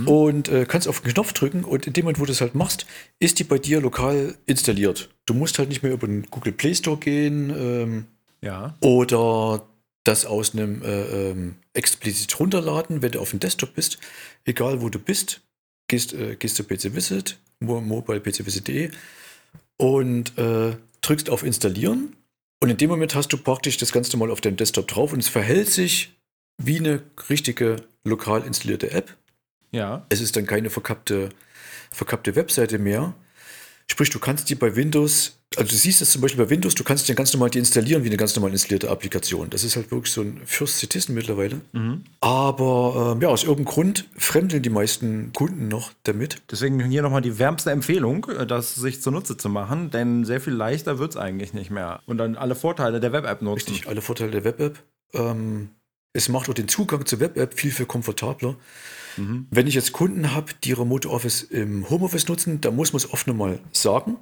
und 0.06 0.48
äh, 0.48 0.66
kannst 0.66 0.88
auf 0.88 1.00
den 1.00 1.12
Knopf 1.14 1.32
drücken 1.32 1.64
und 1.64 1.86
in 1.86 1.92
dem 1.94 2.04
Moment, 2.04 2.18
wo 2.20 2.24
du 2.24 2.32
das 2.32 2.40
halt 2.40 2.54
machst, 2.54 2.86
ist 3.18 3.38
die 3.38 3.44
bei 3.44 3.58
dir 3.58 3.80
lokal 3.80 4.36
installiert. 4.46 5.08
Du 5.26 5.32
musst 5.34 5.58
halt 5.58 5.68
nicht 5.70 5.82
mehr 5.82 5.92
über 5.92 6.06
den 6.06 6.26
Google 6.30 6.52
Play 6.52 6.74
Store 6.74 6.98
gehen 6.98 7.50
ähm, 7.56 8.04
Ja. 8.42 8.76
oder 8.80 9.66
das 10.04 10.26
aus 10.26 10.52
einem 10.54 10.82
äh, 10.82 11.30
ähm, 11.30 11.56
explizit 11.74 12.38
runterladen, 12.40 13.00
wenn 13.02 13.12
du 13.12 13.20
auf 13.20 13.30
dem 13.30 13.40
Desktop 13.40 13.74
bist. 13.74 13.98
Egal 14.44 14.82
wo 14.82 14.88
du 14.90 14.98
bist, 14.98 15.40
gehst, 15.88 16.12
äh, 16.14 16.36
gehst 16.36 16.56
zu 16.56 16.64
PC 16.64 16.94
Visit, 16.94 17.38
mo- 17.60 17.80
mobile-pcvisit.de 17.80 18.90
und 19.78 20.36
äh, 20.38 20.76
drückst 21.00 21.30
auf 21.30 21.42
Installieren. 21.42 22.16
Und 22.62 22.68
in 22.70 22.76
dem 22.76 22.90
Moment 22.90 23.14
hast 23.14 23.32
du 23.32 23.38
praktisch 23.38 23.78
das 23.78 23.92
Ganze 23.92 24.16
mal 24.18 24.30
auf 24.30 24.40
deinem 24.42 24.56
Desktop 24.56 24.88
drauf 24.88 25.12
und 25.14 25.20
es 25.20 25.28
verhält 25.28 25.68
sich 25.70 26.14
wie 26.62 26.78
eine 26.78 27.02
richtige 27.30 27.76
lokal 28.04 28.42
installierte 28.44 28.90
App. 28.90 29.16
Ja. 29.72 30.06
Es 30.08 30.20
ist 30.20 30.36
dann 30.36 30.46
keine 30.46 30.70
verkappte, 30.70 31.30
verkappte 31.90 32.36
Webseite 32.36 32.78
mehr. 32.78 33.14
Sprich, 33.90 34.10
du 34.10 34.20
kannst 34.20 34.48
die 34.48 34.54
bei 34.54 34.76
Windows, 34.76 35.36
also 35.56 35.68
du 35.68 35.74
siehst 35.74 36.00
es 36.00 36.12
zum 36.12 36.20
Beispiel 36.20 36.44
bei 36.44 36.48
Windows, 36.48 36.76
du 36.76 36.84
kannst 36.84 37.08
die 37.08 37.14
ganz 37.16 37.32
normal 37.32 37.50
die 37.50 37.58
installieren 37.58 38.04
wie 38.04 38.06
eine 38.06 38.16
ganz 38.16 38.36
normal 38.36 38.52
installierte 38.52 38.88
Applikation. 38.88 39.50
Das 39.50 39.64
ist 39.64 39.74
halt 39.74 39.90
wirklich 39.90 40.12
so 40.12 40.20
ein 40.20 40.40
Fürst 40.44 40.78
Citizen 40.78 41.12
mittlerweile. 41.12 41.60
Aber 42.20 43.14
ähm, 43.16 43.20
ja, 43.20 43.28
aus 43.28 43.42
irgendeinem 43.42 43.64
Grund 43.64 44.08
fremdeln 44.16 44.62
die 44.62 44.70
meisten 44.70 45.32
Kunden 45.32 45.66
noch 45.66 45.90
damit. 46.04 46.40
Deswegen 46.52 46.78
hier 46.84 47.02
nochmal 47.02 47.20
die 47.20 47.40
wärmste 47.40 47.72
Empfehlung, 47.72 48.26
äh, 48.30 48.46
das 48.46 48.76
sich 48.76 49.02
zunutze 49.02 49.36
zu 49.36 49.48
machen, 49.48 49.90
denn 49.90 50.24
sehr 50.24 50.40
viel 50.40 50.52
leichter 50.52 51.00
wird 51.00 51.10
es 51.10 51.16
eigentlich 51.16 51.52
nicht 51.52 51.72
mehr. 51.72 52.00
Und 52.06 52.18
dann 52.18 52.36
alle 52.36 52.54
Vorteile 52.54 53.00
der 53.00 53.12
Web-App 53.12 53.42
nutzen. 53.42 53.70
Richtig, 53.70 53.88
alle 53.88 54.02
Vorteile 54.02 54.30
der 54.30 54.44
Web-App. 54.44 54.78
Ähm, 55.14 55.70
es 56.12 56.28
macht 56.28 56.48
auch 56.48 56.54
den 56.54 56.68
Zugang 56.68 57.06
zur 57.06 57.18
Web-App 57.18 57.58
viel, 57.58 57.72
viel 57.72 57.86
komfortabler. 57.86 58.54
Wenn 59.50 59.66
ich 59.66 59.74
jetzt 59.74 59.92
Kunden 59.92 60.32
habe, 60.34 60.52
die 60.64 60.72
Remote 60.72 61.08
Office 61.08 61.42
im 61.42 61.88
Homeoffice 61.88 62.28
nutzen, 62.28 62.60
da 62.60 62.70
muss 62.70 62.92
man 62.92 62.98
es 62.98 63.12
oft 63.12 63.26
nochmal 63.26 63.60
sagen. 63.72 64.16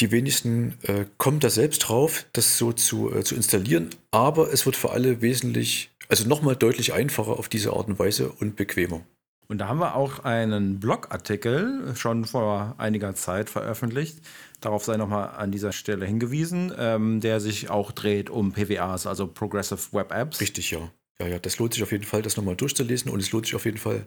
Die 0.00 0.10
wenigsten 0.10 0.78
äh, 0.82 1.04
kommen 1.18 1.40
da 1.40 1.50
selbst 1.50 1.80
drauf, 1.80 2.26
das 2.32 2.56
so 2.56 2.72
zu, 2.72 3.14
äh, 3.14 3.22
zu 3.22 3.34
installieren, 3.34 3.90
aber 4.10 4.52
es 4.52 4.64
wird 4.64 4.76
für 4.76 4.92
alle 4.92 5.20
wesentlich, 5.20 5.90
also 6.08 6.26
nochmal 6.26 6.56
deutlich 6.56 6.94
einfacher 6.94 7.38
auf 7.38 7.50
diese 7.50 7.74
Art 7.74 7.88
und 7.88 7.98
Weise 7.98 8.30
und 8.30 8.56
bequemer. 8.56 9.02
Und 9.50 9.58
da 9.58 9.66
haben 9.66 9.80
wir 9.80 9.96
auch 9.96 10.20
einen 10.20 10.78
Blogartikel 10.78 11.94
schon 11.96 12.24
vor 12.24 12.76
einiger 12.78 13.16
Zeit 13.16 13.50
veröffentlicht. 13.50 14.20
Darauf 14.60 14.84
sei 14.84 14.96
nochmal 14.96 15.30
an 15.36 15.50
dieser 15.50 15.72
Stelle 15.72 16.06
hingewiesen, 16.06 16.72
ähm, 16.78 17.20
der 17.20 17.40
sich 17.40 17.68
auch 17.68 17.90
dreht 17.90 18.30
um 18.30 18.52
PWAs, 18.52 19.08
also 19.08 19.26
Progressive 19.26 19.92
Web 19.92 20.12
Apps. 20.12 20.40
Richtig, 20.40 20.70
ja. 20.70 20.90
Ja, 21.20 21.26
ja, 21.26 21.38
das 21.38 21.58
lohnt 21.58 21.74
sich 21.74 21.82
auf 21.82 21.92
jeden 21.92 22.04
Fall, 22.04 22.22
das 22.22 22.36
nochmal 22.36 22.56
durchzulesen 22.56 23.10
und 23.10 23.20
es 23.20 23.30
lohnt 23.30 23.44
sich 23.44 23.54
auf 23.54 23.66
jeden 23.66 23.76
Fall, 23.78 24.06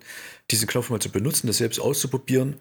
diesen 0.49 0.67
Knopf 0.67 0.89
mal 0.89 0.99
zu 0.99 1.11
benutzen, 1.11 1.45
das 1.47 1.57
selbst 1.57 1.79
auszuprobieren. 1.79 2.55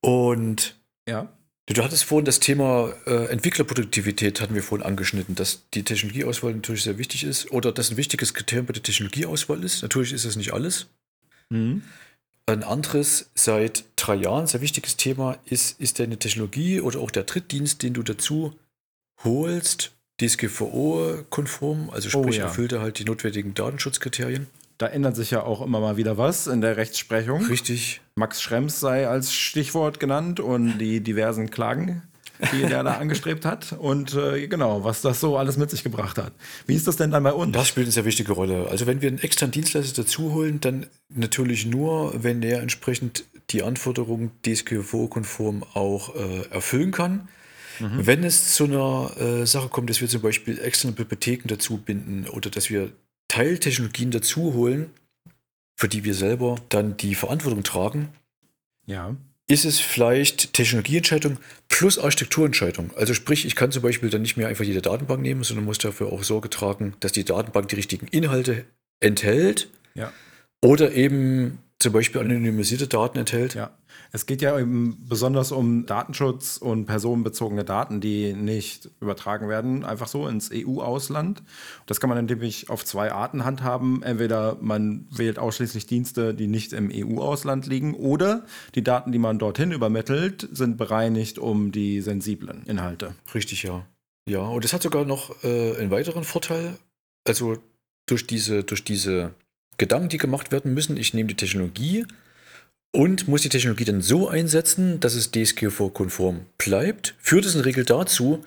Und 0.00 0.76
Ja. 1.08 1.32
Du, 1.66 1.72
du 1.72 1.82
hattest 1.82 2.04
vorhin 2.04 2.26
das 2.26 2.40
Thema 2.40 2.92
äh, 3.06 3.24
Entwicklerproduktivität, 3.28 4.42
hatten 4.42 4.54
wir 4.54 4.62
vorhin 4.62 4.86
angeschnitten, 4.86 5.34
dass 5.34 5.62
die 5.72 5.82
Technologieauswahl 5.82 6.52
natürlich 6.52 6.82
sehr 6.82 6.98
wichtig 6.98 7.24
ist 7.24 7.50
oder 7.52 7.72
dass 7.72 7.90
ein 7.90 7.96
wichtiges 7.96 8.34
Kriterium 8.34 8.66
bei 8.66 8.74
der 8.74 8.82
Technologieauswahl 8.82 9.64
ist. 9.64 9.80
Natürlich 9.80 10.12
ist 10.12 10.26
das 10.26 10.36
nicht 10.36 10.52
alles. 10.52 10.88
Mhm. 11.48 11.82
Ein 12.44 12.64
anderes, 12.64 13.30
seit 13.34 13.84
drei 13.96 14.16
Jahren 14.16 14.46
sehr 14.46 14.60
wichtiges 14.60 14.98
Thema 14.98 15.38
ist, 15.46 15.80
ist 15.80 15.98
deine 15.98 16.18
Technologie 16.18 16.82
oder 16.82 17.00
auch 17.00 17.10
der 17.10 17.22
Drittdienst, 17.22 17.82
den 17.82 17.94
du 17.94 18.02
dazu 18.02 18.52
holst, 19.22 19.93
DSGVO-konform, 20.20 21.90
also 21.90 22.08
Oh, 22.18 22.22
sprich, 22.22 22.36
ja. 22.36 22.44
erfüllt 22.44 22.72
er 22.72 22.80
halt 22.80 22.98
die 22.98 23.04
notwendigen 23.04 23.54
Datenschutzkriterien. 23.54 24.46
Da 24.78 24.86
ändert 24.88 25.14
sich 25.16 25.30
ja 25.30 25.42
auch 25.42 25.62
immer 25.62 25.80
mal 25.80 25.96
wieder 25.96 26.18
was 26.18 26.46
in 26.46 26.60
der 26.60 26.76
Rechtsprechung. 26.76 27.44
Richtig. 27.46 28.00
Max 28.16 28.42
Schrems 28.42 28.80
sei 28.80 29.06
als 29.08 29.32
Stichwort 29.32 30.00
genannt 30.00 30.40
und 30.40 30.78
die 30.78 31.00
diversen 31.00 31.50
Klagen, 31.50 32.02
die 32.52 32.62
er 32.64 32.82
da 32.82 32.94
angestrebt 32.98 33.44
hat. 33.44 33.72
Und 33.78 34.14
äh, 34.14 34.48
genau, 34.48 34.82
was 34.82 35.00
das 35.00 35.20
so 35.20 35.36
alles 35.36 35.56
mit 35.56 35.70
sich 35.70 35.84
gebracht 35.84 36.18
hat. 36.18 36.32
Wie 36.66 36.74
ist 36.74 36.88
das 36.88 36.96
denn 36.96 37.12
dann 37.12 37.22
bei 37.22 37.32
uns? 37.32 37.52
Das 37.52 37.68
spielt 37.68 37.86
eine 37.86 37.92
sehr 37.92 38.04
wichtige 38.04 38.32
Rolle. 38.32 38.66
Also 38.68 38.86
wenn 38.88 39.00
wir 39.00 39.08
einen 39.08 39.18
externen 39.20 39.52
Dienstleister 39.52 40.02
dazu 40.02 40.32
holen, 40.32 40.60
dann 40.60 40.86
natürlich 41.08 41.66
nur, 41.66 42.12
wenn 42.24 42.40
der 42.40 42.60
entsprechend 42.60 43.24
die 43.50 43.62
Anforderungen 43.62 44.32
DSGVO-konform 44.44 45.62
auch 45.74 46.16
äh, 46.16 46.46
erfüllen 46.50 46.90
kann. 46.90 47.28
Wenn 47.80 48.24
es 48.24 48.54
zu 48.54 48.64
einer 48.64 49.12
äh, 49.18 49.46
Sache 49.46 49.68
kommt, 49.68 49.90
dass 49.90 50.00
wir 50.00 50.08
zum 50.08 50.22
Beispiel 50.22 50.58
externe 50.60 50.94
Bibliotheken 50.94 51.48
dazu 51.48 51.78
binden 51.78 52.28
oder 52.28 52.50
dass 52.50 52.70
wir 52.70 52.92
Teiltechnologien 53.28 54.10
dazu 54.10 54.54
holen, 54.54 54.90
für 55.76 55.88
die 55.88 56.04
wir 56.04 56.14
selber 56.14 56.56
dann 56.68 56.96
die 56.96 57.14
Verantwortung 57.14 57.62
tragen, 57.64 58.08
Ja. 58.86 59.16
ist 59.48 59.64
es 59.64 59.80
vielleicht 59.80 60.52
Technologieentscheidung 60.52 61.38
plus 61.68 61.98
Architekturentscheidung. 61.98 62.92
Also 62.96 63.12
sprich, 63.14 63.44
ich 63.44 63.56
kann 63.56 63.72
zum 63.72 63.82
Beispiel 63.82 64.08
dann 64.10 64.22
nicht 64.22 64.36
mehr 64.36 64.48
einfach 64.48 64.64
jede 64.64 64.82
Datenbank 64.82 65.20
nehmen, 65.20 65.42
sondern 65.42 65.64
muss 65.64 65.78
dafür 65.78 66.12
auch 66.12 66.22
Sorge 66.22 66.48
tragen, 66.50 66.94
dass 67.00 67.12
die 67.12 67.24
Datenbank 67.24 67.68
die 67.68 67.76
richtigen 67.76 68.06
Inhalte 68.06 68.64
enthält 69.00 69.68
Ja. 69.94 70.12
oder 70.62 70.92
eben 70.92 71.58
zum 71.84 71.92
Beispiel 71.92 72.22
anonymisierte 72.22 72.86
Daten 72.88 73.18
enthält. 73.18 73.52
Ja, 73.52 73.76
es 74.10 74.24
geht 74.24 74.40
ja 74.40 74.58
eben 74.58 75.06
besonders 75.06 75.52
um 75.52 75.84
Datenschutz 75.84 76.56
und 76.56 76.86
personenbezogene 76.86 77.62
Daten, 77.62 78.00
die 78.00 78.32
nicht 78.32 78.88
übertragen 79.02 79.50
werden, 79.50 79.84
einfach 79.84 80.08
so 80.08 80.26
ins 80.26 80.50
EU-Ausland. 80.50 81.42
Das 81.84 82.00
kann 82.00 82.08
man 82.08 82.24
nämlich 82.24 82.70
auf 82.70 82.86
zwei 82.86 83.12
Arten 83.12 83.44
handhaben. 83.44 84.02
Entweder 84.02 84.56
man 84.62 85.06
wählt 85.10 85.38
ausschließlich 85.38 85.84
Dienste, 85.84 86.32
die 86.32 86.46
nicht 86.46 86.72
im 86.72 86.90
EU-Ausland 86.90 87.66
liegen, 87.66 87.92
oder 87.92 88.46
die 88.74 88.82
Daten, 88.82 89.12
die 89.12 89.18
man 89.18 89.38
dorthin 89.38 89.70
übermittelt, 89.70 90.48
sind 90.52 90.78
bereinigt 90.78 91.38
um 91.38 91.70
die 91.70 92.00
sensiblen 92.00 92.62
Inhalte. 92.64 93.14
Richtig, 93.34 93.62
ja. 93.62 93.86
Ja, 94.26 94.40
und 94.40 94.64
es 94.64 94.72
hat 94.72 94.82
sogar 94.82 95.04
noch 95.04 95.44
äh, 95.44 95.76
einen 95.76 95.90
weiteren 95.90 96.24
Vorteil. 96.24 96.78
Also 97.28 97.58
durch 98.06 98.26
diese, 98.26 98.64
durch 98.64 98.84
diese 98.84 99.34
Gedanken, 99.78 100.08
die 100.08 100.18
gemacht 100.18 100.52
werden 100.52 100.74
müssen, 100.74 100.96
ich 100.96 101.14
nehme 101.14 101.28
die 101.28 101.36
Technologie 101.36 102.06
und 102.92 103.26
muss 103.28 103.42
die 103.42 103.48
Technologie 103.48 103.84
dann 103.84 104.00
so 104.02 104.28
einsetzen, 104.28 105.00
dass 105.00 105.14
es 105.14 105.30
DSGVO-konform 105.32 106.46
bleibt, 106.58 107.14
führt 107.18 107.44
es 107.44 107.54
in 107.54 107.58
der 107.60 107.66
Regel 107.66 107.84
dazu, 107.84 108.44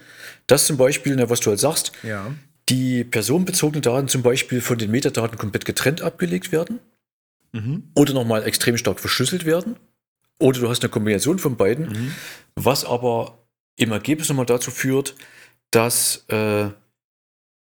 dass 0.47 0.65
zum 0.67 0.78
Beispiel, 0.78 1.15
na, 1.15 1.30
was 1.30 1.41
du 1.41 1.49
halt 1.49 1.59
sagst, 1.59 1.91
Ja. 2.03 2.34
die 2.69 3.03
personenbezogenen 3.03 3.82
Daten 3.82 4.07
zum 4.07 4.21
Beispiel 4.23 4.61
von 4.61 4.78
den 4.78 4.91
Metadaten 4.91 5.38
komplett 5.38 5.65
getrennt 5.65 6.01
abgelegt 6.01 6.51
werden 6.51 6.80
Mhm. 7.53 7.84
oder 7.95 8.13
nochmal 8.13 8.43
extrem 8.43 8.78
stark 8.78 8.99
verschlüsselt 8.99 9.45
werden. 9.45 9.75
Oder 10.39 10.59
du 10.59 10.69
hast 10.69 10.84
eine 10.84 10.89
Kombination 10.89 11.39
von 11.39 11.55
beiden, 11.57 12.13
was 12.55 12.86
aber 12.86 13.39
im 13.78 13.91
Ergebnis 13.91 14.30
nochmal 14.30 14.45
dazu 14.45 14.69
führt, 14.69 15.15
dass 15.71 16.25
äh, 16.28 16.69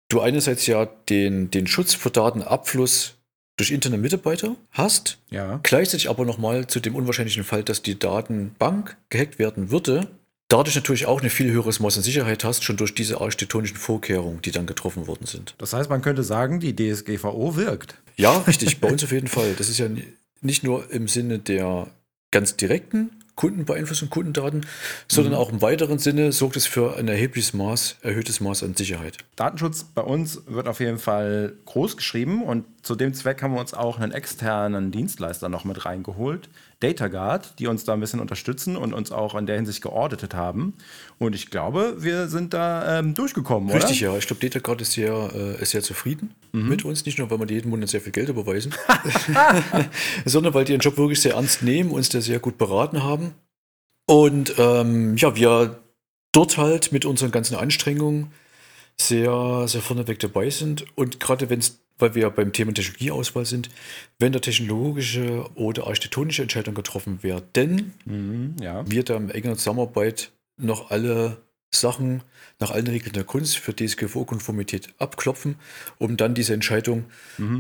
du 0.09 0.21
einerseits 0.21 0.67
ja 0.67 0.85
den, 1.09 1.51
den 1.51 1.67
Schutz 1.67 1.95
vor 1.95 2.11
Datenabfluss 2.12 3.15
durch 3.57 3.71
interne 3.71 3.99
Mitarbeiter 3.99 4.57
hast, 4.73 5.19
Ja. 5.31 5.61
gleichzeitig 5.63 6.11
aber 6.11 6.25
nochmal 6.25 6.67
zu 6.67 6.81
dem 6.81 6.95
unwahrscheinlichen 6.97 7.45
Fall, 7.45 7.63
dass 7.63 7.83
die 7.83 7.99
Datenbank 7.99 8.97
gehackt 9.11 9.39
werden 9.39 9.71
würde, 9.71 10.09
dadurch 10.49 10.75
natürlich 10.75 11.07
auch 11.07 11.23
ein 11.23 11.31
viel 11.31 11.51
höheres 11.51 11.81
Maß 11.81 11.97
an 11.99 12.03
Sicherheit 12.03 12.45
hast, 12.45 12.65
schon 12.65 12.77
durch 12.77 12.95
diese 12.95 13.21
architektonischen 13.21 13.77
Vorkehrungen, 13.77 14.43
die 14.43 14.51
dann 14.51 14.67
getroffen 14.67 15.07
worden 15.07 15.27
sind. 15.27 15.55
Das 15.59 15.73
heißt, 15.73 15.89
man 15.89 16.03
könnte 16.03 16.23
sagen, 16.23 16.61
die 16.61 16.75
DSGVO 16.75 17.57
wirkt. 17.57 17.97
Ja, 18.17 18.39
richtig, 18.39 18.81
bei 18.81 18.89
uns 18.93 19.05
auf 19.05 19.13
jeden 19.13 19.29
Fall. 19.29 19.55
Das 19.57 19.69
ist 19.69 19.79
ja 19.79 19.89
nicht 20.41 20.65
nur 20.65 20.91
im 20.91 21.09
Sinne 21.09 21.39
der 21.39 21.87
ganz 22.31 22.57
direkten 22.57 23.11
Kundenbeeinflussung, 23.37 24.11
Kundendaten, 24.11 24.66
sondern 25.09 25.32
Mhm. 25.32 25.39
auch 25.39 25.51
im 25.51 25.61
weiteren 25.62 25.99
Sinne 25.99 26.32
sorgt 26.32 26.57
es 26.57 26.66
für 26.66 26.97
ein 26.97 27.09
erhebliches 27.09 27.53
Maß, 27.53 27.97
erhöhtes 28.03 28.41
Maß 28.41 28.62
an 28.62 28.76
Sicherheit. 28.76 29.18
Datenschutz 29.37 29.85
bei 29.85 30.03
uns 30.03 30.43
wird 30.47 30.68
auf 30.68 30.80
jeden 30.80 30.99
Fall 30.99 31.55
groß 31.64 31.97
geschrieben 31.97 32.43
und 32.45 32.64
zu 32.82 32.95
dem 32.95 33.12
Zweck 33.14 33.43
haben 33.43 33.55
wir 33.55 33.61
uns 33.61 33.74
auch 33.74 33.99
einen 33.99 34.12
externen 34.12 34.91
Dienstleister 34.93 35.49
noch 35.49 35.64
mit 35.64 35.85
reingeholt, 35.85 36.49
DataGuard, 36.85 37.59
die 37.59 37.66
uns 37.66 37.85
da 37.85 37.95
ein 37.95 38.01
bisschen 38.01 38.20
unterstützen 38.20 38.76
und 38.76 38.93
uns 38.93 39.11
auch 39.12 39.35
in 39.35 39.47
der 39.47 39.57
Hinsicht 39.57 39.82
geauditet 39.82 40.35
haben. 40.35 40.74
Und 41.18 41.35
ich 41.35 41.51
glaube, 41.51 41.97
wir 42.03 42.28
sind 42.28 42.53
da 42.55 42.99
ähm, 42.99 43.14
durchgekommen, 43.14 43.70
Richtig, 43.70 44.03
oder? 44.05 44.12
ja. 44.12 44.18
Ich 44.18 44.26
glaube, 44.26 44.41
DataGuard 44.41 44.82
ist 44.82 44.93
sehr, 44.93 45.30
äh, 45.35 45.62
ist 45.62 45.70
sehr 45.70 45.82
zufrieden 45.82 46.35
Mhm. 46.53 46.68
mit 46.68 46.85
uns. 46.85 47.05
Nicht 47.07 47.18
nur, 47.18 47.30
weil 47.30 47.39
wir 47.41 47.47
jeden 47.49 47.70
Monat 47.70 47.89
sehr 47.89 48.01
viel 48.01 48.12
Geld 48.12 48.28
überweisen, 48.28 48.74
sondern 50.24 50.55
weil 50.55 50.64
die 50.64 50.72
ihren 50.72 50.80
Job 50.80 50.97
wirklich 50.97 51.20
sehr 51.20 51.35
ernst 51.35 51.62
nehmen, 51.62 51.91
uns 51.91 52.09
da 52.09 52.20
sehr 52.20 52.39
gut 52.39 52.59
beraten 52.59 53.03
haben. 53.03 53.35
Und 54.07 54.55
ähm, 54.59 55.16
ja, 55.16 55.35
wir 55.37 55.80
dort 56.32 56.59
halt 56.59 56.93
mit 56.93 57.05
unseren 57.05 57.30
ganzen 57.30 57.55
Anstrengungen 57.57 58.32
sehr, 59.01 59.64
sehr 59.66 59.80
vorneweg 59.80 60.18
dabei 60.18 60.51
sind. 60.51 60.85
Und 60.97 61.18
gerade 61.20 61.49
wenn 61.51 61.61
es, 61.61 61.80
weil 61.99 62.14
wir 62.14 62.30
beim 62.30 62.53
Thema 62.53 62.72
Technologieauswahl 62.74 63.45
sind, 63.45 63.70
wenn 64.18 64.32
da 64.32 64.38
technologische 64.38 65.47
oder 65.55 65.86
architektonische 65.86 66.42
Entscheidungen 66.42 66.74
getroffen 66.74 67.22
werden, 67.22 67.95
Mhm, 68.05 68.57
ja. 68.61 68.88
wir 68.88 69.03
da 69.05 69.16
in 69.16 69.30
enger 69.30 69.57
Zusammenarbeit 69.57 70.32
noch 70.57 70.90
alle 70.90 71.38
Sachen 71.74 72.22
nach 72.61 72.70
allen 72.70 72.86
Regeln 72.86 73.12
der 73.12 73.24
Kunst 73.24 73.59
für 73.59 73.72
DSGVO-Konformität 73.74 74.95
abklopfen, 74.99 75.57
um 75.99 76.16
dann 76.16 76.34
diese 76.34 76.55
Entscheidung 76.55 77.07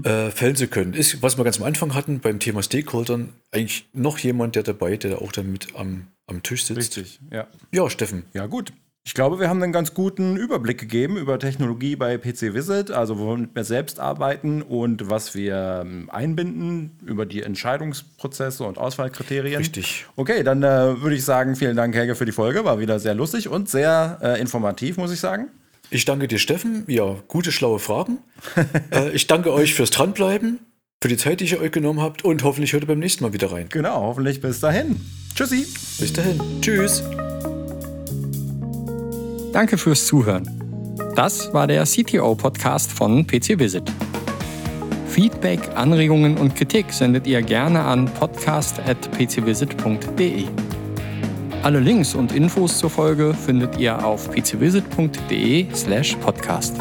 äh, 0.04 0.30
fällen 0.30 0.54
zu 0.56 0.68
können. 0.68 0.94
Ist, 0.94 1.20
was 1.22 1.36
wir 1.36 1.44
ganz 1.44 1.58
am 1.58 1.66
Anfang 1.66 1.94
hatten 1.94 2.20
beim 2.20 2.38
Thema 2.38 2.62
Stakeholdern, 2.62 3.30
eigentlich 3.50 3.88
noch 3.92 4.18
jemand, 4.18 4.54
der 4.54 4.62
dabei, 4.62 4.96
der 4.96 5.20
auch 5.20 5.32
dann 5.32 5.50
mit 5.50 5.74
am, 5.74 6.06
am 6.26 6.42
Tisch 6.42 6.64
sitzt. 6.64 6.78
Richtig, 6.78 7.20
ja. 7.32 7.48
Ja, 7.72 7.90
Steffen. 7.90 8.24
Ja, 8.32 8.46
gut. 8.46 8.72
Ich 9.06 9.12
glaube, 9.12 9.38
wir 9.38 9.50
haben 9.50 9.62
einen 9.62 9.72
ganz 9.72 9.92
guten 9.92 10.36
Überblick 10.36 10.78
gegeben 10.78 11.18
über 11.18 11.38
Technologie 11.38 11.94
bei 11.94 12.16
PC 12.16 12.54
Visit, 12.54 12.90
also 12.90 13.18
womit 13.18 13.54
wir 13.54 13.64
selbst 13.64 14.00
arbeiten 14.00 14.62
und 14.62 15.10
was 15.10 15.34
wir 15.34 15.82
ähm, 15.84 16.08
einbinden 16.10 16.92
über 17.04 17.26
die 17.26 17.42
Entscheidungsprozesse 17.42 18.64
und 18.64 18.78
Auswahlkriterien. 18.78 19.58
Richtig. 19.58 20.06
Okay, 20.16 20.42
dann 20.42 20.62
äh, 20.62 21.02
würde 21.02 21.16
ich 21.16 21.24
sagen, 21.24 21.54
vielen 21.54 21.76
Dank, 21.76 21.94
Helge, 21.94 22.14
für 22.14 22.24
die 22.24 22.32
Folge. 22.32 22.64
War 22.64 22.78
wieder 22.78 22.98
sehr 22.98 23.14
lustig 23.14 23.48
und 23.48 23.68
sehr 23.68 24.18
äh, 24.22 24.40
informativ, 24.40 24.96
muss 24.96 25.12
ich 25.12 25.20
sagen. 25.20 25.48
Ich 25.90 26.06
danke 26.06 26.26
dir, 26.26 26.38
Steffen. 26.38 26.84
Ja, 26.86 27.14
gute, 27.28 27.52
schlaue 27.52 27.80
Fragen. 27.80 28.18
äh, 28.90 29.10
ich 29.10 29.26
danke 29.26 29.52
euch 29.52 29.74
fürs 29.74 29.90
Dranbleiben, 29.90 30.60
für 31.02 31.08
die 31.08 31.18
Zeit, 31.18 31.40
die 31.40 31.44
ihr 31.44 31.60
euch 31.60 31.72
genommen 31.72 32.00
habt 32.00 32.24
und 32.24 32.42
hoffentlich 32.42 32.72
hört 32.72 32.84
ihr 32.84 32.88
beim 32.88 33.00
nächsten 33.00 33.22
Mal 33.22 33.34
wieder 33.34 33.52
rein. 33.52 33.66
Genau, 33.68 34.00
hoffentlich 34.00 34.40
bis 34.40 34.60
dahin. 34.60 34.98
Tschüssi. 35.34 35.66
Bis 35.98 36.10
dahin. 36.14 36.40
Tschüss. 36.62 37.04
Danke 39.54 39.78
fürs 39.78 40.04
Zuhören. 40.06 40.50
Das 41.14 41.54
war 41.54 41.68
der 41.68 41.84
CTO-Podcast 41.84 42.90
von 42.90 43.24
PC 43.24 43.60
Visit. 43.60 43.84
Feedback, 45.06 45.60
Anregungen 45.76 46.36
und 46.38 46.56
Kritik 46.56 46.92
sendet 46.92 47.28
ihr 47.28 47.40
gerne 47.40 47.84
an 47.84 48.06
podcast.pcvisit.de. 48.06 50.46
Alle 51.62 51.78
Links 51.78 52.16
und 52.16 52.32
Infos 52.32 52.78
zur 52.78 52.90
Folge 52.90 53.32
findet 53.32 53.78
ihr 53.78 54.04
auf 54.04 54.28
pcvisit.de/podcast. 54.28 56.74